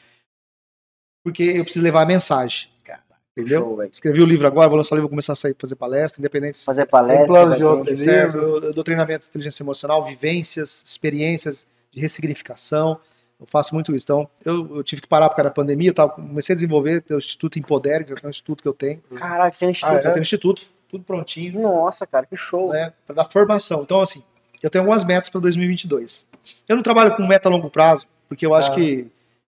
[1.24, 2.68] porque eu preciso levar a mensagem.
[2.82, 3.02] Cara,
[3.36, 3.60] Entendeu?
[3.60, 3.82] show.
[3.84, 6.64] Escrevi o livro agora, vou lançar o livro, vou começar a sair fazer palestra, independente
[6.64, 7.26] Fazer palestra.
[7.26, 8.38] plano de outro livro.
[8.38, 12.98] eu, eu dou treinamento de inteligência emocional, vivências, experiências de ressignificação.
[13.38, 14.04] Eu faço muito isso.
[14.04, 17.02] Então, eu, eu tive que parar por causa da pandemia, eu tava, comecei a desenvolver
[17.10, 19.00] o Instituto Empodere, que é um instituto que eu tenho.
[19.14, 19.94] Caraca, tem um instituto.
[19.94, 22.70] Ah, Eu tenho um instituto, tudo prontinho, Nossa, cara, que show.
[22.70, 23.82] né, para dar formação.
[23.82, 24.22] Então, assim,
[24.62, 26.26] eu tenho algumas metas para 2022.
[26.68, 28.74] Eu não trabalho com meta a longo prazo, porque eu acho Ah.
[28.74, 29.06] que,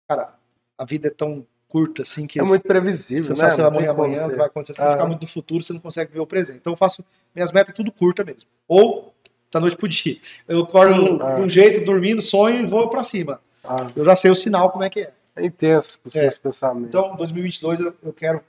[0.08, 0.32] cara,
[0.78, 3.42] a vida é tão curta assim que É muito previsível, você não né?
[3.42, 4.74] sabe se vai amanhã, o que vai acontecer.
[4.74, 4.92] Se Ah.
[4.92, 6.58] ficar muito no futuro, você não consegue ver o presente.
[6.58, 7.02] Então eu faço
[7.34, 8.42] minhas metas tudo curta mesmo.
[8.68, 9.14] Ou
[9.50, 10.16] da noite pro dia.
[10.46, 11.16] Eu acordo Sim.
[11.18, 13.40] de um jeito, dormindo, sonho e vou pra cima.
[13.64, 15.12] Ah, Eu já sei o sinal como é que é.
[15.36, 16.20] é intenso os É.
[16.20, 16.88] seus pensamentos.
[16.88, 18.40] Então, 2022 eu, eu quero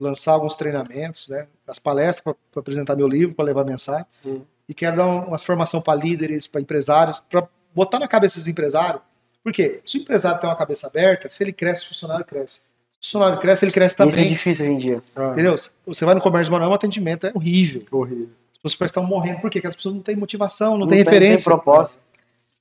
[0.00, 1.46] lançar alguns treinamentos, né?
[1.66, 4.06] As palestras para apresentar meu livro, para levar mensagem.
[4.24, 4.42] Hum.
[4.68, 8.48] E quero dar um- umas formação para líderes, para empresários, para botar na cabeça dos
[8.48, 9.00] empresários.
[9.46, 9.80] Por quê?
[9.86, 12.62] Se o empresário tem uma cabeça aberta, se ele cresce, o funcionário cresce.
[12.62, 12.66] Se
[13.10, 14.28] o funcionário cresce, ele cresce Isso é também.
[14.28, 15.02] difícil hoje em dia.
[15.14, 15.54] Ah, Entendeu?
[15.86, 17.82] Você vai no comércio manual, o atendimento é horrível.
[17.92, 18.28] horrível.
[18.64, 19.36] As pessoas estão morrendo.
[19.40, 19.58] Por quê?
[19.60, 21.48] Porque as pessoas não têm motivação, não, Não têm tem- referência.
[21.48, 22.00] Não tem proposta.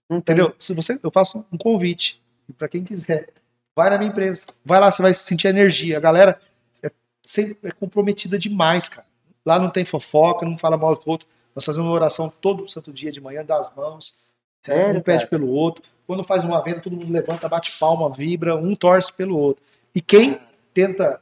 [0.08, 0.36] Não tem.
[0.36, 0.56] Entendeu?
[0.60, 2.22] Se você, eu faço um convite
[2.56, 3.30] para quem quiser.
[3.76, 4.46] Vai na minha empresa.
[4.64, 5.98] Vai lá, você vai sentir a energia.
[5.98, 6.40] A galera
[6.84, 6.92] é,
[7.24, 9.08] sempre- é comprometida demais, cara.
[9.44, 11.28] Lá não tem fofoca, não fala mal do outro.
[11.56, 14.14] Nós fazemos uma oração todo santo dia de manhã, das mãos.
[14.62, 15.84] Sério, um pede pelo outro.
[16.08, 19.64] Quando faz uma venda, todo mundo levanta, bate palma, vibra, um torce pelo outro.
[19.94, 20.40] E quem
[20.74, 21.22] tenta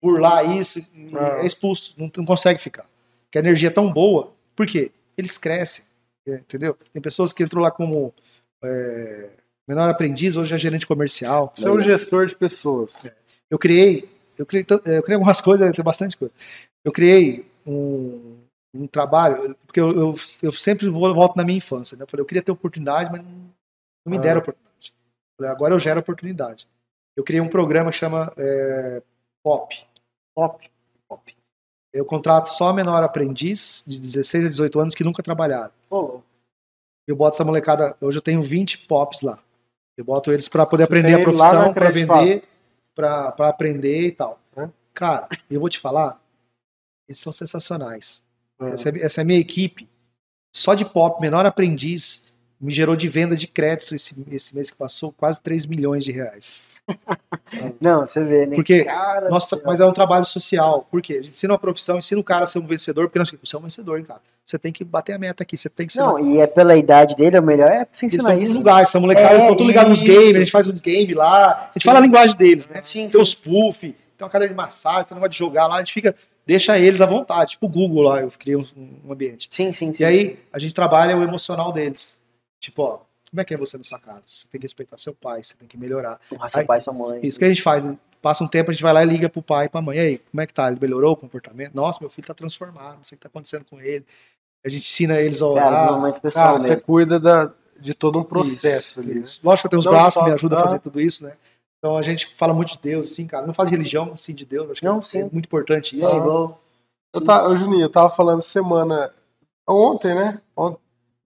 [0.00, 0.80] burlar isso
[1.14, 1.42] Ah.
[1.42, 2.86] é expulso, não, não consegue ficar.
[3.24, 4.32] Porque a energia é tão boa.
[4.56, 4.90] Por quê?
[5.16, 5.84] Eles crescem,
[6.26, 6.76] é, entendeu?
[6.92, 8.12] Tem pessoas que entram lá como
[8.64, 9.30] é,
[9.68, 11.52] menor aprendiz, hoje é gerente comercial.
[11.54, 13.10] Você é um gestor de pessoas.
[13.50, 16.32] Eu criei, eu criei, eu criei algumas coisas, tem bastante coisa.
[16.84, 18.38] Eu criei um,
[18.74, 21.96] um trabalho, porque eu, eu, eu sempre volto na minha infância.
[21.96, 22.04] Né?
[22.04, 23.50] Eu falei, eu queria ter oportunidade, mas não,
[24.04, 24.20] não me Ah.
[24.20, 24.92] deram oportunidade.
[24.94, 26.68] Eu falei, agora eu gero oportunidade.
[27.16, 29.02] Eu criei um programa que chama é,
[29.42, 29.84] POP.
[30.34, 30.70] POP.
[31.08, 31.36] POP.
[31.92, 35.72] Eu contrato só menor aprendiz de 16 a 18 anos que nunca trabalharam.
[35.90, 36.24] Louco.
[37.06, 39.38] Eu boto essa molecada, hoje eu tenho 20 POPs lá.
[39.96, 42.44] Eu boto eles para poder Você aprender a profissão, para vender,
[42.94, 44.40] para aprender e tal.
[44.56, 44.68] É.
[44.94, 46.18] Cara, eu vou te falar,
[47.06, 48.24] eles são sensacionais.
[48.58, 48.70] Ah.
[48.70, 49.86] Essa, é- essa é a minha equipe.
[50.54, 52.31] Só de pop, menor aprendiz,
[52.62, 56.12] me gerou de venda de crédito esse, esse mês que passou quase 3 milhões de
[56.12, 56.60] reais.
[57.80, 58.56] Não, você vê, né?
[58.56, 60.86] Porque Cara Nossa, mas é um trabalho social.
[60.90, 61.14] Por quê?
[61.14, 63.54] A gente ensina uma profissão, ensina o cara a ser um vencedor, porque nós você
[63.54, 64.20] é um vencedor, hein, cara.
[64.44, 66.00] Você tem que bater a meta aqui, você tem que ser.
[66.00, 68.54] Não, e é pela idade dele, o melhor é você eles ensinar estão isso.
[68.54, 71.14] lugar, são molecados, É, eles estão tudo ligados nos games, a gente faz uns games
[71.14, 72.80] lá, a gente fala a linguagem deles, né?
[72.82, 75.76] Sim, Tem os puff, tem uma cadeira de massagem, tem um negócio de jogar lá,
[75.76, 76.14] a gente fica,
[76.44, 78.66] deixa eles à vontade, tipo o Google lá, eu criei um,
[79.04, 79.46] um ambiente.
[79.50, 80.02] Sim, sim, sim.
[80.02, 82.21] E aí, a gente trabalha o emocional deles.
[82.62, 82.98] Tipo, ó,
[83.28, 84.22] como é que é você na sua casa?
[84.26, 86.20] Você tem que respeitar seu pai, você tem que melhorar.
[86.32, 87.20] Honrar seu Aí- pai e sua mãe.
[87.26, 87.98] Isso que a gente faz, né?
[88.22, 89.96] passa um tempo, a gente vai lá e liga pro pai e pra mãe.
[89.96, 90.68] E aí, como é que tá?
[90.68, 91.74] Ele melhorou o comportamento?
[91.74, 94.06] Nossa, meu filho tá transformado, não sei o que tá acontecendo com ele.
[94.64, 96.20] A gente ensina eles a Cara, orar.
[96.20, 99.14] pessoal Ah, você cuida da, de todo um processo Isso, ali.
[99.14, 99.20] né?
[99.22, 99.40] isso.
[99.42, 100.64] Lógico que eu tenho os Não braços que me ajudam a ah.
[100.66, 101.36] fazer tudo isso, né?
[101.78, 103.44] Então a gente fala muito de Deus, sim, cara.
[103.44, 104.70] Não fala de religião, sim de Deus.
[104.70, 105.22] Acho que Não, é sim.
[105.32, 106.16] muito importante É isso.
[106.16, 106.62] igual.
[107.12, 109.12] Eu tava, ô, Juninho, eu tava falando semana.
[109.68, 110.40] Ontem, né?
[110.56, 110.78] Ontem,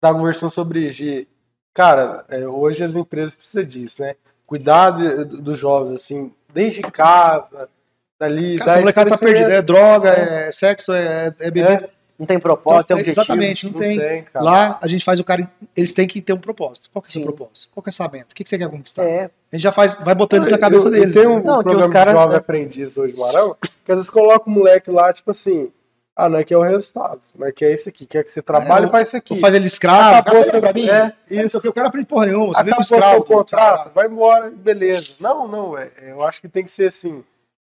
[0.04, 0.98] tava conversando sobre isso.
[1.04, 1.28] de-
[1.74, 4.16] Cara, é, hoje as empresas precisam disso, né?
[4.46, 7.68] Cuidar de- dos jovens, assim, desde casa,
[8.20, 8.60] dali.
[8.60, 9.52] Cara, essa molecada tá perdida.
[9.52, 11.90] É droga, é sexo, é, é bebida.
[12.20, 13.22] Não tem propósito, Então, tem objetivo.
[13.24, 13.98] Exatamente, não, Não tem.
[14.00, 14.46] tem, cara.
[14.46, 15.50] Lá a gente faz o cara.
[15.76, 16.90] Eles têm que ter um propósito.
[16.94, 17.72] Qual que é o seu propósito?
[17.74, 18.28] Qual que é essa meta?
[18.32, 19.04] O que, que você quer conquistar?
[19.04, 21.14] É, A gente já faz, vai botando isso na cabeça eu- eu deles.
[21.16, 21.42] Tem um?
[21.44, 24.48] Não, um que os programa caras- de jovem aprendiz hoje, Marão, que às vezes coloca
[24.48, 25.72] o moleque lá, tipo assim,
[26.16, 28.30] ah, não é que é o resultado, não é que é isso aqui, quer que
[28.32, 29.40] você trabalhe É, e faz isso aqui.
[29.40, 30.88] Fazer ele escravo, Acabou acabou seu- pra mim.
[30.90, 31.60] é, Isso.
[31.66, 32.54] eu quero aprender porra nenhuma.
[32.54, 33.24] Você Acabou vem seu escravo.
[33.24, 35.16] contrato, vai embora, beleza.
[35.20, 37.24] Não, não, é, é, eu acho que tem que ser assim,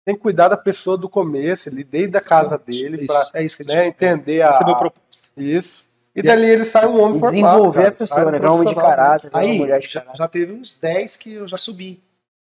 [0.05, 3.43] tem que cuidar da pessoa do começo, ali, desde a casa dele, Isso, pra é
[3.43, 5.31] isso que a gente né, entender a, Esse é meu propósito.
[5.37, 5.85] isso.
[6.15, 8.39] E dali ele sai um homem E formado, desenvolver cara, a pessoa, né?
[8.39, 10.17] Virar um homem de caráter, Aí, mulher de já, caráter.
[10.17, 12.01] já teve uns 10 que eu já subi.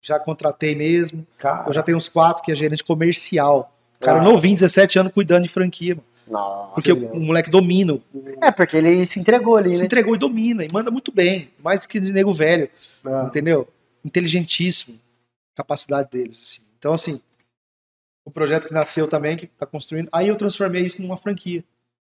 [0.04, 1.26] Já contratei mesmo.
[1.40, 3.72] Cara, Eu já tenho uns 4 que é gerente comercial.
[4.06, 4.24] Cara, Ah.
[4.24, 5.96] novinho, 17 anos, cuidando de franquia.
[5.96, 6.08] mano.
[6.28, 6.74] Nossa.
[6.74, 7.94] Porque o, o moleque domina.
[7.94, 8.02] o-
[8.42, 9.86] É, porque ele se entregou ali, se né?
[9.86, 10.64] entregou e domina.
[10.66, 11.50] E manda muito bem.
[11.60, 12.70] Mais que nego velho.
[13.06, 13.68] ah, Entendeu?
[14.04, 15.00] Inteligentíssimo.
[15.56, 16.72] Capacidade deles, assim.
[16.78, 17.22] Então, assim,
[18.26, 20.10] o projeto que nasceu também, que tá construindo.
[20.12, 21.64] Aí eu transformei isso numa franquia.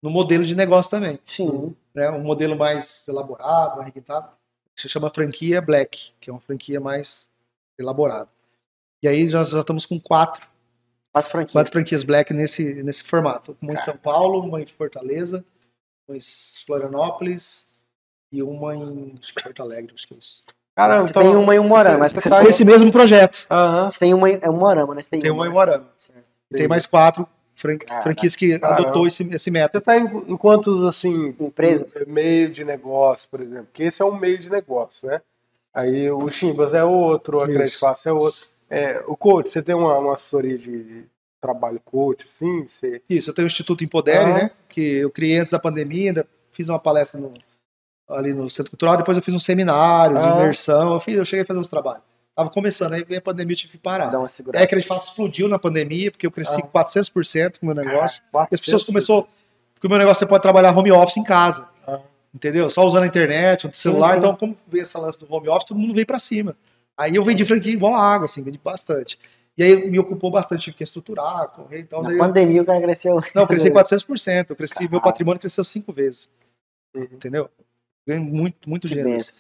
[0.03, 1.19] No modelo de negócio também.
[1.25, 1.75] Sim.
[1.95, 2.11] Né?
[2.11, 4.29] Um modelo mais elaborado, mais requintado.
[4.75, 7.29] Que se chama franquia Black, que é uma franquia mais
[7.79, 8.31] elaborado.
[9.03, 10.47] E aí nós já estamos com quatro,
[11.13, 11.53] Quatro franquias.
[11.53, 13.57] quatro franquias Black nesse, nesse formato.
[13.61, 15.45] Uma em São Paulo, uma em Fortaleza,
[16.09, 16.21] uma em
[16.67, 17.69] Florianópolis
[18.33, 20.45] e uma em Porto Alegre, acho que é isso.
[20.77, 23.47] Caramba, Você tem uma em Umorama, mas você você tá Esse mesmo projeto.
[23.51, 23.91] Aham.
[23.91, 24.49] Você tem uma em é
[24.95, 25.01] né?
[25.03, 25.89] Você tem, Tem uma em Moarama.
[25.99, 26.25] Certo.
[26.49, 28.83] Tem mais quatro fran- franquias que Caramba.
[28.83, 29.73] adotou esse, esse método.
[29.79, 31.97] Você tá em, em quantos, assim, Empresas?
[32.07, 33.67] meio de negócio, por exemplo?
[33.67, 35.21] Porque esse é um meio de negócio, né?
[35.75, 37.47] Aí o Chimbas é outro, a.
[37.47, 38.41] Crédito Fácil é outro.
[38.71, 41.05] É, o coach, você tem uma, uma assessoria de, de
[41.41, 42.67] trabalho coach, assim?
[42.67, 43.03] Você...
[43.11, 44.35] Isso, eu tenho o Instituto Empodere, Aham.
[44.35, 44.51] né?
[44.69, 47.33] Que eu criei antes da pandemia, ainda fiz uma palestra no-
[48.09, 50.37] ali no Centro Cultural, depois eu fiz um seminário de Ah.
[50.37, 52.03] imersão, eu, fiz, eu cheguei a fazer uns trabalhos.
[52.35, 54.07] Tava começando, aí veio a pandemia eu tive que parar.
[54.11, 54.67] Dá uma É segurada.
[54.67, 56.67] que a gente fácil explodiu na pandemia, porque eu cresci Ah.
[56.67, 58.23] 400% com o meu negócio.
[58.51, 59.27] E as pessoas começaram.
[59.75, 61.69] Porque o meu negócio você pode trabalhar home office em casa.
[61.87, 62.01] Ah.
[62.35, 62.69] Entendeu?
[62.71, 64.13] Só usando a internet, o celular.
[64.13, 64.19] sim.
[64.19, 66.57] Então, como veio essa lance do home office, todo mundo veio pra cima.
[66.97, 69.19] Aí eu vendi franquia igual água, assim, vendi bastante.
[69.57, 71.81] E aí me ocupou bastante, tive que estruturar, correr.
[71.81, 73.21] Então, Na daí eu- pandemia o cara cresceu.
[73.35, 74.51] não, eu cresci 400%.
[74.51, 75.03] Eu cresci, meu Caralho.
[75.05, 76.29] patrimônio cresceu cinco vezes.
[76.95, 77.03] Uhum.
[77.05, 77.51] Entendeu?
[78.07, 79.11] Ganhei muito, muito Que dinheiro.
[79.11, 79.37] benção.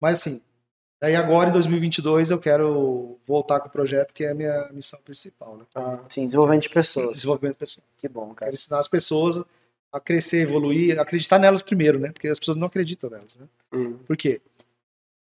[0.00, 0.40] Mas assim,
[1.02, 5.00] aí agora em 2022 eu quero voltar com o projeto que é a minha missão
[5.02, 5.64] principal, né?
[5.74, 7.14] Ah, Sim, desenvolvimento de pessoas.
[7.16, 7.84] Desenvolvimento pessoal.
[7.98, 8.50] Que bom, cara.
[8.50, 9.42] Quero ensinar as pessoas
[9.92, 12.12] a crescer, evoluir, acreditar nelas primeiro, né?
[12.12, 13.46] Porque as pessoas não acreditam nelas, né?
[13.72, 13.98] hum.
[14.06, 14.40] Por quê?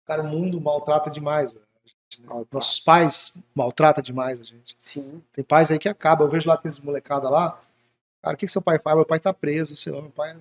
[0.06, 2.46] Cara, o mundo maltrata demais a gente, né?
[2.52, 4.76] Nossos pais maltratam demais a gente.
[4.84, 5.22] Sim.
[5.32, 6.28] Tem pais aí que acabam.
[6.28, 7.60] Eu vejo lá aqueles molecada lá.
[8.22, 8.96] Cara, o que, que seu pai faz?
[8.96, 10.36] Meu pai tá preso, seu meu pai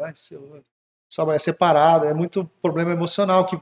[0.00, 0.62] é seu
[1.10, 2.06] sua mãe é separada.
[2.06, 3.58] É muito problema emocional que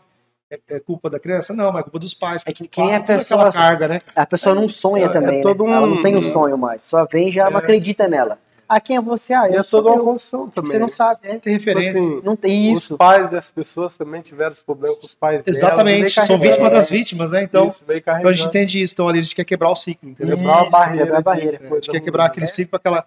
[0.50, 1.54] é, é culpa da criança?
[1.54, 2.42] Não, mas é culpa dos pais.
[2.46, 4.00] É que quem é toda pessoa- carga, né?
[4.14, 5.72] A pessoa não sonha É- é também, todo né?
[5.72, 6.82] Ela um- não tem o sonho mais.
[6.82, 7.54] Só vem e já É.
[7.56, 8.38] acredita nela.
[8.68, 9.32] Ah, quem é você?
[9.32, 10.04] Ah, E eu é sou toda uma eu.
[10.04, 10.70] construção também.
[10.72, 10.88] Você não né?
[10.88, 11.38] sabe, né?
[11.38, 12.00] Tem Tipo referência.
[12.02, 12.94] assim, Não tem isso.
[12.94, 16.00] Os pais das pessoas também tiveram esse problema com os pais delas, Exatamente.
[16.14, 17.42] veio São vítimas das vítimas, né?
[17.44, 18.94] Então, Isso, então a gente entende isso.
[18.94, 20.36] Então ali a gente quer quebrar o ciclo, entendeu?
[20.36, 21.04] Quebrar a Isso, barreira.
[21.04, 21.58] quebrar a de barreira.
[21.62, 22.50] É, a gente quer quebrar aquele né?
[22.52, 23.06] ciclo para aquela,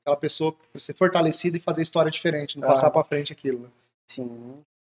[0.00, 2.70] aquela pessoa ser fortalecida e fazer história diferente, não Ah.
[2.70, 3.60] passar para frente aquilo.
[3.60, 3.68] né?
[4.06, 4.30] Sim.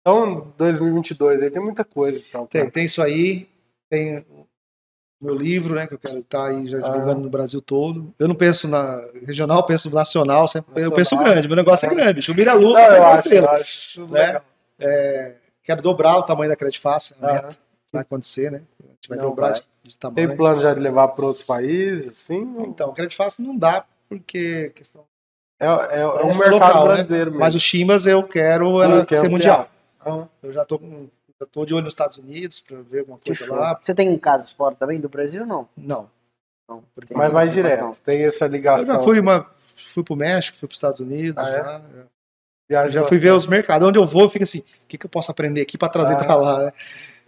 [0.01, 2.23] Então, 2022 aí tem muita coisa.
[2.27, 3.47] Então, Tem, tem isso aí,
[3.89, 4.25] tem
[5.19, 6.81] meu livro, né, que eu quero estar aí já Ah.
[6.81, 8.13] divulgando no Brasil todo.
[8.19, 10.95] Eu não penso na regional, eu penso nacional, sempre, eu Nacional.
[10.95, 12.31] penso grande, meu negócio é grande, bicho.
[12.31, 13.47] O Mira Não, eu é uma estrela.
[13.47, 14.41] eu acho Né?
[14.79, 17.47] É, quero dobrar o tamanho da Credit Fácil, a meta.
[17.47, 17.55] Aham.
[17.91, 18.61] vai acontecer, né?
[18.83, 19.55] A gente vai Não dobrar vai.
[19.55, 20.27] de, de tamanho.
[20.27, 22.55] Tem plano já de levar para outros países, assim?
[22.59, 25.03] Então, Credit Fácil não dá, porque questão
[25.59, 26.93] É, é, é um É mercado local, né?
[26.93, 27.39] brasileiro mesmo.
[27.39, 29.67] Mas o Chimbas eu quero ela ser mundial.
[30.05, 30.29] Aham.
[30.43, 31.07] Eu já tô, com-
[31.39, 33.77] já tô de olho nos Estados Unidos para ver alguma coisa lá.
[33.81, 35.67] Você tem casos fora também do Brasil ou não?
[35.77, 36.09] Não.
[36.69, 36.83] Não.
[37.07, 37.81] Tem- Mas vai direto.
[37.81, 37.93] não.
[37.93, 38.85] Tem essa Eu ligação.
[38.87, 39.49] já fui uma,
[39.93, 41.53] fui pro México, fui para os Estados Unidos, Ah, é?
[41.57, 41.81] já, já-
[42.69, 43.87] Viaja já fui ver os mercados.
[43.87, 46.17] Onde eu vou, fica assim, o que, que eu posso aprender aqui para trazer Ah.
[46.17, 46.73] para lá, né?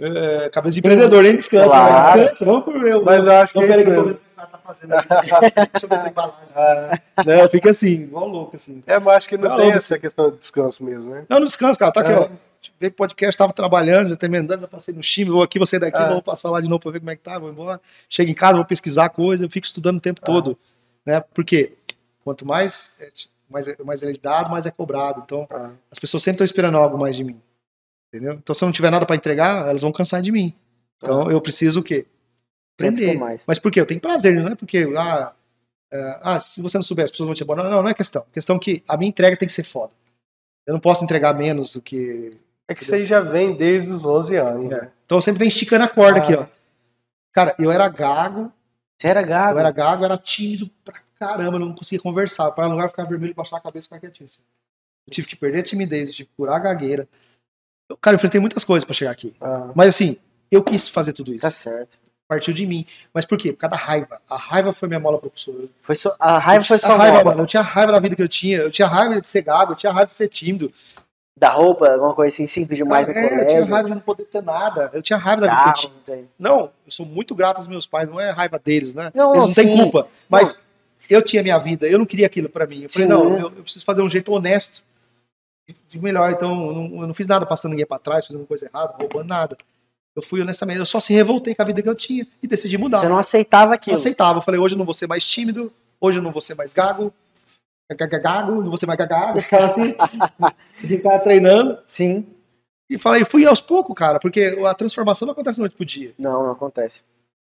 [0.02, 2.18] É, cabeça de empreendedor, nem descansa, Claro.
[2.20, 2.24] né?
[2.30, 3.04] descansa, vamos por meu.
[3.04, 4.48] Mas eu acho que Não, é peraí que eu tô vendo o que o cara
[4.48, 5.08] tá fazendo aqui.
[5.72, 7.00] Deixa eu ver se vai lá.
[7.26, 8.84] Não, fica assim, igual louco, assim.
[8.86, 11.26] É, mas acho que não Não, tem não- essa questão de descanso mesmo, né?
[11.30, 11.92] Não, não descansa, cara.
[11.94, 12.18] Tá aqui, É.
[12.18, 12.30] ó.
[12.80, 15.80] Veio podcast, tava trabalhando, já tá emendando, já passei no time, vou aqui, vou sair
[15.80, 16.10] daqui, É.
[16.10, 17.80] vou passar lá de novo pra ver como é que tá, vou embora.
[18.10, 20.58] Chego em casa, vou pesquisar coisa, eu fico estudando o tempo todo,
[21.06, 21.20] né?
[21.34, 21.74] Porque
[22.24, 23.10] quanto mais é,
[23.50, 25.22] mais, é- mais é dado, mais é cobrado.
[25.26, 27.40] Então, Ah, as pessoas sempre estão esperando algo mais de mim.
[28.14, 28.34] Entendeu?
[28.34, 30.54] Então, se eu não tiver nada pra entregar, elas vão cansar de mim.
[30.98, 32.06] Então, eu preciso o quê?
[32.78, 33.18] Aprender.
[33.48, 33.80] Mas por quê?
[33.80, 35.34] Eu tenho prazer, não é porque, ah,
[35.92, 37.72] é, ah, se você não souber, as pessoas vão te abandonar.
[37.72, 38.24] Não, não é questão.
[38.24, 39.92] A questão é que a minha entrega tem que ser foda.
[40.68, 42.38] Eu não posso entregar menos do que.
[42.70, 44.72] É que isso aí já vem desde os 11 anos.
[44.72, 44.92] É.
[45.06, 46.24] Então eu sempre venho esticando a corda Ah.
[46.24, 46.46] aqui, ó.
[47.34, 48.52] Cara, eu era gago,
[48.98, 49.56] Você era gago?
[49.56, 52.52] eu era gago, eu era tímido pra caramba, eu não conseguia conversar.
[52.52, 54.26] Para lugar ficar vermelho, baixar a cabeça e ficar quietinho.
[54.26, 54.42] assim.
[55.08, 57.08] Eu tive que perder a timidez, eu tive que curar a gagueira.
[57.90, 59.36] Eu, cara, eu enfrentei muitas coisas pra chegar aqui.
[59.42, 60.18] Ah, Mas assim,
[60.52, 61.42] eu quis fazer tudo isso.
[61.42, 61.98] Tá certo.
[62.28, 62.86] Partiu de mim.
[63.12, 63.52] Mas por quê?
[63.52, 64.22] Por causa da raiva.
[64.30, 65.68] A raiva foi minha mola propulsora.
[65.82, 67.26] Foi só, a raiva foi a só raiva, mola.
[67.32, 67.42] mano.
[67.42, 68.58] Eu tinha raiva da vida que eu tinha.
[68.60, 70.72] Eu tinha raiva de ser gago, eu tinha raiva de ser tímido.
[71.40, 73.74] Da roupa, alguma coisa assim simples demais no Cara, é, eu tinha colégio.
[73.74, 74.90] raiva de não poder ter nada.
[74.94, 76.26] Eu tinha raiva da eu Carro, tinha.
[76.38, 76.58] não.
[76.58, 79.10] Não, eu sou muito grato aos meus pais, não é raiva deles, né?
[79.16, 79.78] Não, Eles não têm sim.
[79.84, 80.08] culpa.
[80.28, 80.60] Mas
[81.10, 82.84] eu tinha minha vida, eu não queria aquilo pra mim.
[82.84, 83.14] Eu falei, Sim.
[83.14, 84.84] não, eu, eu preciso fazer um jeito honesto
[85.90, 86.30] de melhor.
[86.32, 89.28] Então, eu não, eu não fiz nada passando ninguém pra trás, fazendo coisa errada, roubando
[89.28, 89.56] nada.
[90.16, 92.78] Eu fui honestamente, eu só se revoltei com a vida que eu tinha e decidi
[92.78, 93.00] mudar.
[93.00, 93.96] Você não aceitava Eu aquilo.
[93.96, 94.40] aceitava.
[94.40, 95.72] Eu falei, hoje eu não vou ser mais tímido,
[96.02, 97.14] hoje eu não vou ser mais gago,
[97.96, 99.96] gago, mais gagago, ficava assim,
[100.74, 101.80] ficava treinando.
[101.88, 102.28] Sim.
[102.90, 106.12] E falei, fui aos poucos, cara, porque a transformação não acontece noite pro dia.
[106.18, 107.04] Não, não acontece.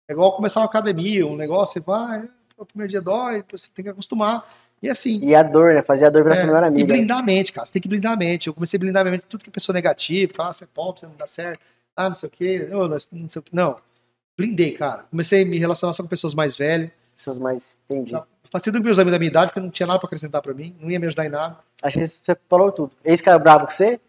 [0.08, 3.84] É igual começar uma academia, um negócio, você vai, o primeiro dia dói, você tem
[3.84, 4.48] que acostumar.
[4.82, 5.82] E assim, E a dor, né?
[5.82, 6.92] Fazer a dor pra é, sua melhor e amiga.
[6.92, 7.66] blindar a mente, cara.
[7.66, 8.48] Você tem que blindar a mente.
[8.48, 10.68] Eu comecei a blindar a mente, tudo que é pessoa negativa, falar, ah, você é
[10.72, 11.60] pobre, você não dá certo,
[11.96, 13.50] ah, não sei o quê, não, não sei o quê.
[13.52, 13.76] Não.
[14.38, 15.04] blindei, cara.
[15.10, 16.90] Comecei a me relacionar só com pessoas mais velhas.
[17.16, 17.78] Pessoas mais.
[17.88, 18.10] Entendi.
[18.10, 20.54] Já Fazia com meus amigos da minha idade, porque não tinha nada pra acrescentar pra
[20.54, 21.58] mim, não ia me ajudar em nada.
[21.82, 22.92] Aí você, você falou tudo.
[23.04, 24.00] Esse cara bravo com você?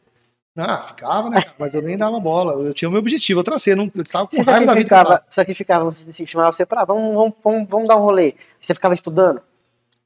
[0.56, 1.42] Ah, ficava, né?
[1.58, 2.54] Mas eu nem dava bola.
[2.64, 4.76] Eu tinha o meu objetivo, eu tracei, eu, não, eu tava com Você raiva da
[4.76, 4.88] vida.
[4.88, 8.36] que eu sacrificava, você assim, chamava você pra vamos, vamos, vamos, vamos dar um rolê.
[8.62, 9.42] Você ficava estudando?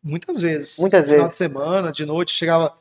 [0.02, 0.80] Muitas vezes.
[0.80, 1.34] Muitas Final vezes.
[1.34, 2.74] de semana, de noite, chegava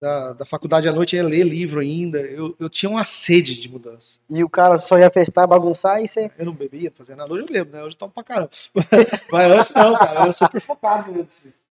[0.00, 2.18] da, da faculdade à noite, ia ler livro ainda.
[2.20, 4.18] Eu, eu tinha uma sede de mudança.
[4.30, 6.30] E o cara só ia festar, bagunçar e você.
[6.38, 7.32] Eu não bebia, fazia nada.
[7.32, 7.82] Hoje eu bebo, né?
[7.82, 8.50] Hoje eu tomo pra caramba.
[9.30, 10.14] Mas antes não, cara.
[10.14, 11.26] Eu era super focado.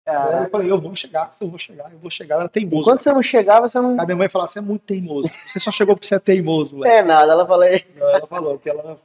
[0.04, 2.34] Aí eu falei, eu vou chegar, eu vou chegar, eu vou chegar.
[2.36, 2.80] Eu era teimoso.
[2.80, 4.00] Enquanto você não chegava, você não.
[4.00, 5.28] A minha mãe falava, você é muito teimoso.
[5.28, 6.96] Você só chegou porque você é teimoso, moleque.
[6.96, 7.64] É nada, ela falou.
[7.64, 8.98] Ela falou que ela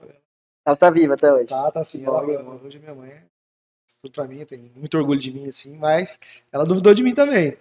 [0.66, 1.46] Ela tá viva até hoje.
[1.46, 2.04] tá, tá assim.
[2.04, 2.24] Ela,
[2.64, 3.22] hoje minha mãe é
[4.02, 6.20] tudo pra mim, tem muito orgulho de mim, assim, mas
[6.52, 7.58] ela duvidou de mim também.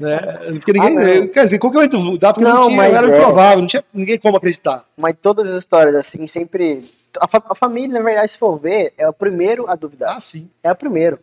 [0.00, 0.18] Né?
[0.58, 0.98] Porque ninguém.
[0.98, 1.28] Ah, não.
[1.28, 3.18] quer dizer, qualquer momento duvidar, porque Não, não, tinha, mas eu era é.
[3.20, 4.84] improvável, não tinha ninguém como acreditar.
[4.96, 6.90] Mas todas as histórias, assim, sempre.
[7.20, 10.16] A, fa- a família, na verdade, se for ver, é o primeiro a duvidar.
[10.16, 10.50] Ah, sim.
[10.62, 11.18] É o primeiro.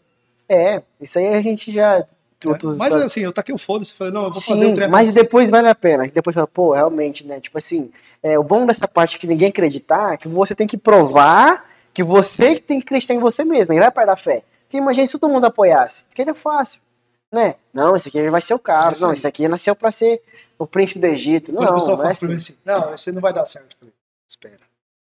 [0.48, 2.06] É, isso aí a gente já.
[2.46, 4.92] outros Mas assim, eu taquei o foda-se, falei, não, eu vou fazer Sim, um treino.
[4.92, 6.08] mas depois vale a pena.
[6.08, 7.40] Depois fala, pô, realmente, né?
[7.40, 7.92] Tipo assim,
[8.22, 12.04] é, o bom dessa parte que ninguém acreditar é que você tem que provar que
[12.04, 14.42] você tem que acreditar em você mesmo, e vai para da fé.
[14.74, 16.04] Porque imagina se todo mundo apoiasse.
[16.10, 16.82] Ficaria fácil.
[17.32, 17.56] Né?
[17.72, 18.58] Não, esse aqui vai ser o.
[18.58, 20.20] É isso Não, esse aqui nasceu pra ser
[20.58, 21.54] o príncipe do Egito.
[21.54, 22.34] Não, não é mim assim.
[22.34, 23.78] assim, não, aí não vai dar certo.
[24.28, 24.58] Espera.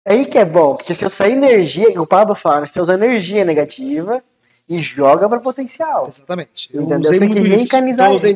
[0.03, 2.95] Aí que é bom, porque se eu sair energia, que o Pablo fala, você usa
[2.95, 4.23] energia negativa
[4.67, 6.07] e joga pra potencial.
[6.07, 6.67] Exatamente.
[6.73, 7.11] Eu Entendeu?
[7.11, 7.57] usei Você tem que isso.
[7.57, 8.29] reencanizar, Então,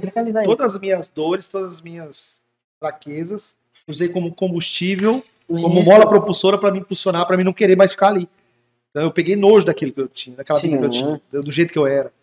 [0.44, 0.46] isso.
[0.46, 2.42] todas as minhas dores, todas as minhas
[2.80, 3.58] fraquezas,
[3.88, 5.90] usei como combustível, como Isso.
[5.90, 8.30] mola propulsora para me impulsionar, para mim não querer mais ficar ali.
[8.96, 10.80] Então eu peguei nojo daquilo que eu tinha, daquela vida Sim.
[10.80, 12.14] que eu tinha, do do jeito que eu era.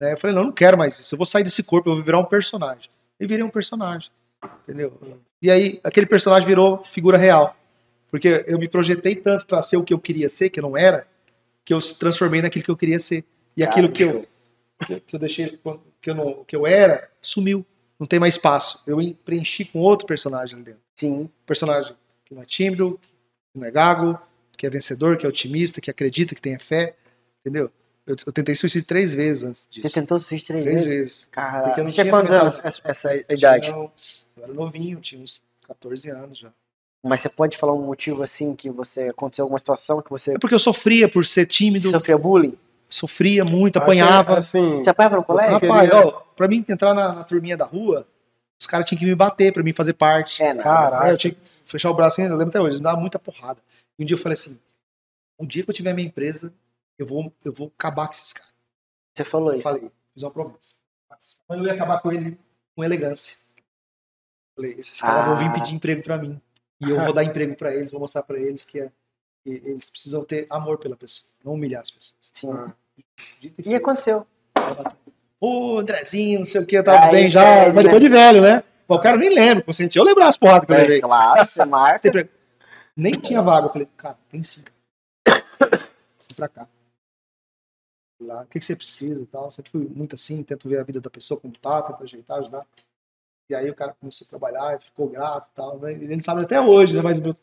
[0.00, 0.12] Né?
[0.12, 1.12] Eu falei, não, eu não quero mais isso.
[1.12, 2.88] Eu vou sair desse corpo, eu vou virar um personagem.
[3.18, 4.12] E virei um personagem.
[4.62, 4.96] Entendeu?
[5.42, 7.56] E aí, aquele personagem virou figura real.
[8.12, 10.76] Porque eu me projetei tanto para ser o que eu queria ser, que eu não
[10.76, 11.04] era,
[11.64, 13.24] que eu se transformei naquilo que eu queria ser.
[13.56, 14.24] E aquilo que eu,
[14.86, 15.58] que, que eu deixei,
[16.00, 17.66] que eu, não, que eu era, sumiu.
[17.98, 18.84] Não tem mais espaço.
[18.86, 20.80] Eu preenchi com outro personagem ali dentro.
[20.94, 21.12] Sim.
[21.12, 21.92] Um personagem
[22.24, 23.00] que não é tímido,
[23.52, 24.16] que não é gago,
[24.60, 26.94] que é vencedor, que é otimista, que acredita, que tem fé.
[27.40, 27.70] Entendeu?
[28.06, 29.88] Eu, eu tentei suicídio três vezes antes disso.
[29.88, 30.98] Você tentou suicídio três, Três vezes?
[30.98, 31.28] vezes.
[31.30, 33.70] Cara, Porque eu não tinha tinha quantos anos essa, essa idade?
[33.70, 33.90] Eu
[34.42, 36.50] era novinho, tinha uns 14 anos já.
[37.02, 40.38] Mas você pode falar um motivo assim que você aconteceu alguma situação que você É
[40.38, 42.58] porque eu sofria por ser tímido, sofria bullying?
[42.90, 44.38] sofria muito, Acho que, apanhava.
[44.38, 45.52] Assim, Você apanhava no colégio?
[45.54, 48.06] Rapaz, queria- ó, pra mim entrar na, na turminha da rua,
[48.60, 50.42] os caras tinham que me bater pra mim fazer parte.
[50.42, 50.62] É, não.
[50.62, 51.04] Caraca.
[51.04, 53.18] Aí eu tinha que fechar o braço, eu lembro até hoje, eles me davam muita
[53.18, 53.62] porrada.
[54.00, 54.58] Um dia eu falei assim:
[55.38, 56.52] um dia que eu tiver minha empresa,
[56.98, 58.54] eu vou, eu vou acabar com esses caras.
[59.14, 59.68] Você falou Eu isso.
[59.68, 60.76] falei, fiz uma promessa.
[61.48, 62.38] Mas eu ia acabar com ele
[62.74, 63.36] com elegância.
[64.56, 65.52] Falei, esses caras vão vir Ah.
[65.52, 66.40] pedir emprego pra mim.
[66.80, 68.90] E eu vou dar emprego pra eles, vou mostrar pra eles que, é,
[69.44, 72.30] que eles precisam ter amor pela pessoa, não humilhar as pessoas.
[72.32, 72.72] Sim.
[73.40, 74.26] Dito E aconteceu.
[75.38, 77.82] Ô, Andrezinho, não sei o que, eu tava Aí, bem já, é, mas né?
[77.82, 78.62] depois de velho, né?
[78.88, 79.98] O cara nem lembra, consenti.
[79.98, 81.00] Eu lembrar as porradas que eu É, levei.
[81.00, 82.28] claro, você marca.
[83.00, 83.66] Nem tinha vaga.
[83.66, 84.62] Eu falei, cara, tem sim.
[85.26, 86.68] Vem pra cá.
[88.20, 89.50] Lá, o que, que você precisa e tal.
[89.50, 92.66] Sempre fui muito assim, tento ver a vida da pessoa como tá, tento ajeitar, ajudar.
[93.48, 95.78] E aí o cara começou a trabalhar, e ficou grato e tal.
[95.78, 95.92] Né?
[95.92, 97.00] Ele não sabe até hoje, né?
[97.00, 97.36] Mas o meu.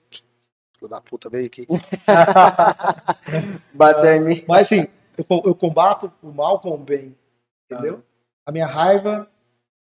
[0.77, 1.65] Filho da puta veio aqui.
[3.73, 4.45] Bateu em mim.
[4.47, 7.17] Mas assim, eu, eu combato o mal com o bem.
[7.65, 8.03] Entendeu?
[8.45, 9.27] A minha raiva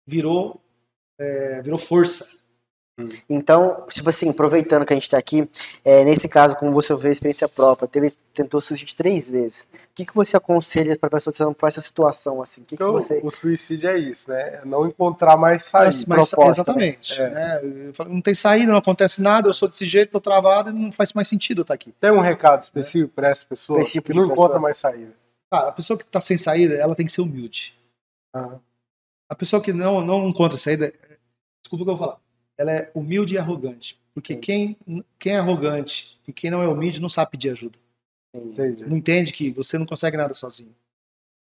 [0.08, 0.62] virou,
[1.20, 2.45] é, virou força.
[3.30, 5.50] Então, tipo assim, aproveitando que a gente tá aqui,
[5.84, 9.62] é, nesse caso, como você vê a experiência própria, teve, tentou suicídio três vezes.
[9.74, 12.62] O que, que você aconselha pra pessoa que está por essa situação, assim?
[12.62, 13.20] O que, que Então, você...
[13.22, 14.62] o suicídio é isso, né?
[14.62, 15.86] É não encontrar mais saída.
[16.08, 17.20] Mas, mas- exatamente.
[17.20, 17.30] né?
[17.30, 17.92] né?
[18.08, 21.12] Não tem saída, não acontece nada, eu sou desse jeito, tô travado e não faz
[21.12, 21.94] mais sentido eu estar aqui.
[22.00, 24.46] Tem um recado específico para essa pessoa tipo que não pessoa.
[24.46, 25.12] encontra mais saída.
[25.52, 27.76] Cara, a pessoa que tá sem saída, ela tem que ser humilde.
[28.34, 28.56] Ah,
[29.30, 30.94] A pessoa que não, não encontra saída,
[31.62, 32.20] desculpa o que eu vou falar,
[32.58, 34.00] ela é humilde e arrogante.
[34.14, 34.78] Porque quem,
[35.20, 37.78] quem é arrogante e quem não é humilde não sabe pedir ajuda.
[38.34, 38.86] entendi.
[38.86, 40.74] Não entende que você não consegue nada sozinho.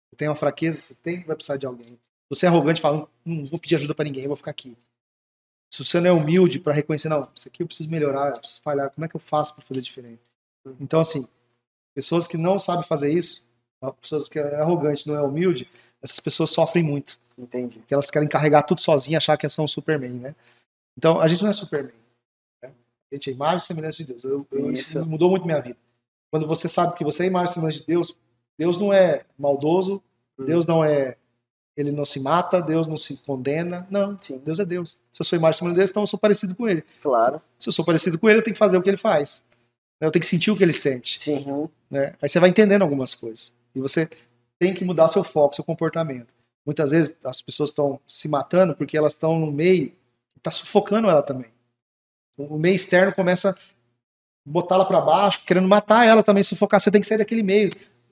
[0.09, 1.99] Você tem uma fraqueza, você tem vai precisar de alguém.
[2.29, 4.75] Você é arrogante, fala, não, vou pedir ajuda para ninguém, vou ficar aqui.
[5.71, 8.61] Se você não é humilde para reconhecer, não, isso aqui eu preciso melhorar, eu preciso
[8.61, 10.21] falhar, como é que eu faço para fazer diferente?
[10.79, 11.27] Então, assim,
[11.93, 13.45] pessoas que não sabem fazer isso,
[14.01, 15.69] pessoas que é arrogante, não é humilde,
[16.01, 17.79] essas pessoas sofrem muito, Entendi.
[17.79, 20.35] porque elas querem carregar tudo sozinhas, achar que são Superman, né?
[20.97, 21.93] Então, a gente não é Superman.
[22.63, 22.71] Né?
[23.11, 24.23] A gente é imagem e semelhança de Deus.
[24.23, 24.97] Eu, eu- Isso.
[24.99, 25.77] isso mudou muito minha vida.
[26.31, 28.15] Quando você sabe que você é imagem e semelhança de Deus,
[28.57, 30.01] Deus não é maldoso,
[30.37, 30.45] Hum.
[30.45, 31.15] Deus não é.
[31.77, 33.85] Ele não se mata, Deus não se condena.
[33.89, 34.37] Não, Sim.
[34.37, 34.97] Deus é Deus.
[35.11, 36.83] Se eu sou imagem e semelhança de Deus, então eu sou parecido com ele.
[37.01, 37.41] Claro.
[37.59, 39.43] Se eu sou parecido com ele, eu tenho que fazer o que ele faz.
[39.99, 41.21] Eu tenho que sentir o que ele sente.
[41.21, 41.69] Sim.
[41.89, 42.15] né?
[42.21, 43.53] Aí você vai entendendo algumas coisas.
[43.73, 44.09] E você
[44.59, 46.27] tem que mudar seu foco, seu comportamento.
[46.65, 49.93] Muitas vezes as pessoas estão se matando porque elas estão no meio
[50.47, 51.49] está sufocando ela também.
[52.37, 53.55] O meio externo começa a
[54.45, 56.79] botar ela para baixo, querendo matar ela também, sufocar.
[56.79, 57.71] Você tem que sair daquele meio.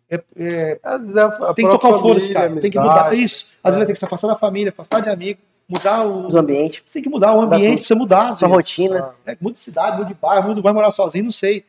[0.10, 2.60] É- é, Às vezes a- a tem que tocar o família, cara.
[2.62, 3.48] Tem que mudar isso.
[3.64, 6.28] Às vezes vai ter que se afastar da família, afastar de amigo, mudar o.
[6.28, 8.34] Os ambientes, Você tem que mudar o ambiente pra você mudar.
[8.34, 8.64] sua vezes.
[8.78, 9.16] rotina.
[9.26, 11.66] É, muda de cidade, muda de bairro, muda, vai morar sozinho, não sei.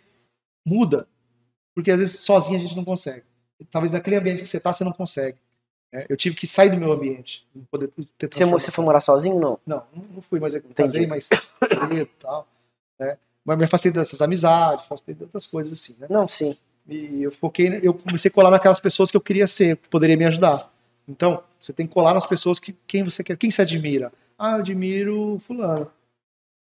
[0.67, 1.07] Muda.
[1.75, 3.25] Porque às vezes sozinho a gente não consegue.
[3.71, 5.39] Talvez naquele ambiente que você tá, você não consegue.
[5.95, 6.05] Né?
[6.09, 7.47] Eu tive que sair do meu ambiente.
[7.53, 9.39] pra Poder ter Você, você foi morar sozinho?
[9.39, 9.59] Não.
[9.65, 12.47] Não, não não fui, mas eu casei mais cedo e tal.
[12.99, 13.17] Né?
[13.45, 16.07] Mas me afastei dessas amizades, afastei de outras coisas assim, né?
[16.11, 16.57] Não, sim.
[16.89, 20.17] E eu foquei, eu comecei a colar naquelas pessoas que eu queria ser, que poderia
[20.17, 20.71] me ajudar.
[21.09, 24.13] Então, você tem que colar nas pessoas que quem você quer, quem você admira.
[24.39, 25.91] Ah, eu admiro fulano.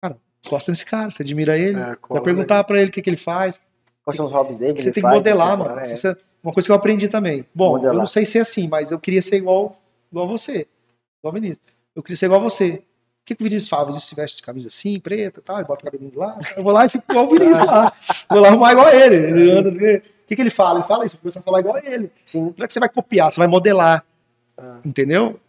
[0.04, 0.18] Cara,
[0.48, 1.80] gosta desse cara, você admira ele.
[1.80, 3.72] É, vai perguntar pra ele o que, que ele faz.
[4.04, 4.74] Quais são os hobbies dele?
[4.82, 5.80] Você ele tem que faz, modelar, ele mano.
[5.80, 5.86] é.
[5.86, 7.46] Se você- uma coisa que eu aprendi também.
[7.54, 7.96] Bom, Modelar.
[7.96, 9.72] eu não sei ser assim, mas eu queria ser igual,
[10.12, 10.68] igual você.
[11.20, 11.60] Igual o Vinícius.
[11.96, 12.84] Eu queria ser igual você.
[13.22, 13.84] O que, que o Vinícius fala?
[13.84, 16.40] O Vinícius se veste de camisa assim, preta e tal, e bota o cabelinho lá.
[16.58, 17.94] Eu vou lá e fico igual o Vinícius lá.
[18.30, 19.16] Vou lá arrumar igual ele.
[19.16, 20.80] Ele anda, o que, que ele fala?
[20.80, 22.12] Ele fala isso, começa a falar igual a ele.
[22.26, 22.54] Sim.
[22.58, 24.04] Não é que você vai copiar, você vai modelar.
[24.58, 24.80] Ah.
[24.86, 25.40] Entendeu?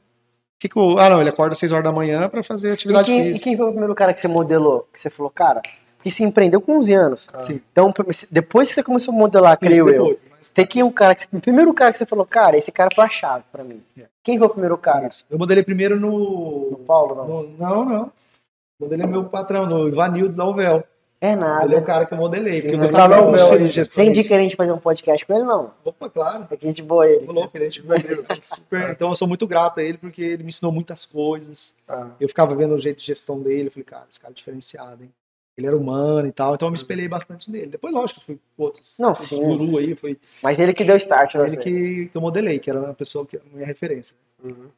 [0.59, 2.73] Que que o- ah, não, ele acorda às 6 horas da manhã pra fazer E
[2.73, 3.45] atividade quem, e física.
[3.45, 4.87] quem foi o primeiro cara que você modelou?
[4.93, 5.61] Que você falou, cara,
[6.03, 7.29] que se empreendeu com 11 anos.
[7.39, 7.61] Sim.
[7.73, 7.91] Então,
[8.31, 10.91] depois que você começou a modelar, creio Isso eu, depois, mas- tem que ir um
[10.91, 13.63] cara que o primeiro cara que você falou, cara, esse cara foi a chave pra
[13.65, 13.81] mim.
[13.99, 14.03] É.
[14.23, 15.09] Quem foi o primeiro cara?
[15.31, 16.79] Eu modelei primeiro O no.
[16.87, 17.27] Paulo, não?
[17.27, 18.13] no- não, não.
[18.81, 20.83] Modelei meu patrão, no Ivanildo da Uvel.
[21.21, 21.79] É Ele é nada.
[21.79, 22.55] o cara que eu modelei.
[22.55, 23.95] Porque eu Ele gostava estilo Uvel, de gestão.
[23.95, 25.71] Sem indica a gente fazer um podcast com ele, não.
[25.85, 26.49] Opa, claro.
[26.51, 27.25] É que gente boa ele.
[27.27, 27.87] Tô louco, ele é gente
[28.43, 28.91] super.
[28.91, 31.77] Então eu sou muito grato a ele porque ele me ensinou muitas coisas.
[31.89, 32.09] ah.
[32.19, 33.69] Eu ficava vendo o jeito de gestão dele.
[33.69, 35.11] Eu falei, cara, esse cara é diferenciado, hein?
[35.57, 36.55] Ele era humano e tal.
[36.55, 37.67] Então eu me espelhei bastante nele.
[37.67, 39.43] Depois, lógico, eu fui outros, Não, outros sim.
[39.43, 39.95] guru aí.
[39.95, 41.45] Foi Mas ele que deu start, né?
[41.45, 44.17] ele que, que eu modelei, que era uma pessoa que minha referência.
[44.43, 44.71] Uhum.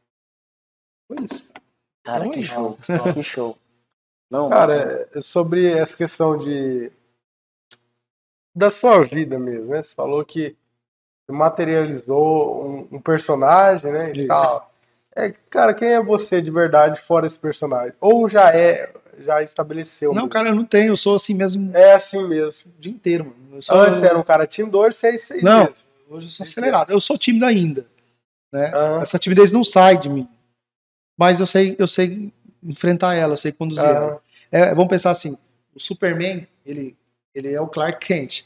[1.07, 1.53] Foi isso.
[2.03, 2.79] Cara, Então é que show.
[3.15, 3.57] Que show.
[4.31, 6.91] Não, Cara, é sobre essa questão de
[8.55, 9.83] da sua vida mesmo, né?
[9.83, 10.57] Você falou que
[11.29, 14.13] materializou um, um personagem, né?
[14.13, 14.29] E Isso.
[14.29, 14.71] tal.
[15.17, 17.95] É, cara, quem é você de verdade fora esse personagem?
[18.01, 20.11] Ou já é, já estabeleceu?
[20.11, 20.29] Não, mesmo?
[20.29, 20.89] cara, eu não tenho.
[20.93, 22.71] Eu sou assim mesmo É assim mesmo.
[22.77, 23.57] o dia inteiro, mano.
[23.57, 25.61] Eu sou, Antes era um cara tímido, hoje você é isso aí Não.
[25.61, 25.75] mesmo.
[26.11, 26.93] Hoje eu sou acelerado.
[26.93, 27.87] Eu sou tímido ainda.
[28.53, 28.67] Né?
[28.75, 29.03] Aham.
[29.03, 30.29] Essa timidez não sai de mim.
[31.19, 32.33] Mas eu sei, eu sei
[32.63, 34.07] enfrentar ela, eu sei conduzir ela.
[34.07, 34.19] Aham.
[34.51, 35.37] É, vamos pensar assim:
[35.75, 36.97] o Superman, ele,
[37.35, 38.45] ele é o Clark Kent.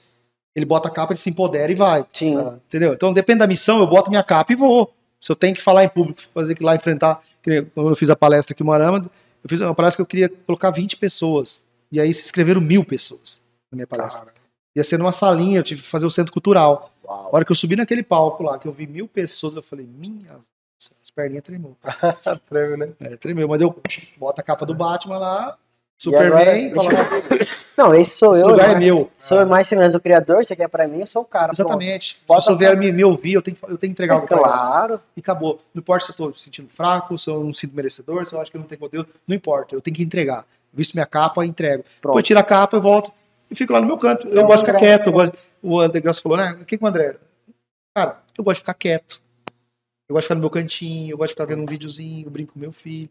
[0.57, 2.05] Ele bota a capa, ele se empodera e vai.
[2.12, 2.36] Sim.
[2.36, 2.55] Ah.
[2.66, 2.93] Entendeu?
[2.93, 4.93] Então, depende da missão, eu boto minha capa e vou.
[5.20, 7.20] Se eu tenho que falar em público, fazer que lá enfrentar.
[7.74, 9.09] Quando eu fiz a palestra aqui em Moarama,
[9.43, 11.65] eu fiz uma palestra que eu queria colocar 20 pessoas.
[11.90, 13.40] E aí se inscreveram mil pessoas
[13.70, 14.27] na minha palestra.
[14.27, 14.39] Cara,
[14.77, 16.93] Ia ser numa salinha, eu tive que fazer o centro cultural.
[17.05, 17.31] A uau.
[17.32, 20.39] hora que eu subi naquele palco lá, que eu vi mil pessoas, eu falei, minha.
[21.02, 21.77] As perninhas tremeu.
[22.48, 22.93] Prêmio, né?
[23.01, 23.48] É, tremeu.
[23.48, 23.74] Mas eu
[24.16, 25.59] boto a capa do Batman lá,
[25.99, 27.47] Superman, agora,
[27.77, 28.49] Não, esse sou esse eu.
[28.49, 28.75] lugar né?
[28.75, 29.11] é meu.
[29.19, 31.47] Sou mais semelhante do criador, você quer pra mim, eu sou o cara.
[31.53, 31.61] pronto.
[31.61, 32.11] Exatamente.
[32.15, 34.16] Se Bota você vier me, me ouvir, eu tenho, que- eu tenho que entregar É
[34.16, 34.51] algo pra eles.
[34.53, 35.01] claro.
[35.16, 35.61] E acabou.
[35.75, 38.41] Não importa se eu tô me sentindo fraco, se eu não sinto merecedor, se eu
[38.41, 39.09] acho que eu não tenho conteúdo.
[39.27, 39.75] Não importa.
[39.75, 40.47] Eu tenho que entregar.
[40.73, 41.85] Visto minha capa, eu entrego.
[42.01, 42.16] Pronto.
[42.19, 43.11] eu tiro a capa, eu volto
[43.51, 44.31] e fico lá no meu canto.
[44.31, 45.07] Você eu é gosto de ficar quieto.
[45.09, 46.57] Eu gosto, o André Graça falou, né?
[46.61, 47.16] O que, que o André.
[47.97, 49.20] Cara, eu gosto de ficar quieto.
[50.09, 52.31] Eu gosto de ficar no meu cantinho, eu gosto de ficar vendo um videozinho, eu
[52.31, 53.09] brinco com meu filho.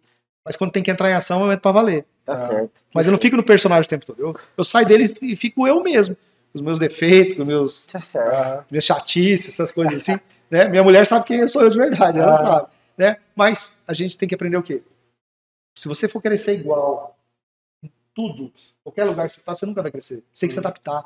[0.47, 2.05] Mas quando tem que entrar em ação, eu entro pra valer.
[2.25, 2.35] Tá Ah.
[2.35, 2.81] certo.
[2.93, 4.19] Mas eu não fico no personagem o tempo todo.
[4.19, 6.15] Eu, eu saio dele e fico eu mesmo.
[6.15, 8.33] Com os meus defeitos, com os meus Tá certo.
[8.33, 8.65] Aham.
[8.71, 10.17] minha chatice, essas coisas assim,
[10.49, 10.67] né?
[10.69, 12.37] Minha mulher sabe quem eu sou eu de verdade, ela Ah.
[12.37, 12.67] sabe,
[12.97, 13.17] né?
[13.35, 14.81] Mas a gente tem que aprender o quê?
[15.77, 17.15] Se você for querer ser igual
[17.83, 18.51] em tudo,
[18.83, 20.23] qualquer lugar que você está, você nunca vai crescer.
[20.33, 21.03] Você tem que se adaptar.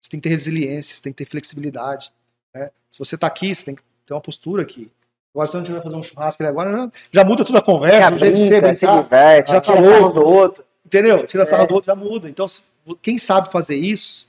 [0.00, 2.12] Você tem que ter resiliência, você tem que ter flexibilidade,
[2.54, 2.70] né?
[2.90, 4.90] Se você está aqui, você tem que ter uma postura aqui.
[5.34, 7.98] Agora, se a gente vai fazer um churrasco agora, já, já muda toda a conversa,
[8.10, 10.12] Já o jeito de ser, brinca, se brincar, diverte, já tá louco.
[10.14, 10.64] do outro.
[10.86, 11.26] entendeu?
[11.26, 11.66] Tira sarro É.
[11.66, 12.28] do outro, já muda.
[12.30, 12.62] Então, se-
[13.02, 14.28] quem sabe fazer isso,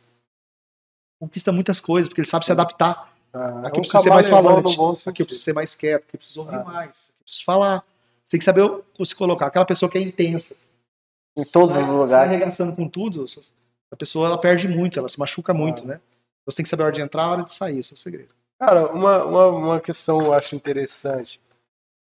[1.19, 3.13] conquista muitas coisas, porque ele sabe se adaptar.
[3.33, 4.75] Ah, Aqui eu preciso ser mais falante.
[5.07, 6.03] Aqui eu preciso ser mais quieto.
[6.03, 6.63] Aqui eu preciso ouvir Ah.
[6.63, 6.89] mais.
[7.09, 7.83] Aqui eu preciso falar.
[8.23, 9.45] Você tem que saber se colocar.
[9.47, 10.65] Aquela pessoa que é intensa.
[11.37, 12.29] Em todos os lugares.
[12.29, 13.25] arregaçando com tudo.
[13.91, 15.85] A pessoa ela perde muito, ela se machuca muito, Ah.
[15.85, 16.01] né?
[16.45, 17.79] Você tem que saber a hora de entrar, a hora de sair.
[17.79, 18.29] Esse é o segredo.
[18.59, 21.41] Cara, uma, uma, uma questão eu acho interessante.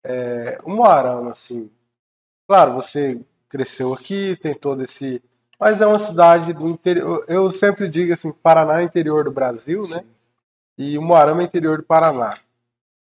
[0.05, 1.71] É, o Moarama, assim.
[2.49, 5.23] Claro, você cresceu aqui, tem todo esse.
[5.59, 7.25] Mas é uma cidade do interior.
[7.29, 10.01] Eu sempre digo assim: Paraná é interior do Brasil, né?
[10.01, 10.09] Sim.
[10.77, 12.39] E o Moarama é interior do Paraná.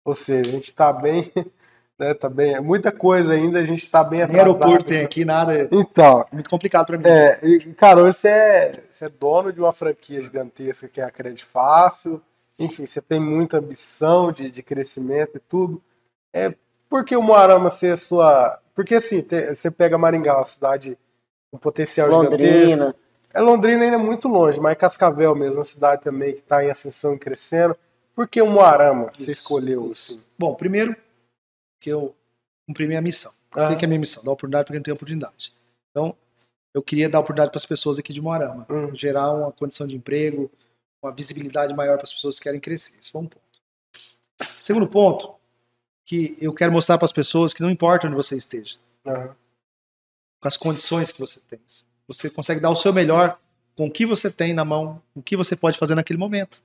[0.05, 1.31] Ou seja, a gente está bem,
[1.99, 2.14] né?
[2.14, 4.64] Tá bem, é muita coisa ainda, a gente tá bem Nem atrasado.
[4.64, 5.53] aeroporto tem aqui, nada.
[5.53, 7.03] É Então, muito complicado pra mim.
[7.05, 11.03] é, e, cara, hoje você é, você é dono de uma franquia gigantesca que é
[11.03, 12.22] a Crédito Fácil.
[12.60, 15.82] Enfim, você tem muita ambição de, de crescimento e tudo.
[16.34, 16.56] É,
[16.90, 18.60] por que o Moarama ser a sua.
[18.74, 20.98] Porque assim, te- você pega Maringá, uma cidade
[21.52, 22.42] com potencial gigantesco.
[22.44, 22.96] Londrina.
[23.34, 26.72] É Londrina ainda é muito longe, mas Cascavel mesmo, uma cidade também que está em
[26.72, 27.78] ascensão e crescendo.
[28.16, 29.92] Por que o Moarama você Isso, escolheu?
[29.92, 30.14] isso.
[30.14, 30.26] Assim?
[30.40, 30.96] Bom, primeiro
[31.80, 32.16] que eu
[32.68, 33.32] cumpri minha missão.
[33.56, 33.76] O Ah.
[33.76, 34.24] que é minha missão?
[34.24, 35.54] Dar oportunidade para quem não tem oportunidade.
[35.92, 36.16] Então,
[36.74, 38.96] eu queria dar oportunidade para as pessoas aqui de Moarama, Hum.
[38.96, 40.50] gerar uma condição de emprego,
[41.02, 42.98] uma visibilidade maior para as pessoas que querem crescer.
[42.99, 43.41] Esse foi um ponto.
[44.60, 45.34] Segundo ponto,
[46.06, 49.36] que eu quero mostrar para as pessoas que não importa onde você esteja, Aham.
[50.41, 51.60] com as condições que você tem.
[52.07, 53.38] Você consegue dar o seu melhor
[53.76, 56.61] com o que você tem na mão, o que você pode fazer naquele momento.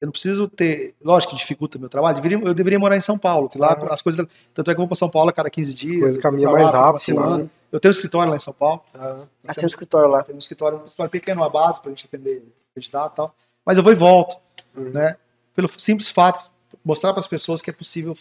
[0.00, 0.96] Eu não preciso ter.
[1.00, 2.16] Lógico que dificulta meu trabalho.
[2.20, 3.94] deveria- eu deveria morar em São Paulo, que lá Ah.
[3.94, 4.26] as coisas.
[4.52, 6.00] Tanto é que eu vou para São Paulo a cada 15 dias.
[6.00, 7.50] coisas eu caminham mais rápido lá, né?
[7.70, 8.82] Eu tenho um escritório lá em São Paulo.
[8.94, 9.18] Aham.
[9.18, 10.22] Nós Assim, o temos, escritório lá.
[10.24, 12.42] temos um escritório, um escritório pequeno, uma base para a gente atender
[12.74, 13.34] candidato e tal.
[13.64, 14.36] Mas eu vou e volto.
[14.74, 14.90] Uhum.
[14.90, 15.16] Né?
[15.54, 16.50] Pelo simples fato,
[16.84, 18.16] mostrar para as pessoas que é possível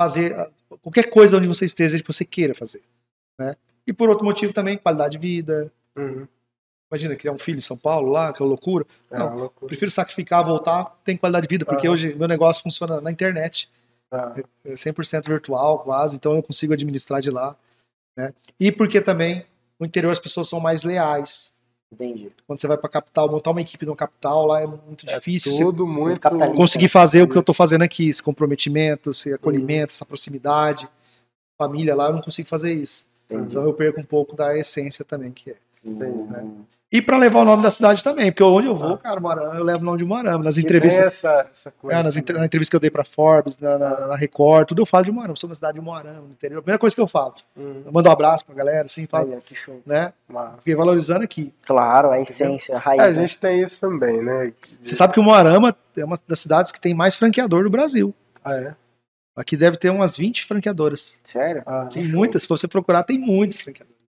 [0.00, 2.82] fazer ah, qualquer coisa onde você esteja, que você queira fazer.
[3.38, 3.54] Né?
[3.86, 5.72] E por outro motivo também, qualidade de vida.
[5.96, 6.26] Uhum.
[6.90, 8.86] Imagina criar um filho em São Paulo lá, aquela loucura.
[9.10, 9.66] É Não, loucura.
[9.66, 11.94] prefiro sacrificar, voltar, tem qualidade de vida, porque Aham.
[11.94, 13.70] hoje meu negócio funciona na internet,
[14.10, 17.56] Ah, é 100% virtual quase, então eu consigo administrar de lá.
[18.14, 18.34] Né?
[18.60, 19.46] E porque também
[19.80, 21.61] no interior as pessoas são mais leais.
[21.92, 22.32] Entendi.
[22.46, 25.52] Quando você vai para capital, montar uma equipe no capital, lá é muito é difícil
[25.52, 26.20] você tudo muito.
[26.56, 30.88] conseguir fazer o que eu estou fazendo aqui, esse comprometimento, esse acolhimento, essa proximidade,
[31.58, 33.06] família lá, eu não consigo fazer isso.
[33.26, 33.50] Entendi.
[33.50, 35.56] Então eu perco um pouco da essência também, que é.
[35.84, 36.64] Hum.
[36.92, 39.64] E para levar o nome da cidade também, porque onde eu vou, cara, Moarama, eu
[39.64, 40.44] levo o nome de Moarama.
[40.44, 41.98] Nas entrevistas, essa, essa coisa.
[41.98, 44.82] é, nas entre- na entrevista que eu dei para Forbes, na, na, na Record, tudo
[44.82, 45.32] eu falo de Moarama.
[45.32, 46.58] Eu sou na cidade de Moarama, no interior.
[46.58, 47.82] A primeira coisa que eu falo, Uhum.
[47.86, 49.80] eu mando um abraço pra galera, assim, falo, Aí, que show.
[49.86, 50.12] né?
[50.28, 50.56] Massa.
[50.56, 51.50] Porque valorizando aqui.
[51.64, 53.00] Claro, a essência, a raiz.
[53.00, 53.20] É, a né?
[53.22, 54.52] gente tem isso também, né?
[54.82, 58.14] Você sabe que o Moarama é uma das cidades que tem mais franqueador do Brasil.
[58.44, 58.74] Ah, é?
[59.34, 61.18] Aqui deve ter umas 20 franqueadoras.
[61.24, 61.62] Sério?
[61.64, 62.12] Ah, Tem show.
[62.14, 64.01] muitas, se você procurar, tem muitos franqueadores.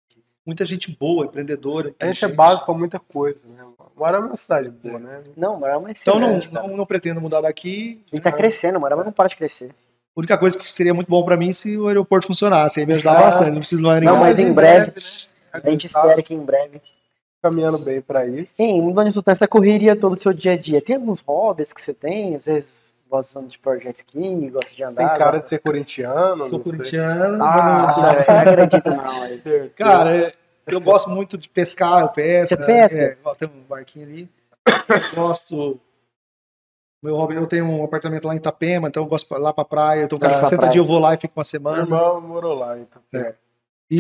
[0.47, 1.95] Muita gente boa, empreendedora.
[2.01, 3.65] A gente é básico pra muita coisa, né?
[3.97, 5.23] Moarama é uma cidade boa, né?
[5.37, 8.03] Não, Morama é Então não, não, não pretendo mudar daqui.
[8.13, 9.71] Ele tá crescendo, Morama não para de crescer.
[10.17, 12.79] A única coisa que seria muito bom pra mim é se o aeroporto funcionasse.
[12.81, 13.23] Aí me ajudava Ah.
[13.23, 13.51] bastante.
[13.53, 14.21] Não preciso mais Não, ninguém.
[14.21, 14.93] mas em breve,
[15.53, 16.81] A gente espera que em breve.
[17.43, 18.55] caminhando bem pra isso.
[18.55, 21.81] Sim, mudando isso, nessa correria todo o seu dia a dia, tem alguns hobbies que
[21.81, 22.35] você tem?
[22.35, 25.09] Às vezes gostando de projeto ski, gosta de Tem andar.
[25.19, 27.43] cara gosta- de ser corintiano, Sou corintiano.
[27.43, 29.71] Ah, mas não- Nossa, velho, não acredito não.
[29.77, 30.33] Cara, é-
[30.67, 32.49] eu gosto muito de pescar, eu pesco.
[32.63, 32.99] Você pesca?
[32.99, 34.31] É, tem um barquinho ali.
[35.15, 35.79] gosto.
[37.03, 39.53] Meu hobby, eu tenho um apartamento lá em Itapema, então eu gosto de ir lá
[39.53, 40.05] pra praia.
[40.05, 40.73] Então, cada Ah, pra 60 praia.
[40.73, 41.79] dias eu vou lá e fico uma Meu semana.
[41.83, 43.03] irmão morou lá, então.
[43.15, 43.35] É.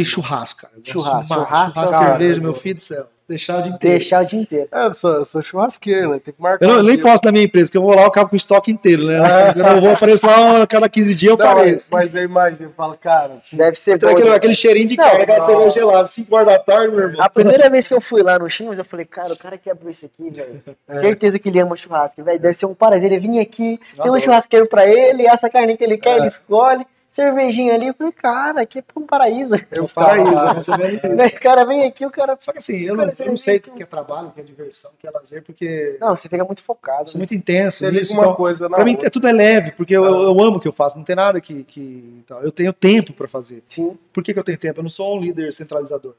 [0.01, 0.75] E churrasco, cara.
[0.83, 3.07] Churrasco, churrasco, churrasco cara, cerveja, eu meu filho do céu.
[3.27, 3.99] Deixar o dia inteiro.
[3.99, 4.69] Deixar o dia inteiro.
[4.71, 6.21] É, eu sou, eu sou churrasqueiro, né?
[6.23, 6.62] Tem que marcar.
[6.62, 8.35] Eu, não, eu nem posso na minha empresa, porque eu vou lá, eu acabo com
[8.35, 9.19] o estoque inteiro, né?
[9.19, 9.55] Ah.
[9.57, 11.89] Eu não vou aparecer lá a cada 15 dias, eu Não, apareço.
[11.91, 14.09] mas eu imagino, eu falo, cara, Deve ser bom.
[14.11, 14.37] aquele, né?
[14.37, 15.47] aquele cheirinho de Não, carne, aquela não.
[15.47, 17.25] cerveja gelada, 5 horas da tarde, meu irmão.
[17.25, 19.71] A primeira vez que eu fui lá no Chinos, eu falei, cara, o cara que
[19.71, 20.62] abriu isso aqui, velho.
[20.87, 21.01] É.
[21.01, 22.39] Certeza que ele ama churrasco, velho.
[22.39, 23.11] Deve ser um prazer.
[23.11, 26.16] Ele vinha aqui, tem um churrasqueiro pra ele, essa carne que ele quer, É.
[26.19, 26.87] ele escolhe.
[27.15, 29.55] Cervejinha ali, eu falei, cara, aqui é um paraíso.
[29.55, 31.07] É um paraíso, é isso.
[31.36, 32.36] O cara vem aqui, o cara.
[32.41, 34.31] Só que assim, eu não, caras eu não sei o que- que é trabalho, o
[34.32, 37.09] que é diversão, o que é lazer, porque Não, você fica muito eu focado.
[37.09, 37.20] sou né?
[37.20, 40.41] muito intenso você uma Então, coisa pra mim é, tudo é leve, porque eu, eu
[40.43, 41.62] amo o que eu faço, não tem nada que.
[41.62, 43.62] que então, eu tenho tempo pra fazer.
[43.69, 43.97] Sim.
[44.12, 44.81] Por que, que eu tenho tempo?
[44.81, 46.16] Eu não sou um líder centralizador.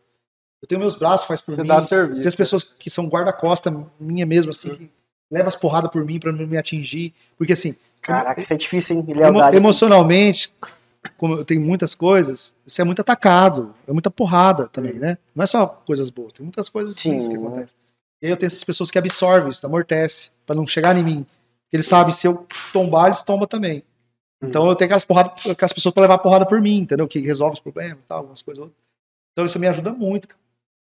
[0.62, 1.68] Eu tenho meus braços, faz por Você mim.
[1.68, 2.22] dá serviço.
[2.22, 4.90] Tem as pessoas que são guarda-costa minha mesmo, assim, que
[5.30, 7.14] levam as porradas por mim pra não me atingir.
[7.38, 9.06] Porque assim, Caraca, isso é difícil, hein?
[9.10, 9.58] emo- Lealdade.
[9.58, 9.66] assim.
[11.18, 15.18] Como eu tenho muitas coisas, você é muito atacado, é muita porrada também, né?
[15.36, 17.12] Não é só coisas boas, tem muitas coisas Sim.
[17.12, 17.78] ruins que acontecem.
[18.22, 21.26] E aí eu tenho essas pessoas que absorvem isso, amortece, pra não chegar em mim.
[21.72, 23.84] Eles sabem, se eu tombar, eles tombam também.
[24.42, 27.08] Então eu tenho aquelas, porrada, aquelas pessoas pra levar porrada por mim, entendeu?
[27.08, 28.78] Que resolve os problemas e tal, algumas coisas outras.
[29.32, 30.28] Então isso me ajuda muito.
[30.28, 30.40] cara.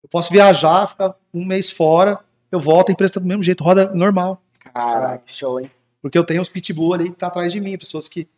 [0.02, 2.20] Eu posso viajar, ficar um mês fora,
[2.52, 4.40] eu volto, a empresa tá do mesmo jeito, roda normal.
[4.58, 5.70] Caraca, show, hein?
[6.02, 8.28] Porque eu tenho os pitbull ali que tá atrás de mim, pessoas que.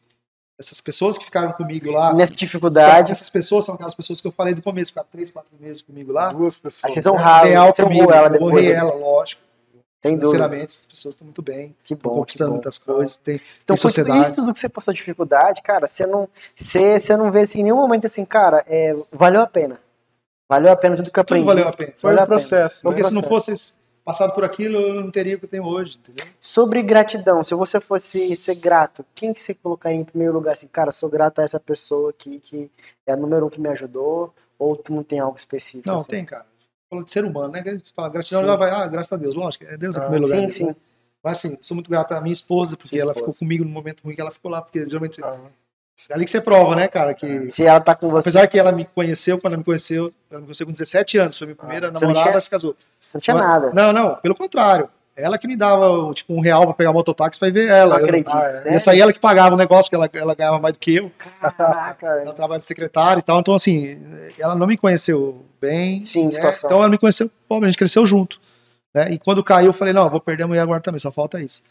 [0.59, 2.15] Essas pessoas que ficaram comigo lá.
[2.15, 5.51] Nessa dificuldade, Essas pessoas são aquelas pessoas que eu falei do começo, ficaram três, quatro
[5.61, 6.33] meses comigo lá.
[6.33, 6.85] Duas pessoas.
[6.85, 8.53] aí vocês honraram, Leal você comigo, ela eu depois.
[8.55, 8.75] honrei né?
[8.79, 9.43] ela, lógico.
[10.01, 10.45] Tem dúvida.
[10.45, 12.55] Sinceramente, essas pessoas estão muito bem, Que bom, que conquistando bom.
[12.57, 14.21] muitas coisas, tem, Então, tem sociedade.
[14.21, 17.65] isso tudo que você passou dificuldade, cara, você não, você, você não vê assim, em
[17.65, 19.79] nenhum momento assim, cara, é, valeu a pena.
[20.49, 21.47] Valeu a pena tudo que eu Tudo aprendi.
[21.47, 21.93] valeu a pena.
[21.97, 22.39] Foi Valeu o a pena.
[22.39, 22.83] processo.
[22.83, 23.09] Porque né?
[23.09, 23.75] se não fosse esse,
[24.07, 26.25] passado por aquilo, eu não teria o que eu tenho hoje, entendeu?
[26.39, 30.53] Sobre gratidão, se você fosse ser grato, quem que você colocaria em primeiro lugar?
[30.53, 32.71] Assim, cara, sou grato a essa pessoa aqui que
[33.05, 35.89] é a número um que me ajudou, ou tu não tem algo específico?
[35.89, 36.07] Não, assim?
[36.09, 36.47] tem, cara.
[36.89, 37.65] Fala de ser humano, né?
[37.67, 38.47] Gente fala gratidão, Sim.
[38.47, 40.41] já vai, ah, graças a Deus, lógico, é Deus em Ah, primeiro lugar.
[40.43, 40.77] Sim, sim.
[41.23, 43.33] Mas assim, sou muito grato à minha esposa, porque Sua ela esposa.
[43.33, 45.37] ficou comigo no momento ruim que ela ficou lá, porque geralmente Ah,
[46.13, 48.73] ali que você prova, né, cara, que Se ela tá com você, apesar que ela
[48.73, 51.89] me conheceu, quando ela me conheceu, ela me conheceu com 17 anos, foi minha primeira
[51.89, 52.77] Você não namorada, tinha- se casou.
[53.01, 53.71] você não tinha Mas- nada.
[53.73, 54.89] Não, não, pelo contrário.
[55.19, 57.95] Ela que me dava, tipo, um real pra pegar mototáxi pra ir ver ela.
[57.95, 58.31] Não Eu- acredito.
[58.35, 58.51] Ah, é.
[58.51, 58.73] sério?
[58.73, 61.11] Essa aí ela que pagava o negócio, porque ela, ela ganhava mais do que eu.
[61.57, 63.41] Caraca, Ela trabalha de secretária e tal.
[63.41, 63.99] Então, assim,
[64.39, 66.03] ela não me conheceu bem.
[66.05, 66.33] Sim, né?
[66.33, 66.69] situação.
[66.69, 68.39] Então ela me conheceu, pô, a gente cresceu junto.
[68.95, 69.13] Né?
[69.13, 71.41] E quando caiu, eu falei, não, eu vou perder a mulher agora também, só falta
[71.41, 71.63] isso.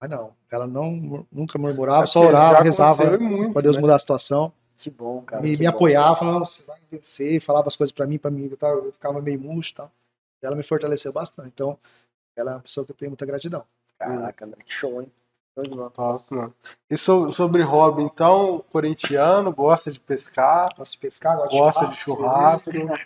[0.00, 3.04] Mas não, ela não, nunca murmurava, só É porque orava, rezava
[3.52, 3.80] pra Deus né?
[3.82, 4.52] mudar a situação.
[4.76, 5.42] que bom, cara.
[5.42, 5.68] me, me bom.
[5.68, 8.84] apoiava, falava, "Não, você vai vencer, falava as coisas pra mim, pra mim, e tal,
[8.84, 9.90] eu ficava meio murcho e tal.
[10.42, 11.48] Ela me fortaleceu bastante.
[11.48, 11.78] Então,
[12.36, 13.64] ela é uma pessoa que eu tenho muita gratidão.
[13.98, 15.10] Caraca, André, que show, hein?
[15.94, 16.52] Top, mano.
[16.90, 21.90] E so- sobre hobby, então, corintiano, gosta de pescar, Gosto de pescar, gosto gosta de
[21.92, 22.72] de churrasco.
[22.72, 23.04] churrasco.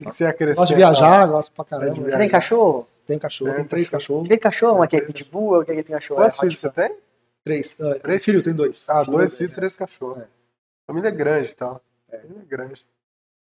[0.00, 0.60] O que você acrescenta?
[0.60, 1.94] Gosto de viajar, gosto pra caramba.
[1.94, 2.86] Você tem cachorro?
[3.06, 4.28] Tem cachorro, Tem tem três cachorros.
[4.28, 4.76] Tem cachorro?
[4.76, 6.20] Uma que é pitbull, outra que tem cachorro?
[6.20, 6.96] Quantos é filhos você tem?
[7.44, 7.78] Três.
[7.78, 8.24] Uh, Três?
[8.24, 8.88] filho, tem dois.
[8.88, 10.22] Ah, Filho, dois filhos, três cachorros.
[10.22, 10.28] É.
[10.86, 11.80] Família grande e tal.
[12.08, 12.86] Família grande.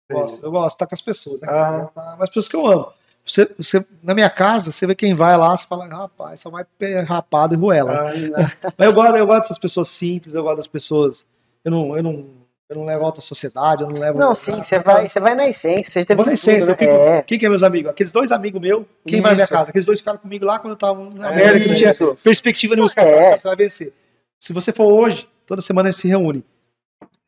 [0.09, 1.49] Eu gosto, eu gosto de estar com as pessoas, né?
[1.49, 1.91] Aham.
[1.95, 2.93] Mas as pessoas que eu amo.
[3.25, 6.65] Você, você, na minha casa, você vê quem vai lá, você fala, rapaz, só vai
[7.07, 8.09] rapado e ruela.
[8.09, 11.25] Ah, Mas eu gosto, eu gosto dessas pessoas simples, eu gosto das pessoas.
[11.65, 12.42] Eu não, eu não,
[12.73, 14.19] eu não levo alta sociedade, eu não levo.
[14.19, 16.01] Não, sim, você vai, você vai na essência.
[16.01, 17.19] Você teve na essência, né?
[17.19, 17.91] É, quem que é meus amigos?
[17.91, 19.71] Aqueles dois amigos meus, quem vai na minha casa?
[19.71, 22.17] Aqueles dois ficaram comigo lá quando eu tava na É merda, que não tinha isso.
[22.23, 23.37] perspectiva nenhuma, os caras É.
[23.39, 23.93] você vai vencer.
[24.39, 26.43] Se você for hoje, toda semana eles se reúnem.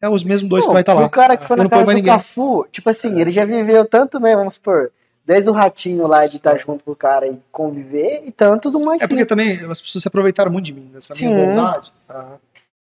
[0.00, 1.08] É os mesmos dois Não, que vai estar pro lá.
[1.08, 2.12] cara que foi Eu na casa do ninguém.
[2.12, 4.34] Cafu, tipo assim, ele já viveu tanto, né?
[4.36, 4.90] Vamos supor,
[5.24, 8.78] desde o ratinho lá de estar junto com o cara e conviver, e tanto do
[8.80, 11.34] mais É porque também as pessoas se aproveitaram muito de mim, dessa minha Sim.
[11.46, 11.92] bondade.
[12.08, 12.32] ah,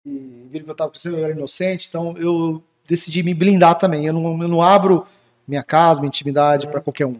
[0.05, 4.05] E viram que eu tava crescendo, eu era inocente, então eu decidi me blindar também.
[4.05, 5.07] Eu não, eu não abro
[5.47, 7.19] minha casa, minha intimidade pra qualquer um.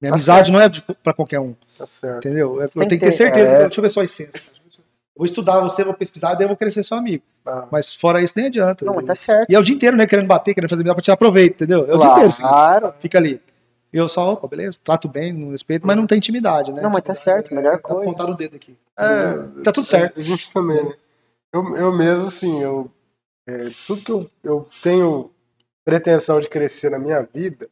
[0.00, 0.68] Minha Tá amizade não é
[1.02, 2.18] pra qualquer um, tá certo.
[2.18, 2.60] entendeu?
[2.60, 3.52] Eu, tenho que ter certeza.
[3.52, 3.58] é.
[3.64, 4.52] Deixa eu ver sua essência.
[5.16, 7.24] Eu vou estudar você, vou pesquisar, daí eu vou querer ser seu amigo.
[7.44, 8.84] Ah, Mas fora isso, nem adianta.
[8.84, 9.50] Não, mas tá certo.
[9.50, 10.06] E é o dia inteiro, né?
[10.06, 11.80] Querendo bater, querendo fazer melhor pra tirar proveito, entendeu?
[11.90, 12.42] É o dia inteiro, assim.
[12.42, 12.94] Claro.
[13.00, 13.40] Fica ali.
[13.92, 16.82] Eu só, opa, beleza, trato bem, não respeito, mas não tem intimidade, né?
[16.82, 18.02] Não, mas tá certo, é- melhor é coisa.
[18.02, 18.76] apontar o dedo aqui.
[18.98, 20.20] É, Tá tudo certo.
[20.20, 20.92] A também, né?
[21.52, 22.90] Eu, eu mesmo, assim, eu,
[23.46, 25.30] é, tudo que eu, eu tenho
[25.84, 27.68] pretensão de crescer na minha vida,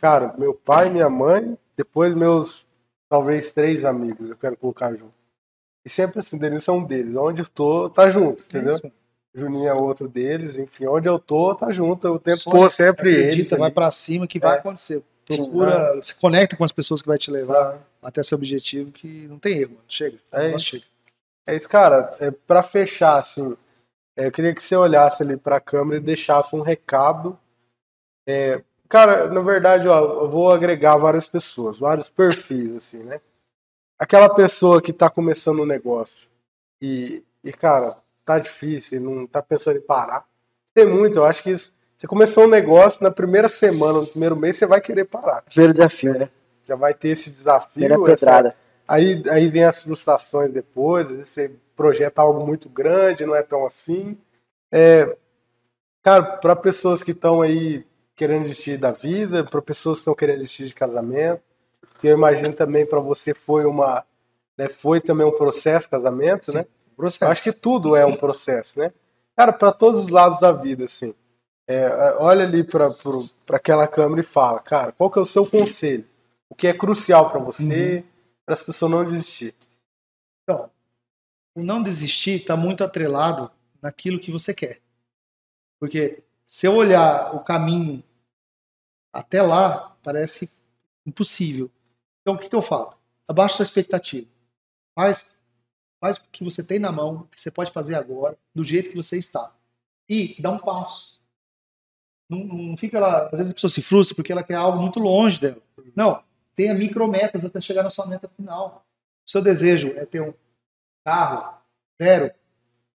[0.00, 2.66] cara, meu pai, minha mãe, depois meus,
[3.08, 5.14] talvez, três amigos, eu quero colocar junto.
[5.86, 7.14] E sempre assim, Denilson é um deles.
[7.14, 8.70] Onde eu tô, tá junto, É entendeu?
[8.72, 8.90] isso.
[9.36, 12.06] Juninho é outro deles, enfim, onde eu tô, tá junto.
[12.06, 13.24] Eu tento Sonha, pôr sempre eles.
[13.26, 13.74] Acredita, vai ali.
[13.74, 14.58] pra cima que vai É.
[14.60, 15.02] acontecer.
[15.28, 15.36] Sim.
[15.42, 19.38] Procura, se conecta com as pessoas que vai te levar até seu objetivo, que não
[19.38, 19.84] tem erro, mano.
[19.88, 20.16] Chega.
[20.32, 20.84] É O chega.
[21.46, 22.16] É isso, cara.
[22.20, 23.56] É, para fechar, assim,
[24.16, 27.38] é, eu queria que você olhasse ali para a câmera e deixasse um recado.
[28.26, 33.20] É, cara, na verdade, ó, eu vou agregar várias pessoas, vários perfis, assim, né?
[33.98, 36.28] Aquela pessoa que tá começando um negócio
[36.80, 40.26] e, e cara, tá difícil, não tá pensando em parar.
[40.74, 44.36] Tem muito, eu acho que isso- você começou um negócio, na primeira semana, no primeiro
[44.36, 45.42] mês, você vai querer parar.
[45.42, 46.28] Primeiro desafio, né?
[46.66, 47.72] Já vai ter esse desafio.
[47.74, 48.56] Primeira essa- pedrada.
[48.86, 53.42] Aí, aí vem as frustrações depois, às vezes você projeta algo muito grande, não é
[53.42, 54.16] tão assim.
[54.70, 55.16] É,
[56.02, 60.38] cara, para pessoas que estão aí querendo desistir da vida, para pessoas que estão querendo
[60.38, 61.42] desistir de casamento,
[62.00, 64.04] que eu imagino também para você foi uma,
[64.56, 66.66] né, foi também um processo casamento, Sim, né?
[66.96, 67.30] Processo.
[67.30, 68.92] Acho que tudo é um processo, né?
[69.36, 71.12] Cara, para todos os lados da vida, assim.
[71.66, 72.94] É, olha ali para
[73.50, 76.04] aquela câmera e fala, cara, qual que é o seu conselho?
[76.48, 78.04] O que é crucial para você,
[78.44, 79.54] para as pessoas não desistir?
[80.42, 80.70] Então,
[81.54, 83.50] o não desistir está muito atrelado
[83.80, 84.80] naquilo que você quer.
[85.78, 88.02] Porque se eu olhar o caminho
[89.12, 90.62] até lá, parece
[91.06, 91.70] impossível.
[92.20, 92.96] Então, o que, que eu falo?
[93.28, 94.28] Abaixa sua expectativa.
[94.94, 95.40] Faz,
[96.00, 98.90] faz o que você tem na mão, o que você pode fazer agora, do jeito
[98.90, 99.54] que você está.
[100.08, 101.20] E dá um passo.
[102.28, 103.26] Não, não fica lá.
[103.26, 105.62] Às vezes a pessoa se frustra porque ela quer algo muito longe dela.
[105.94, 106.22] Não.
[106.54, 108.86] Tenha micrometas até chegar na sua meta final.
[109.26, 110.32] O seu desejo é ter um
[111.04, 111.58] carro
[112.00, 112.30] zero,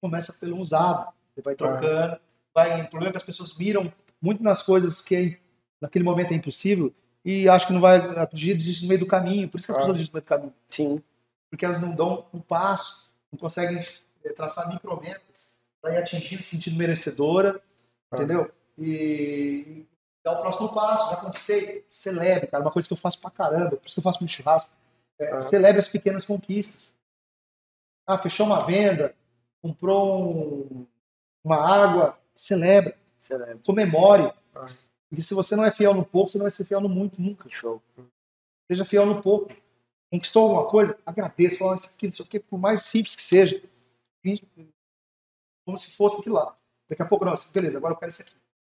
[0.01, 1.13] começa pelo usado.
[1.35, 2.21] Você vai trocando.
[2.55, 5.39] Vai, o problema é que as pessoas miram muito nas coisas que é-
[5.81, 6.93] naquele momento é impossível
[7.25, 9.49] e acho que não vai atingir desistir no meio do caminho.
[9.49, 9.81] Por isso que as Ah.
[9.81, 10.55] pessoas desistem no meio do caminho.
[10.71, 11.03] Sim.
[11.51, 13.85] Porque elas não dão um passo, não conseguem
[14.25, 17.61] eh, traçar micrometas para ir atingir, se sentindo merecedora,
[18.11, 18.17] Ah.
[18.17, 18.51] entendeu?
[18.77, 19.87] E
[20.33, 23.77] dar o próximo passo, já conquistei, celebre, cara, uma coisa que eu faço pra caramba,
[23.77, 24.77] por isso que eu faço muito churrasco.
[25.19, 25.41] É, Ah.
[25.41, 26.97] Celebre as pequenas conquistas.
[28.07, 29.15] Ah, fechou uma venda,
[29.61, 30.87] comprou um-
[31.45, 33.59] uma água, celebra, Celebra.
[33.65, 34.33] comemore.
[34.55, 34.67] Ah.
[35.09, 37.21] Porque se você não é fiel no pouco, você não vai ser fiel no muito
[37.21, 37.49] nunca.
[37.51, 37.83] Show.
[38.71, 39.53] Seja fiel no pouco.
[40.11, 43.23] Conquistou alguma coisa, agradeça, fala isso aqui, não sei o quê, por mais simples que
[43.23, 43.63] seja.
[45.67, 46.57] Como se fosse aquilo lá.
[46.89, 48.35] Daqui a pouco, não, beleza, agora eu quero isso aqui.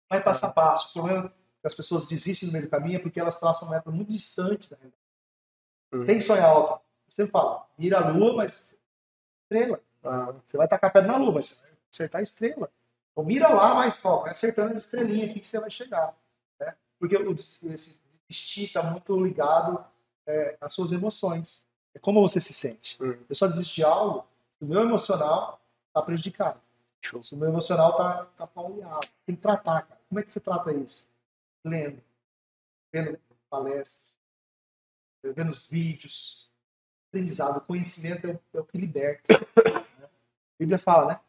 [0.09, 0.89] Vai passo a passo.
[0.89, 3.75] O problema é as pessoas desistem no meio do caminho é porque elas traçam uma
[3.75, 5.01] meta muito distante da realidade.
[5.93, 6.05] Uhum.
[6.05, 6.83] Tem que sonhar alto.
[7.07, 8.77] Você fala, mira a lua, mas
[9.43, 9.79] estrela.
[10.03, 12.69] Ah, Você vai tacar pedra na lua, mas você vai acertar a estrela.
[13.11, 16.15] Então mira lá, mas ó, vai acertando as estrelinhas aqui que você vai chegar.
[16.59, 16.75] né?
[16.99, 19.85] Porque o desistir está muito ligado
[20.25, 21.65] é, às suas emoções.
[21.93, 23.01] É como você se sente.
[23.01, 23.23] Uhum.
[23.29, 26.59] Eu só desisto de algo se o meu emocional está prejudicado.
[27.01, 27.21] Show.
[27.21, 29.07] Se o meu emocional está tá pauleado.
[29.25, 29.99] Tem que tratar, cara.
[30.09, 31.07] Como é que você trata isso?
[31.65, 32.01] Lendo,
[32.91, 33.17] vendo
[33.49, 34.19] palestras,
[35.23, 36.51] vendo os vídeos,
[37.09, 39.33] aprendizado, conhecimento é o, é o que liberta.
[39.33, 40.05] né?
[40.05, 40.09] A
[40.59, 41.19] Bíblia fala, né?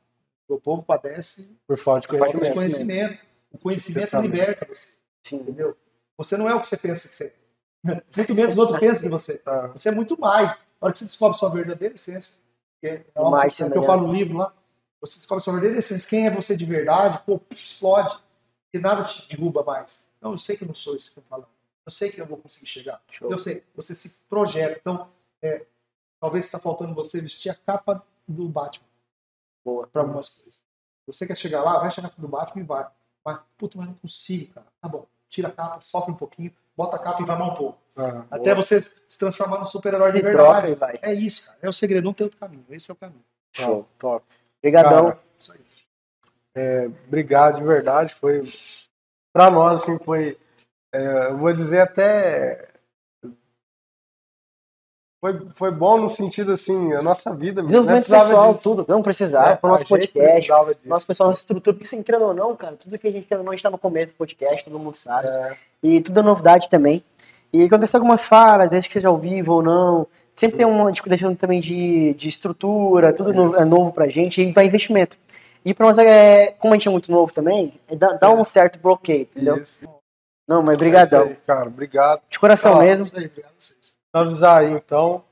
[0.49, 2.77] O povo padece por falta de por falta de conhecimento.
[2.77, 3.27] conhecimento.
[3.53, 4.33] O conhecimento Perfeitamente.
[4.33, 5.37] liberta você, Sim.
[5.37, 5.77] entendeu?
[6.19, 8.03] Você não é o que você pensa que você é.
[8.17, 9.41] Muito menos o outro pensa de você.
[9.47, 10.51] Ah, Você é muito mais.
[10.51, 12.41] Na hora que você descobre sua verdadeira essência,
[12.81, 14.55] que é O mais é o que eu falo no livro lá,
[15.01, 18.19] você descobre sua verdadeira essência, quem é você de verdade, pô, explode.
[18.73, 20.09] E nada te derruba mais.
[20.25, 21.49] Não, eu sei que eu não sou isso que eu tô falando.
[21.85, 23.03] Eu sei que eu vou conseguir chegar.
[23.11, 23.31] Show.
[23.31, 24.79] Eu sei, você se projeta.
[24.81, 25.11] Então,
[25.43, 25.67] é,
[26.19, 28.87] talvez está faltando você vestir a capa do Batman
[29.63, 29.87] Boa.
[29.87, 30.63] para algumas coisas.
[31.07, 32.87] Você quer chegar lá, vai chegar do Batman e vai.
[33.23, 34.67] Mas, puta, mas não consigo, cara.
[34.81, 37.57] Tá bom, tira a capa, sofre um pouquinho, bota a capa e vai mais um
[37.57, 37.79] pouco.
[37.95, 40.75] ah, Até você se transformar num super-herói de verdade.
[40.75, 40.99] troca.
[41.03, 41.59] É isso, cara.
[41.61, 42.65] É o segredo, não tem outro caminho.
[42.71, 43.25] Esse é o caminho.
[43.53, 43.87] Show.
[43.99, 44.25] top.
[44.59, 45.19] Obrigadão.
[45.39, 46.87] Isso aí.
[47.07, 48.15] obrigado de verdade.
[48.15, 48.43] Foi
[49.35, 50.39] para nós assim foi,
[50.95, 52.69] é, eu vou dizer até
[55.21, 57.63] foi, foi bom no sentido assim a nossa vida.
[57.63, 57.69] né?
[57.69, 58.85] Desenvolvimento Precisava pessoal, disso, tudo.
[58.87, 59.49] Não precisava.
[59.51, 59.57] né?
[59.57, 60.51] Pro nosso A gente podcast.
[60.85, 63.43] Nosso pessoal, nossa estrutura, porque assim, querendo ou não, cara, tudo que a gente ou
[63.43, 65.27] não, a gente tá no começo do podcast, todo mundo sabe.
[65.27, 67.03] É, E tudo é novidade também.
[67.53, 70.07] E acontece algumas falhas, desde que seja ao vivo ou não.
[70.37, 74.43] Sempre tem uma tipo, deixando também de, de estrutura, tudo no- é novo pra gente
[74.43, 75.17] e vai investimento.
[75.65, 78.45] E pra nós, é, como a gente é muito novo também, é, dá, dá um
[78.45, 79.57] certo bloqueio, entendeu?
[79.63, 79.79] isso.
[80.47, 81.23] Não, mas É brigadão.
[81.25, 82.21] aí, cara, obrigado.
[82.29, 83.07] De coração Ó, mesmo.
[83.07, 83.97] Isso aí, obrigado a vocês.
[84.13, 85.25] Avisar aí então,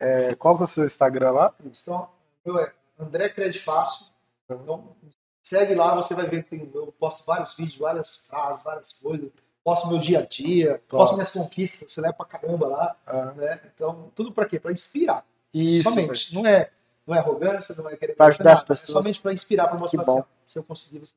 [0.00, 1.54] é, qual que é o seu Instagram lá?
[1.64, 2.08] Então,
[2.44, 4.06] meu é André Cred Fácil.
[4.50, 4.96] Então,
[5.42, 9.30] segue lá, você vai ver que eu posto vários vídeos, várias frases, várias coisas.
[9.64, 11.02] Posto meu dia a dia, Top.
[11.02, 12.96] posto minhas conquistas, você leva pra caramba lá.
[13.06, 13.60] Ah, Né?
[13.74, 14.58] Então, tudo pra quê?
[14.60, 15.24] Pra inspirar.
[15.54, 15.88] isso.
[15.88, 16.34] somente.
[16.34, 16.70] Não é,
[17.06, 18.90] não é arrogância, não é querer Pra fazer ajudar as nada, pessoas.
[18.90, 20.18] É somente pra inspirar, pra mostrar Que bom.
[20.18, 21.12] assim, se eu conseguir, você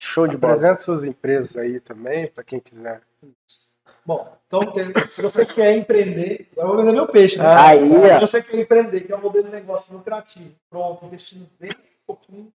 [0.00, 0.54] Show de bola.
[0.54, 3.02] Apresenta suas empresas aí também, para quem quiser.
[4.06, 4.60] Bom, então
[5.10, 7.44] se você quer empreender, agora eu vou vender meu peixe, né?
[7.46, 8.14] Aí, ó.
[8.14, 11.72] Se você quer empreender, que é um modelo de negócio lucrativo, pronto, investindo bem
[12.06, 12.50] pouquinho.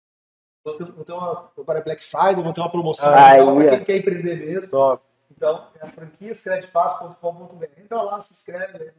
[0.64, 3.78] Vou ter, vou ter uma, agora é Black Friday, vou ter uma promoção Aí, para
[3.78, 4.70] quem quer empreender mesmo.
[4.70, 5.04] Top.
[5.32, 7.66] Então, é a franquia escredefácil.com.br.
[7.78, 8.92] Entra lá, se inscreve, aí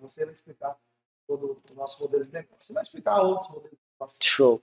[0.00, 0.76] você vai explicar
[1.38, 2.56] todo o nosso modelo de negócio.
[2.58, 4.18] Você vai explicar outros modelos de negócio.
[4.22, 4.62] Show.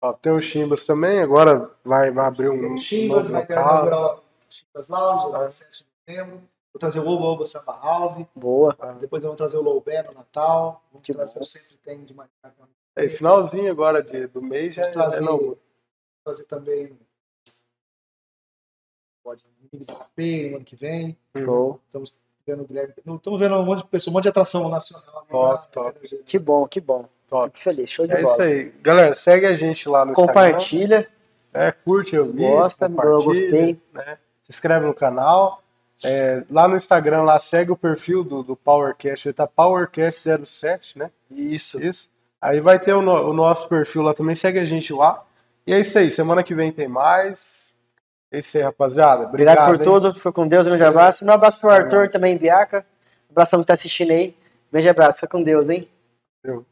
[0.00, 2.58] Ó, tem o Chimbas também, agora vai, vai abrir um.
[2.58, 6.48] Tem o Chimbas, vai inaugurar o Chimbas Lounge, lá 7 de novembro.
[6.72, 8.26] Vou trazer o Oba Oba Samba House.
[8.34, 8.76] Boa.
[9.00, 10.82] Depois vamos trazer o Loubé no Natal.
[10.90, 12.52] Vamos Que trazer o Sempre Tem de Maricá.
[12.96, 15.58] É, finalzinho agora de, do mês já Vamos trazer, é novo.
[16.24, 16.98] trazer também
[19.22, 21.16] pode Visapê no ano que vem.
[21.36, 21.80] Show.
[21.86, 22.92] Estamos vendo o Guilherme.
[23.04, 25.24] não, Estamos vendo um monte de pessoas, um monte de atração nacional.
[25.28, 25.68] Top, né?
[25.72, 26.22] top.
[26.24, 27.04] Que bom, que bom.
[27.28, 27.58] Top.
[27.58, 27.90] Fico feliz.
[27.90, 28.44] Show de É isso bola.
[28.44, 28.72] aí.
[28.82, 30.34] Galera, segue a gente lá no Instagram.
[30.34, 31.08] Compartilha.
[31.52, 33.80] É, curte o vídeo, Gosta, eu gostei.
[33.92, 34.18] né?
[34.42, 35.62] Se inscreve no canal.
[36.02, 41.10] É, lá no Instagram, lá segue o perfil do, do PowerCast, ele tá PowerCast07, né?
[41.30, 41.80] Isso.
[41.82, 42.08] Isso.
[42.40, 45.24] Aí vai ter o, no- o nosso perfil lá também, segue a gente lá.
[45.66, 47.73] E é isso aí, semana que vem tem mais.
[48.32, 49.26] É isso aí, rapaziada.
[49.26, 49.84] Obrigado, Obrigado, por hein?
[49.84, 50.14] tudo.
[50.14, 50.66] Fica com Deus.
[50.66, 51.24] Um grande abraço.
[51.24, 52.84] Um abraço pro Arthur também, Biaca.
[53.28, 54.36] Um abração que tá assistindo aí.
[54.72, 55.20] Grande abraço.
[55.20, 55.88] Fica com Deus, hein?
[56.44, 56.66] Valeu.